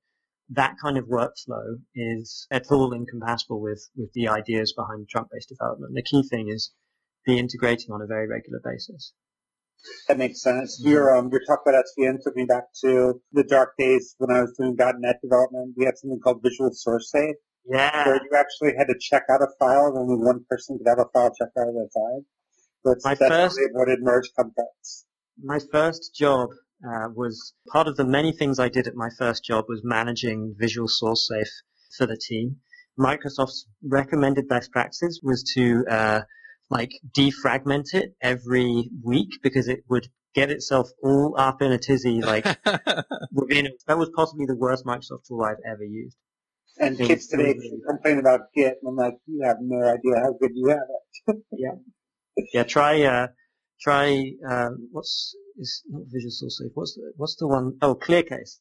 that 0.50 0.76
kind 0.82 0.96
of 0.96 1.04
workflow 1.04 1.76
is 1.94 2.46
at 2.50 2.70
all 2.70 2.94
incompatible 2.94 3.60
with, 3.60 3.86
with 3.94 4.10
the 4.14 4.28
ideas 4.28 4.72
behind 4.72 5.08
trunk-based 5.08 5.50
development. 5.50 5.94
The 5.94 6.02
key 6.02 6.22
thing 6.26 6.48
is 6.48 6.72
be 7.26 7.38
integrating 7.38 7.92
on 7.92 8.02
a 8.02 8.06
very 8.06 8.28
regular 8.28 8.60
basis. 8.64 9.12
That 10.08 10.18
makes 10.18 10.42
sense. 10.42 10.80
You're, 10.82 11.16
um, 11.16 11.28
you're 11.30 11.44
talking 11.46 11.72
about 11.72 11.84
SVN 11.98 12.22
took 12.22 12.34
me 12.34 12.44
back 12.44 12.64
to 12.84 13.20
the 13.32 13.44
dark 13.44 13.74
days 13.78 14.14
when 14.18 14.34
I 14.34 14.40
was 14.40 14.52
doing 14.58 14.76
.NET 14.76 15.20
development. 15.22 15.74
We 15.76 15.84
had 15.84 15.96
something 15.96 16.18
called 16.20 16.42
Visual 16.42 16.70
Source 16.72 17.10
Safe. 17.10 17.36
Yeah. 17.64 18.06
Where 18.06 18.16
you 18.16 18.30
actually 18.36 18.72
had 18.76 18.86
to 18.88 18.94
check 18.98 19.24
out 19.30 19.42
a 19.42 19.48
file 19.58 19.88
and 19.88 19.98
only 19.98 20.16
one 20.16 20.44
person 20.48 20.78
could 20.78 20.88
have 20.88 20.98
a 20.98 21.08
file 21.12 21.30
checked 21.38 21.56
out 21.56 21.68
at 21.68 21.74
a 21.74 21.88
time. 21.94 22.24
That's, 22.84 23.04
my 23.04 23.14
first, 23.14 23.58
avoided 23.70 24.00
merge 24.02 24.30
contexts. 24.34 25.04
My 25.42 25.58
first 25.70 26.14
job 26.14 26.50
uh, 26.86 27.08
was 27.14 27.54
part 27.70 27.88
of 27.88 27.96
the 27.96 28.04
many 28.04 28.32
things 28.32 28.58
I 28.58 28.68
did 28.68 28.86
at 28.86 28.94
my 28.94 29.10
first 29.18 29.44
job 29.44 29.66
was 29.68 29.82
managing 29.84 30.54
Visual 30.58 30.88
Source 30.88 31.28
Safe 31.28 31.52
for 31.96 32.06
the 32.06 32.16
team. 32.16 32.56
Microsoft's 32.98 33.66
recommended 33.82 34.48
best 34.48 34.72
practice 34.72 35.20
was 35.22 35.44
to 35.54 35.84
uh, 35.88 36.20
like 36.70 36.92
defragment 37.16 37.94
it 37.94 38.14
every 38.22 38.90
week 39.02 39.30
because 39.42 39.68
it 39.68 39.84
would 39.88 40.08
get 40.34 40.50
itself 40.50 40.90
all 41.02 41.34
up 41.38 41.62
in 41.62 41.72
a 41.72 41.78
tizzy 41.78 42.20
like 42.20 42.44
within 43.32 43.68
that 43.86 43.98
was 43.98 44.10
possibly 44.14 44.46
the 44.46 44.56
worst 44.56 44.84
Microsoft 44.84 45.26
tool 45.26 45.42
I've 45.42 45.56
ever 45.66 45.84
used. 45.84 46.16
And 46.80 46.96
kids 46.96 47.26
today 47.26 47.54
complain 47.88 48.18
about 48.18 48.52
Git 48.54 48.78
and 48.82 48.88
I'm 48.90 48.96
like, 48.96 49.14
you 49.26 49.42
have 49.44 49.56
no 49.60 49.84
idea 49.84 50.20
how 50.22 50.34
good 50.40 50.52
you 50.54 50.68
have 50.68 50.78
it. 51.28 51.36
yeah 51.52 51.72
yeah, 52.52 52.64
try 52.64 53.02
uh, 53.02 53.28
try 53.80 54.32
uh, 54.48 54.70
what's 54.92 55.34
is 55.58 55.82
not 55.88 56.02
Visual 56.06 56.30
Source 56.30 56.58
Safe. 56.58 56.70
What's 56.74 56.94
the, 56.94 57.12
what's 57.16 57.36
the 57.36 57.48
one? 57.48 57.76
Oh, 57.82 57.94
ClearCase. 57.94 58.58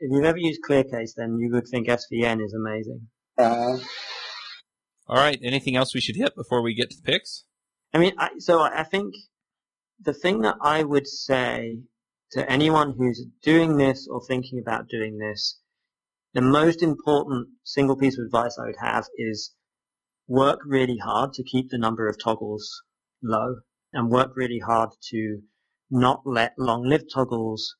If 0.00 0.10
you've 0.10 0.24
ever 0.24 0.38
used 0.38 0.60
ClearCase, 0.68 1.12
then 1.16 1.38
you 1.38 1.50
would 1.52 1.68
think 1.68 1.88
SVN 1.88 2.44
is 2.44 2.54
amazing. 2.54 3.08
Uh, 3.38 3.78
All 5.08 5.16
right. 5.16 5.38
Anything 5.42 5.76
else 5.76 5.94
we 5.94 6.00
should 6.00 6.16
hit 6.16 6.34
before 6.34 6.62
we 6.62 6.74
get 6.74 6.90
to 6.90 6.96
the 6.96 7.02
picks? 7.02 7.44
I 7.94 7.98
mean, 7.98 8.14
I, 8.18 8.30
so 8.38 8.60
I 8.60 8.82
think 8.82 9.14
the 10.00 10.12
thing 10.12 10.40
that 10.42 10.56
I 10.60 10.82
would 10.82 11.06
say 11.06 11.78
to 12.32 12.50
anyone 12.50 12.94
who's 12.98 13.24
doing 13.42 13.76
this 13.76 14.08
or 14.10 14.20
thinking 14.20 14.58
about 14.58 14.88
doing 14.88 15.18
this, 15.18 15.60
the 16.34 16.42
most 16.42 16.82
important 16.82 17.48
single 17.64 17.96
piece 17.96 18.18
of 18.18 18.26
advice 18.26 18.58
I 18.58 18.66
would 18.66 18.76
have 18.80 19.06
is 19.16 19.54
work 20.28 20.60
really 20.66 20.98
hard 20.98 21.32
to 21.34 21.44
keep 21.44 21.70
the 21.70 21.78
number 21.78 22.08
of 22.08 22.18
toggles 22.22 22.82
low 23.22 23.56
and 23.92 24.10
work 24.10 24.32
really 24.34 24.58
hard 24.58 24.90
to 25.10 25.42
not 25.90 26.22
let 26.26 26.52
long-lived 26.58 27.10
toggles 27.14 27.76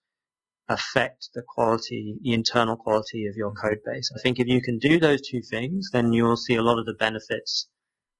affect 0.68 1.28
the 1.34 1.42
quality, 1.46 2.16
the 2.22 2.32
internal 2.32 2.76
quality 2.76 3.26
of 3.26 3.36
your 3.36 3.52
code 3.52 3.78
base. 3.84 4.10
I 4.14 4.20
think 4.20 4.38
if 4.38 4.48
you 4.48 4.60
can 4.60 4.78
do 4.78 4.98
those 4.98 5.20
two 5.20 5.40
things, 5.42 5.90
then 5.92 6.12
you'll 6.12 6.36
see 6.36 6.56
a 6.56 6.62
lot 6.62 6.78
of 6.78 6.86
the 6.86 6.94
benefits 6.94 7.68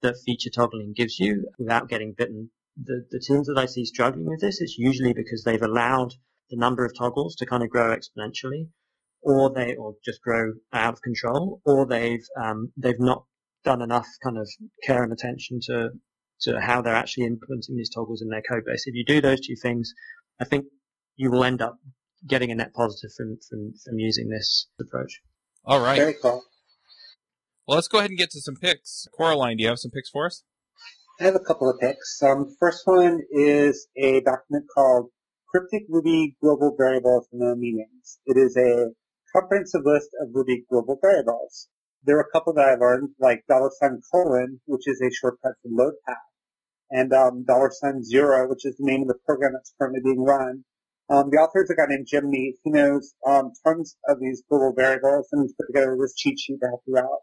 that 0.03 0.17
feature 0.25 0.51
toggling 0.51 0.93
gives 0.95 1.19
you 1.19 1.47
without 1.59 1.89
getting 1.89 2.15
bitten. 2.17 2.51
The, 2.83 3.05
the 3.11 3.21
teams 3.21 3.47
that 3.49 3.59
I 3.59 3.67
see 3.67 3.85
struggling 3.85 4.27
with 4.27 4.41
this, 4.41 4.61
it's 4.61 4.79
usually 4.79 5.13
because 5.13 5.43
they've 5.43 5.63
allowed 5.63 6.13
the 6.51 6.57
number 6.57 6.85
of 6.85 6.97
toggles 6.97 7.35
to 7.37 7.47
kind 7.47 7.63
of 7.63 7.71
grow 7.71 7.97
exponentially, 7.97 8.69
or 9.23 9.53
they, 9.53 9.75
or 9.75 9.95
just 10.05 10.23
grow 10.23 10.53
out 10.73 10.95
of 10.95 11.03
control, 11.03 11.61
or 11.65 11.87
they've, 11.87 12.25
um, 12.41 12.73
they've 12.77 13.01
not 13.01 13.25
done 13.65 13.83
enough 13.83 14.07
kind 14.23 14.39
of 14.39 14.49
care 14.85 15.03
and 15.03 15.13
attention 15.13 15.59
to 15.61 15.91
to 16.39 16.61
how 16.61 16.83
they're 16.83 16.95
actually 16.95 17.25
implementing 17.25 17.77
these 17.77 17.89
toggles 17.89 18.21
in 18.23 18.29
their 18.29 18.43
code 18.43 18.63
base. 18.67 18.87
If 18.87 18.95
you 18.95 19.05
do 19.05 19.21
those 19.21 19.41
two 19.41 19.57
things, 19.61 19.93
I 20.39 20.45
think 20.45 20.67
you 21.17 21.31
will 21.31 21.45
end 21.45 21.63
up 21.63 21.79
getting 22.27 22.51
a 22.51 22.55
net 22.55 22.73
positive 22.75 23.11
from 23.17 23.39
from, 23.49 23.75
from 23.85 23.99
using 23.99 24.29
this 24.29 24.69
approach. 24.81 25.21
All 25.65 25.81
right. 25.81 25.99
Very 25.99 26.15
cool. 26.21 26.45
Well, 27.67 27.77
let's 27.77 27.89
go 27.89 27.99
ahead 27.99 28.11
and 28.11 28.19
get 28.19 28.31
to 28.31 28.41
some 28.41 28.55
picks. 28.55 29.09
Coraline, 29.17 29.57
do 29.57 29.65
you 29.65 29.69
have 29.69 29.81
some 29.81 29.91
picks 29.91 30.11
for 30.11 30.27
us? 30.27 30.45
I 31.21 31.25
have 31.25 31.35
a 31.35 31.41
couple 31.41 31.69
of 31.69 31.81
picks. 31.81 32.23
Um, 32.23 32.55
first 32.61 32.83
one 32.85 33.23
is 33.33 33.89
a 33.97 34.21
document 34.21 34.67
called 34.73 35.11
Cryptic 35.51 35.85
Ruby 35.89 36.37
Global 36.41 36.77
Variables 36.77 37.27
and 37.33 37.41
Their 37.41 37.57
Meanings. 37.57 38.19
It 38.27 38.37
is 38.37 38.57
a 38.57 38.93
comprehensive 39.35 39.83
list 39.85 40.11
of 40.21 40.29
Ruby 40.33 40.65
global 40.71 40.99
variables. 41.01 41.69
There 42.05 42.19
are 42.19 42.21
a 42.21 42.31
couple 42.31 42.53
that 42.55 42.69
I 42.69 42.75
learned, 42.75 43.11
like 43.19 43.45
dollar 43.49 43.71
sign 43.81 44.01
colon, 44.13 44.61
which 44.67 44.87
is 44.87 45.01
a 45.01 45.11
shortcut 45.11 45.55
for 45.63 45.69
load 45.71 45.95
path, 46.07 46.17
and 46.91 47.13
um, 47.13 47.45
dollar 47.45 47.71
sign 47.73 48.05
zero, 48.05 48.49
which 48.49 48.65
is 48.65 48.77
the 48.77 48.87
name 48.87 49.03
of 49.03 49.09
the 49.09 49.19
program 49.27 49.55
that's 49.55 49.75
currently 49.79 50.01
being 50.05 50.23
run. 50.23 50.65
Um, 51.09 51.31
the 51.31 51.39
author 51.39 51.63
is 51.63 51.71
a 51.71 51.77
guy 51.77 51.87
named 51.89 52.07
Jim. 52.09 52.33
He 52.33 52.55
knows 52.67 53.15
um, 53.27 53.53
tons 53.65 53.97
of 54.09 54.19
these 54.21 54.43
global 54.49 54.73
variables, 54.75 55.29
and 55.33 55.43
he's 55.43 55.55
put 55.55 55.67
together 55.67 55.97
this 56.01 56.15
cheat 56.17 56.39
sheet 56.39 56.59
to 56.61 56.67
help 56.67 56.83
you 56.87 56.99
out. 56.99 57.21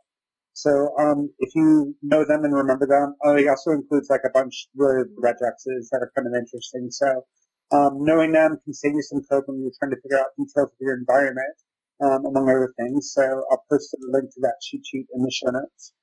So 0.54 0.96
um, 1.00 1.30
if 1.40 1.54
you 1.56 1.96
know 2.02 2.24
them 2.26 2.46
and 2.46 2.56
remember 2.56 2.88
them, 2.88 3.16
oh, 3.26 3.36
he 3.36 3.48
also 3.50 3.72
includes 3.72 4.10
like 4.10 4.22
a 4.26 4.30
bunch 4.30 4.68
of 4.80 5.08
regexes 5.18 5.90
that 5.92 6.00
are 6.02 6.12
kind 6.16 6.28
of 6.28 6.34
interesting. 6.34 6.90
So 6.92 7.26
um, 7.72 8.06
knowing 8.06 8.32
them 8.32 8.58
can 8.64 8.74
save 8.74 8.94
you 8.94 9.02
some 9.02 9.24
code 9.30 9.44
when 9.48 9.62
you're 9.62 9.72
trying 9.80 9.92
to 9.92 10.02
figure 10.02 10.20
out 10.20 10.28
details 10.38 10.70
of 10.70 10.80
your 10.80 10.96
environment, 10.96 11.58
um, 12.02 12.26
among 12.26 12.50
other 12.50 12.72
things. 12.78 13.12
So 13.14 13.24
I'll 13.50 13.66
post 13.70 13.94
a 13.96 13.98
link 14.12 14.32
to 14.36 14.42
that 14.42 14.62
cheat 14.62 14.86
sheet 14.86 15.08
in 15.14 15.24
the 15.24 15.32
show 15.32 15.50
notes. 15.50 15.94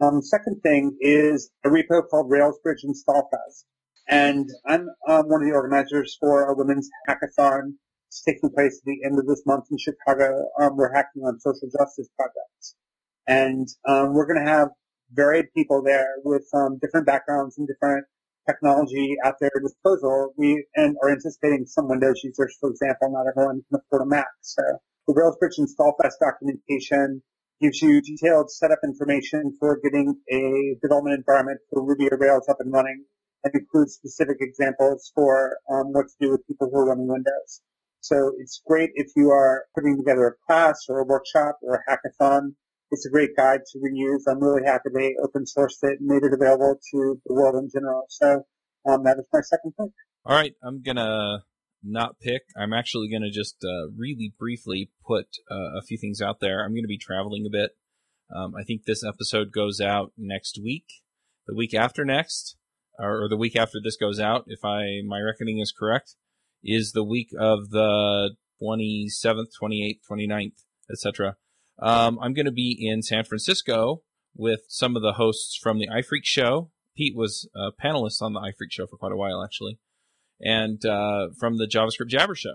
Um, 0.00 0.22
second 0.22 0.60
thing 0.62 0.96
is 1.00 1.50
a 1.64 1.68
repo 1.68 2.08
called 2.08 2.30
Railsbridge 2.30 2.84
Install 2.84 3.28
Fest. 3.30 3.66
And 4.08 4.48
I'm 4.66 4.88
um, 5.08 5.28
one 5.28 5.42
of 5.42 5.48
the 5.48 5.54
organizers 5.54 6.16
for 6.20 6.46
a 6.46 6.54
women's 6.54 6.88
hackathon. 7.08 7.74
It's 8.08 8.22
taking 8.22 8.50
place 8.50 8.78
at 8.78 8.84
the 8.84 9.04
end 9.04 9.18
of 9.18 9.26
this 9.26 9.42
month 9.46 9.64
in 9.70 9.78
Chicago. 9.78 10.46
Um, 10.60 10.76
we're 10.76 10.92
hacking 10.92 11.22
on 11.22 11.40
social 11.40 11.68
justice 11.76 12.08
projects. 12.16 12.76
And 13.26 13.68
um, 13.88 14.14
we're 14.14 14.26
going 14.26 14.44
to 14.44 14.50
have 14.50 14.68
varied 15.12 15.46
people 15.56 15.82
there 15.82 16.14
with 16.24 16.46
um, 16.54 16.78
different 16.80 17.06
backgrounds 17.06 17.58
and 17.58 17.66
different 17.66 18.06
technology 18.46 19.16
at 19.24 19.34
their 19.40 19.50
disposal. 19.60 20.32
We 20.36 20.64
and 20.76 20.96
are 21.02 21.10
anticipating 21.10 21.66
some 21.66 21.88
Windows 21.88 22.20
users, 22.22 22.56
for 22.60 22.70
example. 22.70 23.10
Not 23.10 23.26
everyone 23.28 23.62
can 23.68 23.80
afford 23.80 24.02
a 24.02 24.06
Mac. 24.06 24.26
So 24.42 24.62
the 25.08 25.14
Railsbridge 25.14 25.58
Install 25.58 25.96
Fest 26.00 26.18
documentation 26.20 27.22
gives 27.60 27.82
you 27.82 28.00
detailed 28.02 28.50
setup 28.50 28.78
information 28.84 29.56
for 29.58 29.80
getting 29.82 30.14
a 30.30 30.76
development 30.80 31.16
environment 31.18 31.58
for 31.70 31.84
Ruby 31.84 32.08
or 32.08 32.18
Rails 32.18 32.48
up 32.48 32.58
and 32.60 32.72
running 32.72 33.04
and 33.46 33.62
includes 33.62 33.94
specific 33.94 34.38
examples 34.40 35.12
for 35.14 35.58
um, 35.70 35.92
what 35.92 36.08
to 36.08 36.14
do 36.20 36.30
with 36.32 36.46
people 36.46 36.68
who 36.70 36.78
are 36.78 36.88
running 36.88 37.08
Windows. 37.08 37.60
So 38.00 38.32
it's 38.38 38.60
great 38.66 38.90
if 38.94 39.08
you 39.16 39.30
are 39.30 39.64
putting 39.74 39.96
together 39.96 40.26
a 40.26 40.46
class 40.46 40.86
or 40.88 41.00
a 41.00 41.04
workshop 41.04 41.58
or 41.62 41.76
a 41.76 41.90
hackathon 41.90 42.54
it's 42.90 43.06
a 43.06 43.10
great 43.10 43.36
guide 43.36 43.60
to 43.72 43.78
reuse. 43.78 44.22
I'm 44.28 44.42
really 44.42 44.62
happy 44.64 44.90
they 44.94 45.14
open 45.22 45.44
sourced 45.44 45.82
it 45.82 46.00
and 46.00 46.08
made 46.08 46.22
it 46.22 46.32
available 46.32 46.78
to 46.92 47.20
the 47.26 47.34
world 47.34 47.56
in 47.56 47.68
general. 47.72 48.04
So 48.08 48.44
um, 48.88 49.02
that 49.04 49.18
is 49.18 49.26
my 49.32 49.40
second 49.40 49.72
pick. 49.78 49.90
All 50.24 50.36
right, 50.36 50.54
I'm 50.62 50.82
gonna 50.82 51.44
not 51.82 52.18
pick. 52.20 52.42
I'm 52.56 52.72
actually 52.72 53.10
gonna 53.10 53.30
just 53.30 53.56
uh, 53.64 53.90
really 53.96 54.32
briefly 54.38 54.90
put 55.06 55.26
uh, 55.50 55.78
a 55.78 55.82
few 55.82 55.98
things 55.98 56.20
out 56.20 56.40
there. 56.40 56.64
I'm 56.64 56.74
gonna 56.74 56.86
be 56.86 56.98
traveling 56.98 57.44
a 57.46 57.50
bit. 57.50 57.72
Um, 58.34 58.54
I 58.58 58.64
think 58.64 58.84
this 58.84 59.04
episode 59.04 59.52
goes 59.52 59.80
out 59.80 60.12
next 60.16 60.58
week, 60.62 60.86
the 61.46 61.54
week 61.54 61.74
after 61.74 62.04
next, 62.04 62.56
or, 62.98 63.28
the 63.28 63.36
week 63.36 63.56
after 63.56 63.78
this 63.82 63.96
goes 63.96 64.20
out, 64.20 64.44
if 64.46 64.64
I 64.64 65.02
my 65.06 65.20
reckoning 65.20 65.58
is 65.58 65.72
correct, 65.76 66.16
is 66.62 66.92
the 66.92 67.04
week 67.04 67.28
of 67.38 67.70
the 67.70 68.30
27th, 68.62 69.48
28th, 69.60 70.00
29th, 70.10 70.64
etc. 70.90 71.36
Um, 71.78 72.18
I'm 72.20 72.32
going 72.32 72.46
to 72.46 72.52
be 72.52 72.76
in 72.78 73.02
San 73.02 73.24
Francisco 73.24 74.02
with 74.34 74.60
some 74.68 74.96
of 74.96 75.02
the 75.02 75.14
hosts 75.14 75.58
from 75.60 75.78
the 75.78 75.88
iPhreak 75.88 76.24
show. 76.24 76.70
Pete 76.96 77.14
was 77.14 77.48
a 77.54 77.70
panelist 77.72 78.22
on 78.22 78.32
the 78.32 78.40
iPhreak 78.40 78.70
show 78.70 78.86
for 78.86 78.96
quite 78.96 79.12
a 79.12 79.16
while, 79.16 79.44
actually, 79.44 79.78
and 80.40 80.84
uh, 80.84 81.28
from 81.38 81.58
the 81.58 81.66
JavaScript 81.66 82.08
Jabber 82.08 82.34
show. 82.34 82.54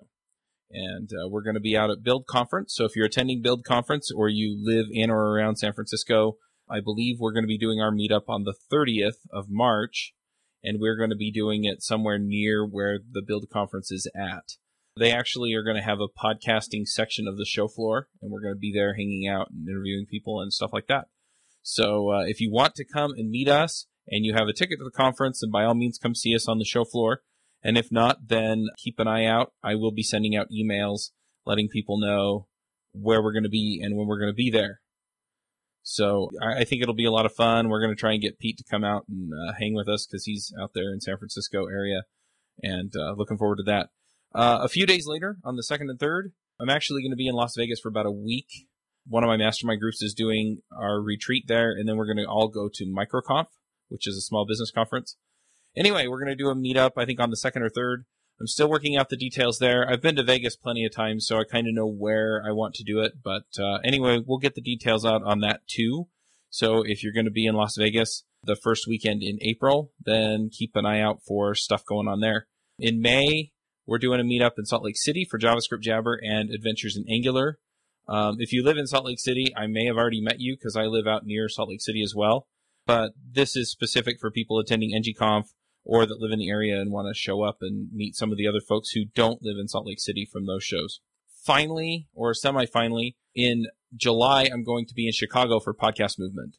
And 0.72 1.10
uh, 1.12 1.28
we're 1.28 1.44
going 1.44 1.56
to 1.56 1.60
be 1.60 1.76
out 1.76 1.92
at 1.92 2.02
Build 2.02 2.26
Conference. 2.28 2.74
So 2.74 2.86
if 2.86 2.96
you're 2.96 3.06
attending 3.06 3.42
Build 3.42 3.66
Conference 3.66 4.10
or 4.10 4.30
you 4.30 4.58
live 4.58 4.86
in 4.90 5.12
or 5.12 5.34
around 5.34 5.58
San 5.58 5.74
Francisco, 5.74 6.38
I 6.70 6.80
believe 6.80 7.18
we're 7.20 7.34
going 7.34 7.44
to 7.44 7.48
be 7.48 7.58
doing 7.58 7.82
our 7.82 7.92
meetup 7.92 8.30
on 8.30 8.46
the 8.46 8.56
30th 8.72 9.28
of 9.32 9.48
March, 9.50 10.14
and 10.64 10.80
we're 10.80 10.98
going 10.98 11.10
to 11.10 11.16
be 11.16 11.32
doing 11.32 11.64
it 11.66 11.82
somewhere 11.82 12.20
near 12.20 12.66
where 12.66 13.00
the 13.00 13.22
Build 13.22 13.50
Conference 13.52 13.92
is 13.92 14.10
at. 14.16 14.58
They 14.98 15.12
actually 15.12 15.54
are 15.54 15.64
going 15.64 15.78
to 15.78 15.82
have 15.82 16.00
a 16.00 16.08
podcasting 16.08 16.86
section 16.86 17.28
of 17.28 17.38
the 17.38 17.46
show 17.46 17.68
floor, 17.68 18.08
and 18.22 18.32
we're 18.32 18.42
going 18.42 18.56
to 18.56 18.60
be 18.60 18.74
there 18.74 18.96
hanging 18.96 19.28
out 19.28 19.50
and 19.50 19.68
interviewing 19.68 20.06
people 20.10 20.42
and 20.42 20.52
stuff 20.52 20.72
like 20.74 20.88
that. 20.88 21.06
So 21.62 22.12
uh, 22.12 22.24
if 22.26 22.42
you 22.42 22.52
want 22.52 22.76
to 22.76 22.86
come 22.86 23.12
and 23.16 23.30
meet 23.30 23.48
us 23.48 23.88
and 24.08 24.26
you 24.26 24.34
have 24.34 24.48
a 24.48 24.54
ticket 24.54 24.80
to 24.80 24.84
the 24.84 24.92
conference, 24.92 25.42
then 25.42 25.52
by 25.52 25.64
all 25.64 25.76
means 25.76 25.98
come 25.98 26.16
see 26.16 26.36
us 26.36 26.48
on 26.48 26.60
the 26.60 26.66
show 26.66 26.84
floor. 26.84 27.22
And 27.64 27.78
if 27.78 27.92
not, 27.92 28.28
then 28.28 28.68
keep 28.78 29.00
an 29.00 29.08
eye 29.08 29.26
out. 29.26 29.54
I 29.64 29.76
will 29.76 29.92
be 29.92 30.04
sending 30.04 30.36
out 30.36 30.48
emails 30.52 31.12
letting 31.46 31.70
people 31.70 32.00
know 32.00 32.48
where 32.94 33.22
we're 33.22 33.34
going 33.34 33.44
to 33.44 33.50
be 33.50 33.82
and 33.84 33.96
when 33.96 34.08
we're 34.08 34.20
going 34.20 34.32
to 34.32 34.36
be 34.36 34.52
there. 34.52 34.82
So 35.84 36.30
I, 36.42 36.64
think 36.64 36.82
it'll 36.82 36.94
be 36.94 37.06
a 37.06 37.12
lot 37.12 37.26
of 37.26 37.34
fun. 37.34 37.70
We're 37.70 37.82
going 37.82 37.96
to 37.96 38.00
try 38.00 38.14
and 38.14 38.22
get 38.22 38.40
Pete 38.40 38.58
to 38.58 38.64
come 38.70 38.84
out 38.84 39.06
and 39.10 39.32
uh, 39.34 39.54
hang 39.60 39.74
with 39.74 39.90
us 39.90 40.06
because 40.06 40.26
he's 40.26 40.54
out 40.62 40.72
there 40.74 40.94
in 40.94 41.02
San 41.02 41.18
Francisco 41.18 41.66
area, 41.66 42.04
and 42.62 42.94
uh, 42.96 43.14
looking 43.18 43.38
forward 43.38 43.58
to 43.58 43.64
that. 43.64 43.90
Uh, 44.34 44.60
a 44.62 44.70
few 44.70 44.86
days 44.86 45.08
later, 45.08 45.38
on 45.44 45.56
the 45.56 45.64
second 45.64 45.90
and 45.90 46.00
third, 46.00 46.34
I'm 46.60 46.70
actually 46.70 47.02
going 47.02 47.12
to 47.12 47.18
be 47.18 47.28
in 47.28 47.34
Las 47.34 47.56
Vegas 47.58 47.80
for 47.80 47.90
about 47.90 48.06
a 48.06 48.12
week. 48.12 48.68
One 49.08 49.24
of 49.24 49.28
my 49.28 49.38
mastermind 49.38 49.82
groups 49.82 50.04
is 50.04 50.14
doing 50.14 50.60
our 50.72 51.02
retreat 51.02 51.46
there, 51.48 51.72
and 51.72 51.90
then 51.90 51.98
we're 51.98 52.06
going 52.06 52.18
to 52.18 52.26
all 52.26 52.48
go 52.48 52.70
to 52.72 52.86
MicroConf, 52.86 53.48
which 53.90 54.08
is 54.08 54.16
a 54.16 54.22
small 54.22 54.46
business 54.46 54.72
conference. 54.72 55.18
Anyway, 55.76 56.06
we're 56.06 56.24
going 56.24 56.36
to 56.38 56.42
do 56.42 56.50
a 56.50 56.56
meetup, 56.56 56.92
I 56.98 57.06
think, 57.06 57.20
on 57.20 57.32
the 57.32 57.38
second 57.38 57.64
or 57.64 57.70
third. 57.70 58.06
I'm 58.42 58.48
still 58.48 58.70
working 58.70 58.98
out 58.98 59.10
the 59.10 59.18
details 59.18 59.60
there. 59.60 59.88
I've 59.88 60.02
been 60.02 60.16
to 60.16 60.24
Vegas 60.24 60.56
plenty 60.56 60.84
of 60.84 60.96
times, 60.96 61.28
so 61.28 61.40
I 61.40 61.44
kind 61.44 61.68
of 61.68 61.76
know 61.76 61.86
where 61.86 62.44
I 62.44 62.52
want 62.52 62.74
to 62.76 62.84
do 62.84 63.00
it. 63.00 63.14
But 63.24 63.44
uh, 63.60 63.78
anyway, 63.84 64.20
we'll 64.26 64.40
get 64.40 64.56
the 64.56 64.62
details 64.62 65.06
out 65.06 65.22
on 65.24 65.42
that 65.42 65.62
too. 65.68 66.08
So 66.50 66.82
if 66.84 67.04
you're 67.04 67.14
going 67.14 67.26
to 67.26 67.32
be 67.32 67.46
in 67.46 67.54
Las 67.54 67.76
Vegas 67.78 68.24
the 68.44 68.56
first 68.56 68.88
weekend 68.88 69.22
in 69.22 69.38
April, 69.42 69.92
then 70.04 70.50
keep 70.52 70.76
an 70.76 70.88
eye 70.88 71.02
out 71.02 71.20
for 71.24 71.54
stuff 71.54 71.86
going 71.86 72.08
on 72.08 72.20
there. 72.20 72.48
In 72.80 73.00
May, 73.00 73.52
we're 73.86 74.00
doing 74.00 74.20
a 74.20 74.24
meetup 74.24 74.58
in 74.58 74.66
Salt 74.66 74.84
Lake 74.84 74.98
City 74.98 75.24
for 75.30 75.38
JavaScript 75.38 75.84
Jabber 75.84 76.20
and 76.24 76.50
Adventures 76.50 76.98
in 76.98 77.06
Angular. 77.08 77.60
Um, 78.08 78.38
if 78.40 78.52
you 78.52 78.64
live 78.64 78.78
in 78.78 78.88
Salt 78.88 79.06
Lake 79.06 79.20
City, 79.20 79.54
I 79.56 79.68
may 79.68 79.86
have 79.86 79.98
already 79.98 80.20
met 80.20 80.40
you 80.40 80.56
because 80.56 80.76
I 80.76 80.86
live 80.86 81.06
out 81.06 81.28
near 81.28 81.48
Salt 81.48 81.70
Lake 81.70 81.82
City 81.82 82.02
as 82.02 82.16
well. 82.16 82.48
But 82.88 83.12
this 83.16 83.56
is 83.56 83.72
specific 83.72 84.20
for 84.20 84.32
people 84.32 84.58
attending 84.58 85.00
ngconf 85.00 85.50
or 85.84 86.06
that 86.06 86.20
live 86.20 86.32
in 86.32 86.40
the 86.40 86.50
area 86.50 86.80
and 86.80 86.92
want 86.92 87.08
to 87.08 87.20
show 87.20 87.44
up 87.44 87.58
and 87.62 87.90
meet 87.92 88.16
some 88.16 88.32
of 88.32 88.38
the 88.38 88.48
other 88.48 88.62
folks 88.62 88.92
who 88.92 89.06
don't 89.16 89.42
live 89.42 89.58
in 89.60 89.68
Salt 89.68 89.88
Lake 89.88 90.00
City 90.00 90.28
from 90.32 90.46
those 90.46 90.64
shows. 90.64 91.02
Finally, 91.44 92.08
or 92.14 92.34
semi 92.34 92.66
finally, 92.66 93.16
in 93.34 93.66
July, 93.96 94.48
I'm 94.52 94.64
going 94.64 94.86
to 94.86 94.94
be 94.94 95.08
in 95.08 95.14
Chicago 95.14 95.60
for 95.60 95.74
Podcast 95.74 96.20
Movement. 96.20 96.58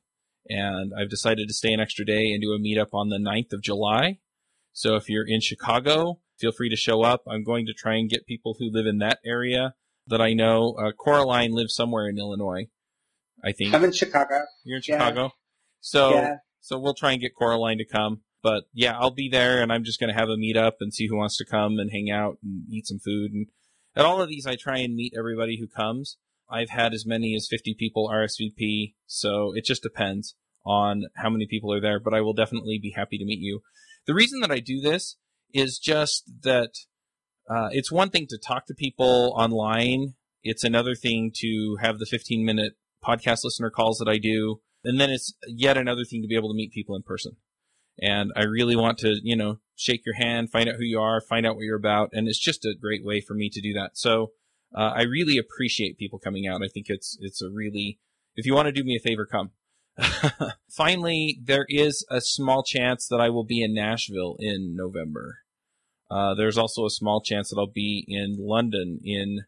And 0.49 0.93
I've 0.99 1.09
decided 1.09 1.47
to 1.49 1.55
stay 1.55 1.73
an 1.73 1.81
extra 1.81 2.05
day 2.05 2.33
and 2.33 2.43
do 2.43 2.53
a 2.53 2.59
meetup 2.59 2.93
on 2.93 3.09
the 3.09 3.18
9th 3.18 3.53
of 3.53 3.62
July. 3.62 4.18
So 4.73 4.97
if 4.97 5.09
you're 5.09 5.27
in 5.27 5.41
Chicago, 5.41 6.18
feel 6.39 6.51
free 6.51 6.68
to 6.68 6.77
show 6.77 7.03
up. 7.03 7.23
I'm 7.29 7.45
going 7.45 7.66
to 7.66 7.73
try 7.73 7.95
and 7.95 8.11
get 8.11 8.27
people 8.27 8.57
who 8.59 8.70
live 8.70 8.87
in 8.87 8.99
that 8.99 9.18
area 9.25 9.75
that 10.07 10.20
I 10.20 10.33
know. 10.33 10.75
Uh, 10.75 10.93
Coraline 10.93 11.53
lives 11.53 11.75
somewhere 11.75 12.09
in 12.09 12.18
Illinois, 12.18 12.66
I 13.45 13.53
think. 13.53 13.75
I'm 13.75 13.85
in 13.85 13.93
Chicago. 13.93 14.47
You're 14.64 14.77
in 14.77 14.83
Chicago? 14.83 15.23
Yeah. 15.23 15.29
So, 15.81 16.14
yeah. 16.14 16.35
so 16.61 16.79
we'll 16.79 16.95
try 16.95 17.12
and 17.12 17.20
get 17.20 17.37
Coraline 17.37 17.79
to 17.79 17.85
come. 17.85 18.23
But 18.43 18.64
yeah, 18.72 18.99
I'll 18.99 19.12
be 19.12 19.28
there 19.28 19.62
and 19.62 19.72
I'm 19.72 19.84
just 19.84 20.01
going 20.01 20.12
to 20.12 20.18
have 20.18 20.28
a 20.28 20.36
meetup 20.36 20.72
and 20.80 20.93
see 20.93 21.07
who 21.07 21.16
wants 21.16 21.36
to 21.38 21.45
come 21.45 21.78
and 21.78 21.90
hang 21.90 22.11
out 22.11 22.38
and 22.43 22.64
eat 22.68 22.86
some 22.86 22.99
food. 22.99 23.32
And 23.32 23.47
at 23.95 24.05
all 24.05 24.20
of 24.20 24.28
these, 24.28 24.47
I 24.47 24.57
try 24.57 24.78
and 24.78 24.95
meet 24.95 25.14
everybody 25.16 25.59
who 25.59 25.68
comes. 25.68 26.16
I've 26.51 26.70
had 26.70 26.93
as 26.93 27.07
many 27.07 27.34
as 27.34 27.49
50 27.49 27.74
people 27.78 28.11
RSVP, 28.12 28.95
so 29.07 29.53
it 29.55 29.64
just 29.64 29.82
depends 29.82 30.34
on 30.66 31.05
how 31.16 31.30
many 31.30 31.47
people 31.47 31.72
are 31.72 31.80
there, 31.80 31.99
but 31.99 32.14
I 32.14 32.20
will 32.20 32.34
definitely 32.34 32.78
be 32.80 32.93
happy 32.95 33.16
to 33.18 33.24
meet 33.24 33.40
you. 33.40 33.61
The 34.07 34.14
reason 34.14 34.40
that 34.40 34.51
I 34.51 34.59
do 34.59 34.80
this 34.80 35.16
is 35.55 35.78
just 35.78 36.30
that 36.43 36.74
uh, 37.49 37.68
it's 37.72 37.90
one 37.90 38.11
thing 38.11 38.26
to 38.28 38.38
talk 38.38 38.66
to 38.66 38.74
people 38.74 39.34
online. 39.36 40.14
It's 40.43 40.64
another 40.64 40.95
thing 40.95 41.32
to 41.36 41.78
have 41.80 41.99
the 41.99 42.07
15 42.07 42.45
minute 42.45 42.74
podcast 43.05 43.45
listener 43.45 43.70
calls 43.70 43.99
that 43.99 44.09
I 44.09 44.18
do. 44.18 44.61
And 44.84 45.01
then 45.01 45.11
it's 45.11 45.34
yet 45.47 45.76
another 45.76 46.05
thing 46.05 46.22
to 46.22 46.28
be 46.28 46.36
able 46.36 46.51
to 46.51 46.57
meet 46.57 46.72
people 46.72 46.97
in 46.97 47.03
person. 47.03 47.36
And 48.01 48.32
I 48.34 48.45
really 48.45 48.76
want 48.76 48.99
to, 48.99 49.18
you 49.22 49.36
know, 49.36 49.59
shake 49.76 50.05
your 50.07 50.14
hand, 50.14 50.51
find 50.51 50.68
out 50.68 50.76
who 50.76 50.84
you 50.84 51.01
are, 51.01 51.20
find 51.20 51.47
out 51.47 51.57
what 51.57 51.64
you're 51.64 51.76
about. 51.76 52.11
And 52.12 52.28
it's 52.28 52.38
just 52.38 52.64
a 52.64 52.74
great 52.80 53.05
way 53.05 53.20
for 53.20 53.34
me 53.34 53.51
to 53.51 53.61
do 53.61 53.72
that. 53.74 53.93
So, 53.95 54.32
uh, 54.74 54.93
I 54.97 55.03
really 55.03 55.36
appreciate 55.36 55.99
people 55.99 56.18
coming 56.18 56.47
out. 56.47 56.62
I 56.62 56.68
think 56.68 56.86
it's, 56.88 57.18
it's 57.20 57.43
a 57.43 57.51
really, 57.51 57.99
if 58.36 58.47
you 58.47 58.55
want 58.55 58.66
to 58.66 58.72
do 58.72 58.84
me 58.84 58.97
a 58.97 59.01
favor, 59.07 59.26
come. 59.26 59.51
Finally, 60.70 61.40
there 61.45 61.66
is 61.68 62.07
a 62.11 62.20
small 62.20 62.62
chance 62.62 63.07
that 63.09 63.20
I 63.20 63.28
will 63.28 63.45
be 63.45 63.62
in 63.62 63.74
Nashville 63.74 64.36
in 64.38 64.74
November. 64.74 65.40
Uh, 66.11 66.34
there's 66.34 66.59
also 66.59 66.86
a 66.86 66.90
small 66.90 67.20
chance 67.22 67.51
that 67.51 67.59
I'll 67.59 67.66
be 67.66 68.05
in 68.09 68.36
London 68.38 68.99
in 69.05 69.40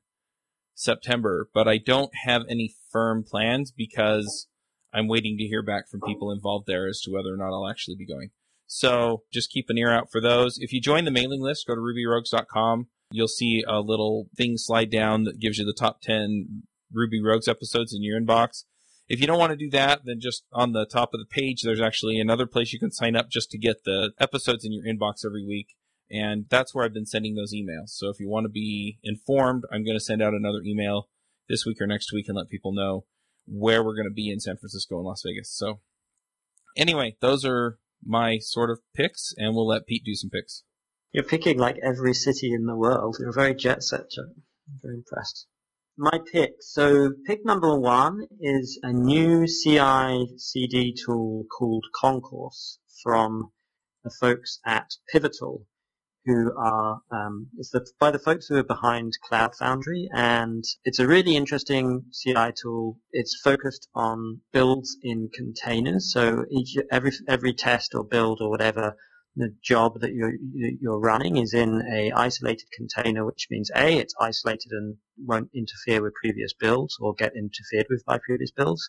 September, 0.74 1.48
but 1.54 1.68
I 1.68 1.78
don't 1.78 2.10
have 2.24 2.42
any 2.48 2.74
firm 2.90 3.24
plans 3.24 3.72
because 3.72 4.48
I'm 4.94 5.08
waiting 5.08 5.36
to 5.38 5.44
hear 5.44 5.62
back 5.62 5.88
from 5.88 6.00
people 6.00 6.30
involved 6.30 6.66
there 6.66 6.86
as 6.86 7.00
to 7.02 7.10
whether 7.10 7.34
or 7.34 7.36
not 7.36 7.52
I'll 7.52 7.68
actually 7.68 7.96
be 7.96 8.06
going. 8.06 8.30
So 8.66 9.22
just 9.32 9.50
keep 9.50 9.66
an 9.68 9.78
ear 9.78 9.90
out 9.90 10.10
for 10.10 10.20
those. 10.20 10.58
If 10.58 10.72
you 10.72 10.80
join 10.80 11.04
the 11.04 11.10
mailing 11.10 11.42
list, 11.42 11.66
go 11.66 11.74
to 11.74 11.80
rubyrogues.com. 11.80 12.86
You'll 13.10 13.28
see 13.28 13.62
a 13.66 13.80
little 13.80 14.28
thing 14.36 14.56
slide 14.56 14.90
down 14.90 15.24
that 15.24 15.40
gives 15.40 15.58
you 15.58 15.64
the 15.64 15.72
top 15.72 16.00
10 16.00 16.62
Ruby 16.92 17.22
Rogues 17.22 17.48
episodes 17.48 17.92
in 17.92 18.02
your 18.02 18.20
inbox. 18.20 18.64
If 19.06 19.20
you 19.20 19.26
don't 19.26 19.38
want 19.38 19.50
to 19.50 19.56
do 19.56 19.68
that, 19.70 20.00
then 20.04 20.18
just 20.20 20.44
on 20.52 20.72
the 20.72 20.86
top 20.86 21.12
of 21.12 21.20
the 21.20 21.26
page, 21.26 21.62
there's 21.62 21.80
actually 21.80 22.18
another 22.18 22.46
place 22.46 22.72
you 22.72 22.78
can 22.78 22.90
sign 22.90 23.16
up 23.16 23.30
just 23.30 23.50
to 23.50 23.58
get 23.58 23.84
the 23.84 24.12
episodes 24.18 24.64
in 24.64 24.72
your 24.72 24.84
inbox 24.84 25.26
every 25.26 25.46
week. 25.46 25.74
And 26.10 26.46
that's 26.48 26.74
where 26.74 26.84
I've 26.84 26.94
been 26.94 27.06
sending 27.06 27.34
those 27.34 27.52
emails. 27.52 27.88
So 27.88 28.08
if 28.08 28.18
you 28.18 28.28
want 28.28 28.44
to 28.44 28.50
be 28.50 28.98
informed, 29.02 29.64
I'm 29.70 29.84
going 29.84 29.96
to 29.96 30.04
send 30.04 30.22
out 30.22 30.32
another 30.32 30.62
email 30.64 31.08
this 31.48 31.66
week 31.66 31.80
or 31.80 31.86
next 31.86 32.12
week 32.12 32.26
and 32.28 32.36
let 32.36 32.48
people 32.48 32.72
know 32.72 33.04
where 33.46 33.82
we're 33.82 33.96
going 33.96 34.08
to 34.08 34.14
be 34.14 34.30
in 34.30 34.40
San 34.40 34.56
Francisco 34.56 34.96
and 34.96 35.04
Las 35.04 35.22
Vegas. 35.24 35.54
So 35.56 35.80
anyway, 36.76 37.16
those 37.20 37.44
are 37.44 37.78
my 38.04 38.38
sort 38.38 38.70
of 38.70 38.80
picks, 38.94 39.32
and 39.36 39.54
we'll 39.54 39.66
let 39.66 39.86
Pete 39.86 40.04
do 40.04 40.14
some 40.14 40.30
picks. 40.30 40.62
You're 41.12 41.24
picking 41.24 41.58
like 41.58 41.76
every 41.82 42.12
city 42.12 42.52
in 42.52 42.66
the 42.66 42.76
world. 42.76 43.16
You're 43.20 43.32
very 43.32 43.54
jet 43.54 43.82
set, 43.82 44.10
Joe. 44.10 44.32
I'm 44.68 44.80
very 44.82 44.96
impressed. 44.96 45.46
My 45.96 46.18
pick. 46.32 46.54
So 46.60 47.12
pick 47.24 47.44
number 47.44 47.78
one 47.78 48.26
is 48.40 48.80
a 48.82 48.92
new 48.92 49.46
CI/CD 49.46 50.96
tool 51.04 51.44
called 51.56 51.84
Concourse 51.94 52.80
from 53.02 53.52
the 54.02 54.10
folks 54.10 54.58
at 54.66 54.90
Pivotal 55.12 55.66
who 56.26 56.52
are 56.56 57.00
um, 57.10 57.48
it's 57.58 57.70
the, 57.70 57.86
by 58.00 58.10
the 58.10 58.18
folks 58.18 58.46
who 58.46 58.56
are 58.56 58.64
behind 58.64 59.12
Cloud 59.28 59.54
Foundry, 59.56 60.08
and 60.12 60.64
it's 60.84 60.98
a 60.98 61.06
really 61.06 61.36
interesting 61.36 62.04
CI 62.12 62.52
tool. 62.60 62.98
It's 63.12 63.40
focused 63.42 63.88
on 63.94 64.40
builds 64.52 64.96
in 65.02 65.28
containers, 65.34 66.12
so 66.12 66.44
each 66.50 66.76
every 66.90 67.12
every 67.28 67.52
test 67.52 67.94
or 67.94 68.04
build 68.04 68.40
or 68.40 68.50
whatever 68.50 68.96
the 69.36 69.54
job 69.62 70.00
that 70.00 70.12
you're 70.12 70.34
you're 70.80 71.00
running 71.00 71.36
is 71.36 71.54
in 71.54 71.82
a 71.92 72.12
isolated 72.12 72.68
container, 72.72 73.24
which 73.24 73.48
means 73.50 73.70
a 73.74 73.98
it's 73.98 74.14
isolated 74.20 74.70
and 74.70 74.96
won't 75.18 75.50
interfere 75.54 76.02
with 76.02 76.14
previous 76.14 76.52
builds 76.52 76.96
or 77.00 77.14
get 77.14 77.32
interfered 77.36 77.86
with 77.90 78.04
by 78.04 78.18
previous 78.18 78.52
builds. 78.52 78.88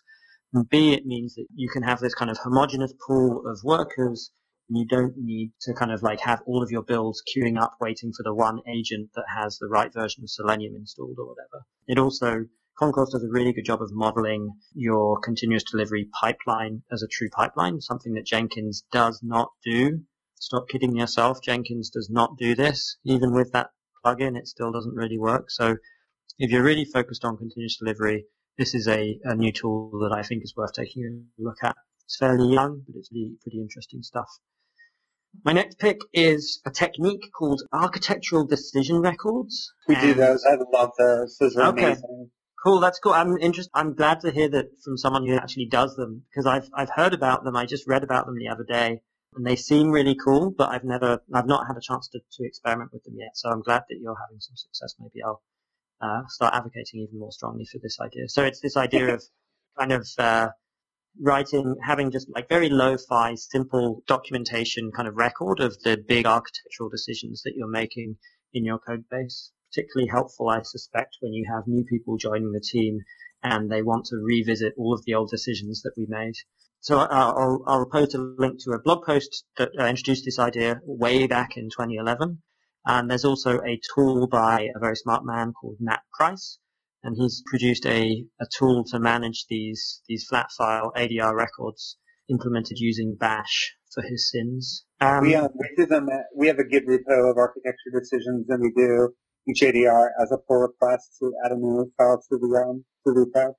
And 0.54 0.68
B, 0.68 0.92
it 0.92 1.04
means 1.04 1.34
that 1.34 1.46
you 1.54 1.68
can 1.68 1.82
have 1.82 1.98
this 1.98 2.14
kind 2.14 2.30
of 2.30 2.38
homogeneous 2.38 2.94
pool 3.06 3.42
of 3.46 3.58
workers 3.64 4.30
and 4.68 4.78
you 4.78 4.86
don't 4.86 5.16
need 5.16 5.52
to 5.62 5.74
kind 5.74 5.92
of 5.92 6.02
like 6.02 6.20
have 6.20 6.42
all 6.46 6.62
of 6.62 6.70
your 6.70 6.82
builds 6.82 7.22
queuing 7.34 7.60
up 7.60 7.76
waiting 7.80 8.12
for 8.12 8.22
the 8.22 8.34
one 8.34 8.60
agent 8.68 9.10
that 9.14 9.24
has 9.36 9.58
the 9.58 9.68
right 9.68 9.92
version 9.92 10.24
of 10.24 10.30
Selenium 10.30 10.74
installed 10.74 11.16
or 11.18 11.26
whatever. 11.26 11.64
It 11.86 11.98
also 11.98 12.46
Concourse 12.78 13.12
does 13.12 13.24
a 13.24 13.28
really 13.30 13.54
good 13.54 13.64
job 13.64 13.80
of 13.80 13.90
modeling 13.90 14.54
your 14.74 15.18
continuous 15.20 15.64
delivery 15.64 16.10
pipeline 16.20 16.82
as 16.92 17.02
a 17.02 17.08
true 17.08 17.30
pipeline, 17.30 17.80
something 17.80 18.12
that 18.12 18.26
Jenkins 18.26 18.84
does 18.92 19.22
not 19.22 19.50
do. 19.64 20.04
Stop 20.34 20.68
kidding 20.68 20.94
yourself. 20.94 21.40
Jenkins 21.42 21.88
does 21.88 22.10
not 22.10 22.36
do 22.36 22.54
this. 22.54 22.98
Even 23.02 23.32
with 23.32 23.50
that 23.52 23.70
plugin, 24.04 24.36
it 24.36 24.46
still 24.46 24.72
doesn't 24.72 24.94
really 24.94 25.16
work. 25.16 25.50
So 25.50 25.78
if 26.38 26.50
you're 26.50 26.62
really 26.62 26.84
focused 26.84 27.24
on 27.24 27.38
continuous 27.38 27.78
delivery, 27.78 28.26
this 28.58 28.74
is 28.74 28.86
a, 28.86 29.18
a 29.24 29.34
new 29.34 29.52
tool 29.52 29.90
that 30.00 30.14
I 30.14 30.22
think 30.22 30.44
is 30.44 30.54
worth 30.54 30.74
taking 30.74 31.02
a 31.38 31.42
look 31.42 31.64
at. 31.64 31.76
It's 32.04 32.18
fairly 32.18 32.52
young, 32.52 32.82
but 32.86 32.94
it's 32.94 33.10
really 33.10 33.38
pretty 33.42 33.62
interesting 33.62 34.02
stuff. 34.02 34.28
My 35.44 35.52
next 35.52 35.78
pick 35.78 36.00
is 36.12 36.60
a 36.64 36.70
technique 36.70 37.30
called 37.36 37.62
architectural 37.72 38.46
decision 38.46 39.00
records. 39.00 39.72
We 39.88 39.94
do 39.96 40.14
those. 40.14 40.44
I 40.44 40.56
love 40.72 40.90
those. 40.98 41.36
Those 41.38 41.56
are 41.56 41.68
okay. 41.68 41.84
amazing. 41.84 42.30
Cool, 42.62 42.80
that's 42.80 42.98
cool. 42.98 43.12
I'm 43.12 43.36
interested. 43.38 43.70
I'm 43.74 43.94
glad 43.94 44.20
to 44.20 44.30
hear 44.30 44.48
that 44.48 44.66
from 44.84 44.96
someone 44.96 45.26
who 45.26 45.36
actually 45.36 45.66
does 45.66 45.94
them 45.94 46.24
because 46.30 46.46
I've 46.46 46.68
I've 46.74 46.90
heard 46.90 47.14
about 47.14 47.44
them. 47.44 47.56
I 47.56 47.66
just 47.66 47.86
read 47.86 48.02
about 48.02 48.26
them 48.26 48.36
the 48.36 48.48
other 48.48 48.64
day, 48.64 49.00
and 49.34 49.46
they 49.46 49.56
seem 49.56 49.90
really 49.90 50.16
cool. 50.16 50.50
But 50.50 50.70
I've 50.70 50.84
never, 50.84 51.20
I've 51.32 51.46
not 51.46 51.66
had 51.66 51.76
a 51.76 51.80
chance 51.80 52.08
to, 52.08 52.18
to 52.18 52.44
experiment 52.44 52.90
with 52.92 53.04
them 53.04 53.14
yet. 53.16 53.30
So 53.34 53.50
I'm 53.50 53.62
glad 53.62 53.82
that 53.88 53.98
you're 54.00 54.16
having 54.20 54.40
some 54.40 54.56
success. 54.56 54.94
Maybe 54.98 55.22
I'll 55.22 55.42
uh, 56.00 56.22
start 56.28 56.54
advocating 56.54 57.00
even 57.00 57.18
more 57.18 57.32
strongly 57.32 57.66
for 57.70 57.78
this 57.82 57.98
idea. 58.00 58.28
So 58.28 58.44
it's 58.44 58.60
this 58.60 58.76
idea 58.76 59.14
of 59.14 59.22
kind 59.78 59.92
of 59.92 60.08
uh, 60.18 60.48
writing, 61.20 61.76
having 61.82 62.10
just 62.10 62.28
like 62.28 62.48
very 62.48 62.68
lo-fi, 62.68 63.34
simple 63.34 64.02
documentation 64.06 64.90
kind 64.92 65.08
of 65.08 65.16
record 65.16 65.60
of 65.60 65.78
the 65.82 65.96
big 65.96 66.26
architectural 66.26 66.88
decisions 66.88 67.42
that 67.42 67.54
you're 67.56 67.68
making 67.68 68.16
in 68.52 68.64
your 68.64 68.78
code 68.78 69.04
base. 69.10 69.52
Particularly 69.72 70.08
helpful, 70.08 70.48
I 70.48 70.62
suspect, 70.62 71.16
when 71.20 71.32
you 71.32 71.46
have 71.52 71.66
new 71.66 71.84
people 71.84 72.16
joining 72.16 72.52
the 72.52 72.60
team 72.60 73.00
and 73.42 73.70
they 73.70 73.82
want 73.82 74.06
to 74.06 74.16
revisit 74.16 74.74
all 74.78 74.94
of 74.94 75.04
the 75.04 75.14
old 75.14 75.30
decisions 75.30 75.82
that 75.82 75.92
we 75.96 76.06
made. 76.08 76.34
So 76.80 76.98
uh, 76.98 77.06
I'll, 77.10 77.64
I'll 77.66 77.86
post 77.86 78.14
a 78.14 78.18
link 78.18 78.60
to 78.60 78.72
a 78.72 78.78
blog 78.78 79.04
post 79.04 79.44
that 79.58 79.70
uh, 79.78 79.84
introduced 79.86 80.24
this 80.24 80.38
idea 80.38 80.80
way 80.84 81.26
back 81.26 81.56
in 81.56 81.64
2011. 81.64 82.42
And 82.86 83.10
there's 83.10 83.24
also 83.24 83.60
a 83.60 83.80
tool 83.94 84.28
by 84.28 84.68
a 84.74 84.78
very 84.78 84.96
smart 84.96 85.24
man 85.24 85.52
called 85.52 85.76
Nat 85.80 86.02
Pryce, 86.12 86.58
and 87.06 87.16
he's 87.16 87.42
produced 87.46 87.86
a, 87.86 88.24
a 88.40 88.46
tool 88.58 88.84
to 88.84 88.98
manage 88.98 89.46
these 89.48 90.02
these 90.08 90.26
flat 90.28 90.50
file 90.58 90.92
ADR 90.96 91.34
records 91.34 91.96
implemented 92.28 92.78
using 92.78 93.16
Bash 93.18 93.74
for 93.94 94.02
his 94.02 94.30
sins. 94.30 94.84
Um, 95.00 95.22
we, 95.22 95.34
uh, 95.36 95.48
we 95.54 95.68
do 95.76 95.86
them. 95.86 96.08
At, 96.08 96.24
we 96.36 96.48
have 96.48 96.58
a 96.58 96.64
Git 96.64 96.86
repo 96.86 97.30
of 97.30 97.36
architecture 97.38 97.92
decisions, 97.94 98.46
and 98.48 98.60
we 98.60 98.72
do 98.76 99.10
each 99.48 99.60
ADR 99.62 100.08
as 100.20 100.32
a 100.32 100.38
pull 100.48 100.58
request 100.58 101.16
to 101.20 101.32
add 101.44 101.52
a 101.52 101.56
new 101.56 101.90
file 101.96 102.20
to 102.28 102.38
the 102.38 102.64
um, 102.66 102.84
to 103.06 103.14
the 103.14 103.26
repo 103.26 103.52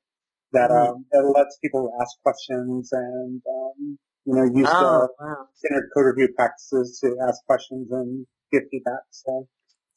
that 0.52 0.70
mm-hmm. 0.70 0.92
um, 0.92 1.06
that 1.12 1.24
lets 1.24 1.58
people 1.60 1.90
ask 2.02 2.22
questions 2.22 2.90
and 2.92 3.42
um, 3.50 3.98
you 4.26 4.34
know 4.36 4.44
use 4.44 4.68
oh, 4.70 5.08
the 5.20 5.26
wow. 5.26 5.36
standard 5.56 5.90
code 5.96 6.06
review 6.06 6.28
practices 6.36 7.00
to 7.02 7.16
ask 7.28 7.44
questions 7.46 7.88
and 7.92 8.28
give 8.52 8.64
feedback. 8.70 9.04
So 9.12 9.48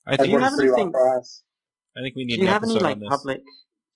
I 0.06 0.16
think 0.16 0.28
do 0.28 0.32
you 0.32 0.38
have 0.38 0.52
anything? 0.58 0.92
Well 0.92 1.24
I 1.96 2.02
think 2.02 2.16
we 2.16 2.24
need. 2.24 2.36
To 2.36 2.40
do 2.40 2.42
you 2.44 2.48
have 2.48 2.64
any 2.64 2.78
like 2.78 3.00
public 3.00 3.42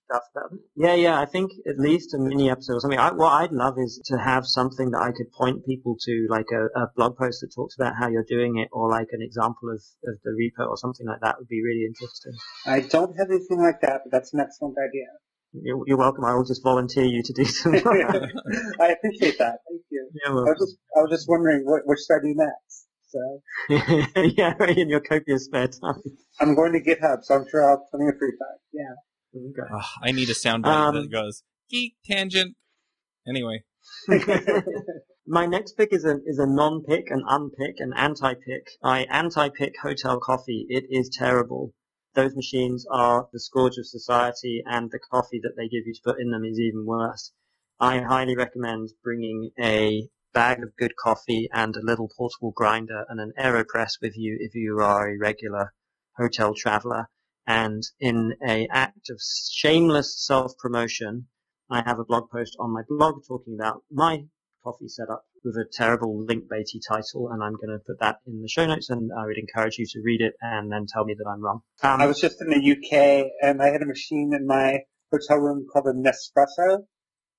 stuff 0.07 0.23
about 0.35 0.53
it? 0.53 0.61
Yeah, 0.77 0.95
yeah. 0.95 1.21
I 1.21 1.27
think 1.27 1.53
at 1.69 1.79
least 1.79 2.15
a 2.15 2.19
mini 2.19 2.51
episode 2.51 2.75
or 2.75 2.81
something. 2.81 2.99
I, 2.99 3.13
what 3.13 3.33
I'd 3.33 3.53
love 3.53 3.75
is 3.79 4.01
to 4.07 4.19
have 4.19 4.47
something 4.47 4.91
that 4.91 5.01
I 5.01 5.13
could 5.13 5.31
point 5.33 5.65
people 5.67 5.97
to, 6.01 6.27
like 6.29 6.51
a, 6.53 6.67
a, 6.79 6.91
blog 6.97 7.17
post 7.17 7.41
that 7.41 7.53
talks 7.55 7.77
about 7.77 7.95
how 7.99 8.09
you're 8.09 8.27
doing 8.29 8.59
it, 8.59 8.69
or 8.73 8.91
like 8.91 9.09
an 9.13 9.23
example 9.23 9.71
of, 9.71 9.83
of 10.07 10.19
the 10.25 10.31
repo 10.31 10.69
or 10.69 10.77
something 10.77 11.07
like 11.07 11.21
that 11.21 11.37
would 11.39 11.49
be 11.49 11.63
really 11.63 11.85
interesting. 11.87 12.33
I 12.67 12.81
don't 12.81 13.17
have 13.19 13.31
anything 13.31 13.61
like 13.61 13.81
that, 13.83 14.03
but 14.05 14.13
that's 14.13 14.33
an 14.35 14.41
excellent 14.41 14.77
idea. 14.79 15.07
You're, 15.63 15.83
you're 15.87 15.99
welcome. 15.99 16.25
I 16.25 16.35
will 16.35 16.45
just 16.45 16.65
volunteer 16.65 17.05
you 17.05 17.23
to 17.23 17.33
do 17.33 17.45
something. 17.45 17.87
I 17.87 18.89
appreciate 18.91 19.39
that. 19.39 19.59
Thank 19.69 19.83
you. 19.91 20.11
I 20.27 20.33
was 20.33 20.59
just 20.59 20.77
I 20.97 21.01
was 21.01 21.11
just 21.11 21.29
wondering 21.29 21.63
what, 21.65 21.83
what 21.85 21.97
should 21.99 22.15
I 22.15 22.21
do 22.23 22.35
next. 22.35 22.84
So 23.15 23.43
yeah, 23.69 24.55
in 24.67 24.89
your 24.89 25.01
copious 25.01 25.45
spare 25.45 25.69
time. 25.69 26.03
I'm 26.41 26.57
going 26.57 26.73
to 26.73 26.81
GitHub, 26.81 27.23
so 27.23 27.37
I'm 27.37 27.47
sure 27.49 27.63
I'll 27.63 27.79
have 27.79 27.91
plenty 27.93 28.09
of 28.09 28.19
free 28.19 28.33
time. 28.33 28.59
Yeah. 28.73 29.41
Okay. 29.51 29.73
Oh, 29.73 29.89
I 30.03 30.11
need 30.11 30.29
a 30.31 30.35
sound 30.35 30.67
um, 30.67 30.97
that 30.97 31.13
goes 31.13 31.45
geek 31.71 31.95
tangent. 32.05 32.57
Anyway. 33.29 33.63
My 35.27 35.47
next 35.47 35.77
pick 35.77 35.93
is 35.93 36.05
a 36.05 36.19
is 36.27 36.39
a 36.39 36.47
non-pick, 36.47 37.11
an 37.11 37.23
unpick, 37.29 37.77
an 37.79 37.93
anti-pick. 37.97 38.67
I 38.83 39.05
anti-pick 39.05 39.75
Hotel 39.81 40.19
Coffee. 40.19 40.67
It 40.69 40.85
is 40.91 41.09
terrible. 41.09 41.73
Those 42.15 42.35
machines 42.35 42.85
are 42.91 43.29
the 43.33 43.41
scourge 43.41 43.79
of 43.79 43.87
society, 43.87 44.63
and 44.67 44.91
the 44.91 44.99
coffee 44.99 45.41
that 45.43 45.55
they 45.57 45.69
give 45.69 45.87
you 45.87 45.95
to 45.95 46.01
put 46.05 46.21
in 46.21 46.31
them 46.31 46.45
is 46.45 46.59
even 46.59 46.85
worse. 46.85 47.33
I 47.79 48.01
highly 48.01 48.37
recommend 48.37 48.91
bringing 49.03 49.51
a 49.59 50.09
bag 50.35 50.63
of 50.63 50.77
good 50.77 50.95
coffee 50.97 51.49
and 51.53 51.75
a 51.77 51.85
little 51.85 52.11
portable 52.15 52.51
grinder 52.51 53.05
and 53.09 53.21
an 53.21 53.33
AeroPress 53.39 53.93
with 54.03 54.17
you 54.17 54.37
if 54.41 54.55
you 54.55 54.79
are 54.81 55.09
a 55.09 55.19
regular 55.19 55.73
hotel 56.19 56.55
traveler. 56.55 57.09
And 57.47 57.83
in 58.01 58.35
a 58.47 58.67
act 58.71 59.11
of 59.11 59.21
shameless 59.51 60.27
self-promotion, 60.27 61.29
I 61.71 61.83
have 61.87 61.99
a 61.99 62.05
blog 62.05 62.31
post 62.31 62.57
on 62.59 62.73
my 62.73 62.83
blog 62.89 63.23
talking 63.27 63.57
about 63.59 63.83
my 63.91 64.25
coffee 64.63 64.89
setup 64.89 65.25
with 65.45 65.57
a 65.57 65.67
terrible 65.71 66.25
link 66.25 66.45
baity 66.45 66.81
title, 66.87 67.29
and 67.31 67.43
I'm 67.43 67.55
going 67.55 67.79
to 67.79 67.85
put 67.87 68.01
that 68.01 68.17
in 68.27 68.41
the 68.41 68.49
show 68.49 68.67
notes, 68.67 68.89
and 68.89 69.11
I 69.17 69.27
would 69.27 69.37
encourage 69.37 69.79
you 69.79 69.87
to 69.87 70.01
read 70.03 70.23
it 70.23 70.35
and 70.41 70.73
then 70.73 70.87
tell 70.87 71.05
me 71.05 71.15
that 71.19 71.29
I'm 71.29 71.43
wrong. 71.43 71.61
Um, 71.83 72.01
I 72.01 72.07
was 72.07 72.19
just 72.19 72.41
in 72.41 72.49
the 72.49 72.73
UK, 72.73 73.31
and 73.43 73.63
I 73.63 73.67
had 73.67 73.83
a 73.83 73.87
machine 73.87 74.33
in 74.35 74.47
my 74.47 74.81
hotel 75.13 75.37
room 75.37 75.67
called 75.71 75.87
a 75.87 75.93
Nespresso, 75.93 76.85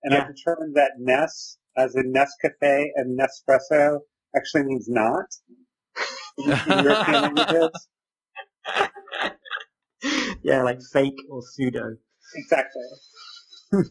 and 0.04 0.14
yeah. 0.14 0.24
I 0.24 0.28
determined 0.28 0.76
that 0.76 0.92
Ness 1.00 1.58
as 1.78 1.96
in 1.96 2.14
Nescafe 2.14 2.88
and 2.96 3.20
Nespresso 3.20 4.00
actually 4.36 4.64
means 4.64 4.88
not 4.88 5.26
in 6.38 6.84
European 6.84 7.22
languages. 7.36 7.88
yeah, 10.44 10.64
like 10.64 10.80
fake 10.94 11.18
or 11.30 11.42
pseudo. 11.42 11.96
Exactly. 12.36 12.82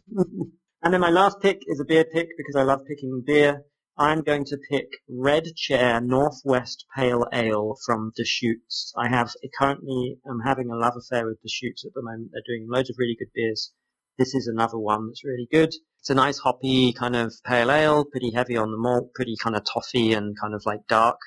and 0.83 0.93
then 0.95 1.01
my 1.01 1.11
last 1.11 1.41
pick 1.41 1.63
is 1.67 1.81
a 1.81 1.85
beer 1.85 2.05
pick 2.05 2.29
because 2.37 2.57
I 2.57 2.63
love 2.63 2.85
picking 2.87 3.23
beer. 3.25 3.65
I'm 3.97 4.23
going 4.23 4.45
to 4.47 4.59
pick 4.71 4.89
Red 5.09 5.55
Chair 5.55 6.01
Northwest 6.01 6.85
Pale 6.97 7.27
Ale 7.33 7.77
from 7.87 8.13
Deschutes. 8.17 8.93
I 8.97 9.09
have 9.09 9.31
currently, 9.57 10.19
I'm 10.29 10.41
having 10.41 10.69
a 10.69 10.77
love 10.77 10.95
affair 10.97 11.27
with 11.27 11.41
Deschutes 11.43 11.85
at 11.85 11.95
the 11.95 12.03
moment. 12.03 12.31
They're 12.33 12.43
doing 12.45 12.67
loads 12.69 12.91
of 12.91 12.97
really 12.99 13.17
good 13.17 13.31
beers. 13.33 13.73
This 14.19 14.35
is 14.35 14.47
another 14.47 14.79
one 14.79 15.09
that's 15.09 15.25
really 15.25 15.49
good. 15.51 15.75
It's 15.99 16.11
a 16.11 16.15
nice 16.15 16.39
hoppy 16.39 16.93
kind 16.93 17.17
of 17.17 17.35
pale 17.45 17.71
ale, 17.71 18.05
pretty 18.05 18.31
heavy 18.33 18.57
on 18.57 18.71
the 18.71 18.77
malt, 18.77 19.13
pretty 19.15 19.37
kind 19.43 19.57
of 19.57 19.65
toffee 19.65 20.13
and 20.13 20.39
kind 20.39 20.55
of 20.55 20.63
like 20.67 20.87
dark 20.89 21.19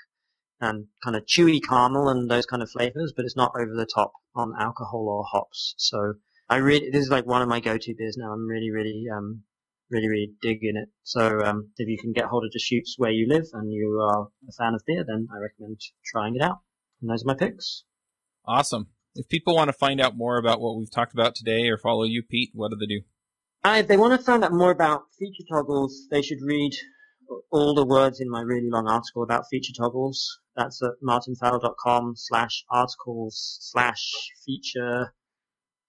and 0.61 0.88
kind 1.03 1.15
of 1.15 1.25
chewy 1.25 1.59
caramel 1.61 2.09
and 2.09 2.29
those 2.29 2.45
kind 2.45 2.63
of 2.63 2.69
flavors, 2.69 3.13
but 3.15 3.25
it's 3.25 3.35
not 3.35 3.51
over 3.55 3.73
the 3.75 3.85
top 3.85 4.13
on 4.35 4.53
alcohol 4.59 5.07
or 5.09 5.25
hops. 5.25 5.75
So 5.77 6.13
I 6.49 6.57
really, 6.57 6.89
this 6.89 7.03
is 7.03 7.09
like 7.09 7.25
one 7.25 7.41
of 7.41 7.49
my 7.49 7.59
go-to 7.59 7.93
beers 7.97 8.17
now. 8.17 8.31
I'm 8.31 8.47
really, 8.47 8.71
really, 8.71 9.05
um, 9.13 9.43
really, 9.89 10.07
really 10.07 10.31
digging 10.41 10.77
it. 10.77 10.89
So 11.03 11.41
um, 11.41 11.71
if 11.77 11.88
you 11.88 11.97
can 11.99 12.13
get 12.13 12.25
hold 12.25 12.45
of 12.45 12.51
Deschutes 12.51 12.95
where 12.97 13.11
you 13.11 13.27
live 13.27 13.45
and 13.53 13.71
you 13.71 13.99
are 14.01 14.27
a 14.47 14.51
fan 14.53 14.73
of 14.73 14.81
beer, 14.88 15.03
then 15.05 15.27
I 15.33 15.39
recommend 15.39 15.81
trying 16.05 16.35
it 16.35 16.41
out. 16.41 16.59
And 17.01 17.09
those 17.09 17.23
are 17.23 17.27
my 17.27 17.35
picks. 17.35 17.83
Awesome. 18.45 18.88
If 19.18 19.28
people 19.30 19.55
want 19.55 19.70
to 19.70 19.74
find 19.74 19.99
out 19.99 20.15
more 20.15 20.38
about 20.38 20.61
what 20.61 20.78
we've 20.78 20.91
talked 20.91 21.13
about 21.13 21.36
today 21.36 21.68
or 21.70 21.78
follow 21.78 22.03
you, 22.03 22.22
Pete, 22.22 22.51
what 22.53 22.70
do 22.72 22.78
they 22.78 22.86
do? 22.86 23.01
Uh, 23.63 23.78
if 23.80 23.88
they 23.88 23.97
want 23.97 24.18
to 24.18 24.24
find 24.24 24.43
out 24.43 24.53
more 24.53 24.72
about 24.72 25.05
feature 25.18 25.43
toggles, 25.51 26.07
they 26.11 26.22
should 26.22 26.41
read 26.41 26.72
all 27.51 27.74
the 27.74 27.86
words 27.86 28.20
in 28.20 28.30
my 28.30 28.41
really 28.41 28.70
long 28.70 28.88
article 28.88 29.24
about 29.24 29.45
feature 29.49 29.74
toggles. 29.76 30.39
That's 30.55 30.82
at 30.82 30.91
martinfowler.com 31.03 32.13
slash 32.15 32.63
articles 32.70 33.57
slash 33.61 34.32
feature 34.45 35.13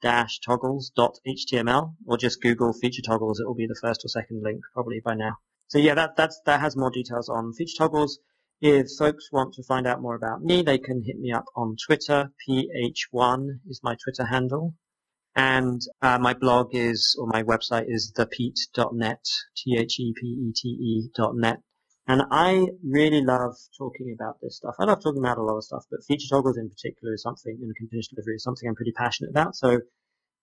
dash 0.01 0.39
toggles 0.41 0.91
dot 0.95 1.19
html 1.27 1.95
or 2.07 2.17
just 2.17 2.41
Google 2.41 2.73
feature 2.73 3.03
toggles. 3.03 3.41
It 3.41 3.47
will 3.47 3.55
be 3.55 3.67
the 3.67 3.79
first 3.81 4.05
or 4.05 4.09
second 4.09 4.43
link 4.43 4.61
probably 4.73 5.01
by 5.05 5.15
now. 5.15 5.39
So 5.69 5.79
yeah, 5.79 5.95
that, 5.95 6.17
that's, 6.17 6.41
that 6.47 6.61
has 6.61 6.77
more 6.77 6.91
details 6.91 7.29
on 7.29 7.53
feature 7.53 7.77
toggles. 7.79 8.19
If 8.61 8.89
folks 8.99 9.31
want 9.31 9.55
to 9.55 9.63
find 9.63 9.87
out 9.87 10.03
more 10.03 10.17
about 10.17 10.43
me, 10.43 10.63
they 10.63 10.79
can 10.79 11.05
hit 11.05 11.19
me 11.19 11.31
up 11.31 11.45
on 11.55 11.77
Twitter. 11.87 12.33
PH1 12.49 13.61
is 13.69 13.81
my 13.85 13.95
Twitter 14.03 14.27
handle. 14.27 14.75
And 15.37 15.81
uh, 16.03 16.19
my 16.19 16.35
blog 16.35 16.75
is, 16.75 17.17
or 17.21 17.29
my 17.29 17.45
website 17.45 17.85
is 17.87 18.13
thepete.net, 18.17 19.25
T-H-E-P-E-T-E 19.57 21.11
dot 21.15 21.37
net. 21.37 21.59
And 22.09 22.23
I 22.33 22.67
really 22.83 23.23
love 23.23 23.55
talking 23.77 24.17
about 24.19 24.41
this 24.43 24.57
stuff. 24.57 24.75
I 24.81 24.85
love 24.87 25.05
talking 25.05 25.23
about 25.23 25.39
a 25.39 25.43
lot 25.43 25.59
of 25.59 25.65
stuff, 25.65 25.85
but 25.89 26.03
feature 26.09 26.27
toggles 26.29 26.57
in 26.59 26.69
particular 26.69 27.15
is 27.15 27.23
something, 27.23 27.57
and 27.63 27.77
continuous 27.77 28.09
delivery 28.09 28.37
is 28.37 28.43
something 28.43 28.69
I'm 28.69 28.75
pretty 28.75 28.93
passionate 28.93 29.31
about. 29.31 29.55
So 29.55 29.79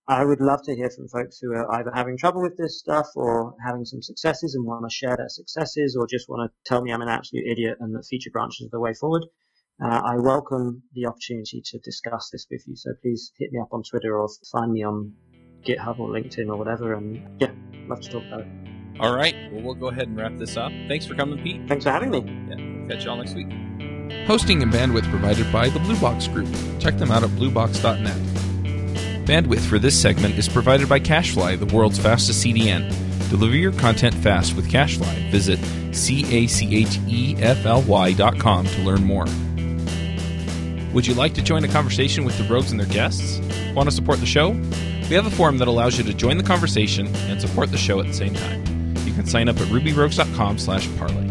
I 0.08 0.24
would 0.24 0.40
love 0.40 0.62
to 0.64 0.74
hear 0.74 0.88
from 0.88 1.08
folks 1.08 1.40
who 1.40 1.52
are 1.52 1.72
either 1.74 1.90
having 1.92 2.16
trouble 2.16 2.40
with 2.40 2.56
this 2.56 2.78
stuff 2.78 3.06
or 3.16 3.54
having 3.64 3.84
some 3.84 4.02
successes 4.02 4.54
and 4.54 4.64
want 4.64 4.88
to 4.88 4.94
share 4.94 5.16
their 5.16 5.28
successes 5.28 5.96
or 5.98 6.06
just 6.06 6.28
want 6.28 6.48
to 6.48 6.54
tell 6.64 6.80
me 6.80 6.92
I'm 6.92 7.02
an 7.02 7.08
absolute 7.08 7.44
idiot 7.44 7.78
and 7.80 7.92
that 7.94 8.06
feature 8.08 8.30
branches 8.30 8.66
are 8.66 8.70
the 8.70 8.80
way 8.80 8.94
forward. 8.94 9.24
Uh, 9.82 10.00
I 10.04 10.16
welcome 10.18 10.84
the 10.94 11.06
opportunity 11.06 11.60
to 11.60 11.78
discuss 11.80 12.30
this 12.32 12.46
with 12.48 12.62
you. 12.68 12.76
So 12.76 12.92
please 13.02 13.32
hit 13.36 13.50
me 13.50 13.58
up 13.60 13.68
on 13.72 13.82
Twitter 13.82 14.16
or 14.16 14.28
find 14.52 14.72
me 14.72 14.84
on 14.84 15.12
GitHub 15.66 15.98
or 15.98 16.08
LinkedIn 16.08 16.48
or 16.48 16.56
whatever. 16.56 16.94
And 16.94 17.40
yeah, 17.40 17.50
love 17.88 18.00
to 18.00 18.08
talk 18.08 18.22
about 18.26 18.40
it. 18.42 18.48
All 19.00 19.14
right. 19.14 19.34
Well, 19.52 19.62
we'll 19.62 19.74
go 19.74 19.88
ahead 19.88 20.06
and 20.06 20.16
wrap 20.16 20.36
this 20.36 20.56
up. 20.56 20.70
Thanks 20.86 21.04
for 21.04 21.16
coming, 21.16 21.42
Pete. 21.42 21.66
Thanks 21.66 21.84
for 21.84 21.90
having 21.90 22.10
me. 22.10 22.20
Yeah. 22.48 22.94
Catch 22.94 23.04
y'all 23.04 23.16
next 23.16 23.34
week. 23.34 23.48
Hosting 24.28 24.62
and 24.62 24.72
bandwidth 24.72 25.10
provided 25.10 25.52
by 25.52 25.68
the 25.68 25.80
Blue 25.80 25.98
Box 26.00 26.28
Group. 26.28 26.48
Check 26.78 26.96
them 26.96 27.10
out 27.10 27.24
at 27.24 27.30
bluebox.net. 27.30 28.55
Bandwidth 29.26 29.66
for 29.66 29.78
this 29.80 30.00
segment 30.00 30.38
is 30.38 30.48
provided 30.48 30.88
by 30.88 31.00
CacheFly, 31.00 31.58
the 31.58 31.66
world's 31.74 31.98
fastest 31.98 32.46
CDN. 32.46 32.88
Deliver 33.28 33.56
your 33.56 33.72
content 33.72 34.14
fast 34.14 34.54
with 34.54 34.70
CacheFly. 34.70 35.32
Visit 35.32 35.58
c-a-c-h-e-f-l-y.com 35.92 38.66
to 38.66 38.82
learn 38.82 39.02
more. 39.02 39.24
Would 40.94 41.08
you 41.08 41.14
like 41.14 41.34
to 41.34 41.42
join 41.42 41.64
a 41.64 41.68
conversation 41.68 42.24
with 42.24 42.38
the 42.38 42.44
rogues 42.44 42.70
and 42.70 42.78
their 42.78 42.86
guests? 42.86 43.40
Want 43.74 43.88
to 43.88 43.94
support 43.94 44.20
the 44.20 44.26
show? 44.26 44.50
We 44.50 45.16
have 45.16 45.26
a 45.26 45.30
forum 45.30 45.58
that 45.58 45.66
allows 45.66 45.98
you 45.98 46.04
to 46.04 46.14
join 46.14 46.36
the 46.36 46.44
conversation 46.44 47.08
and 47.28 47.40
support 47.40 47.72
the 47.72 47.78
show 47.78 47.98
at 47.98 48.06
the 48.06 48.14
same 48.14 48.34
time. 48.34 48.64
You 49.04 49.12
can 49.12 49.26
sign 49.26 49.48
up 49.48 49.56
at 49.56 49.66
rubyrogues.com 49.66 50.58
slash 50.58 50.88
parlay. 50.98 51.26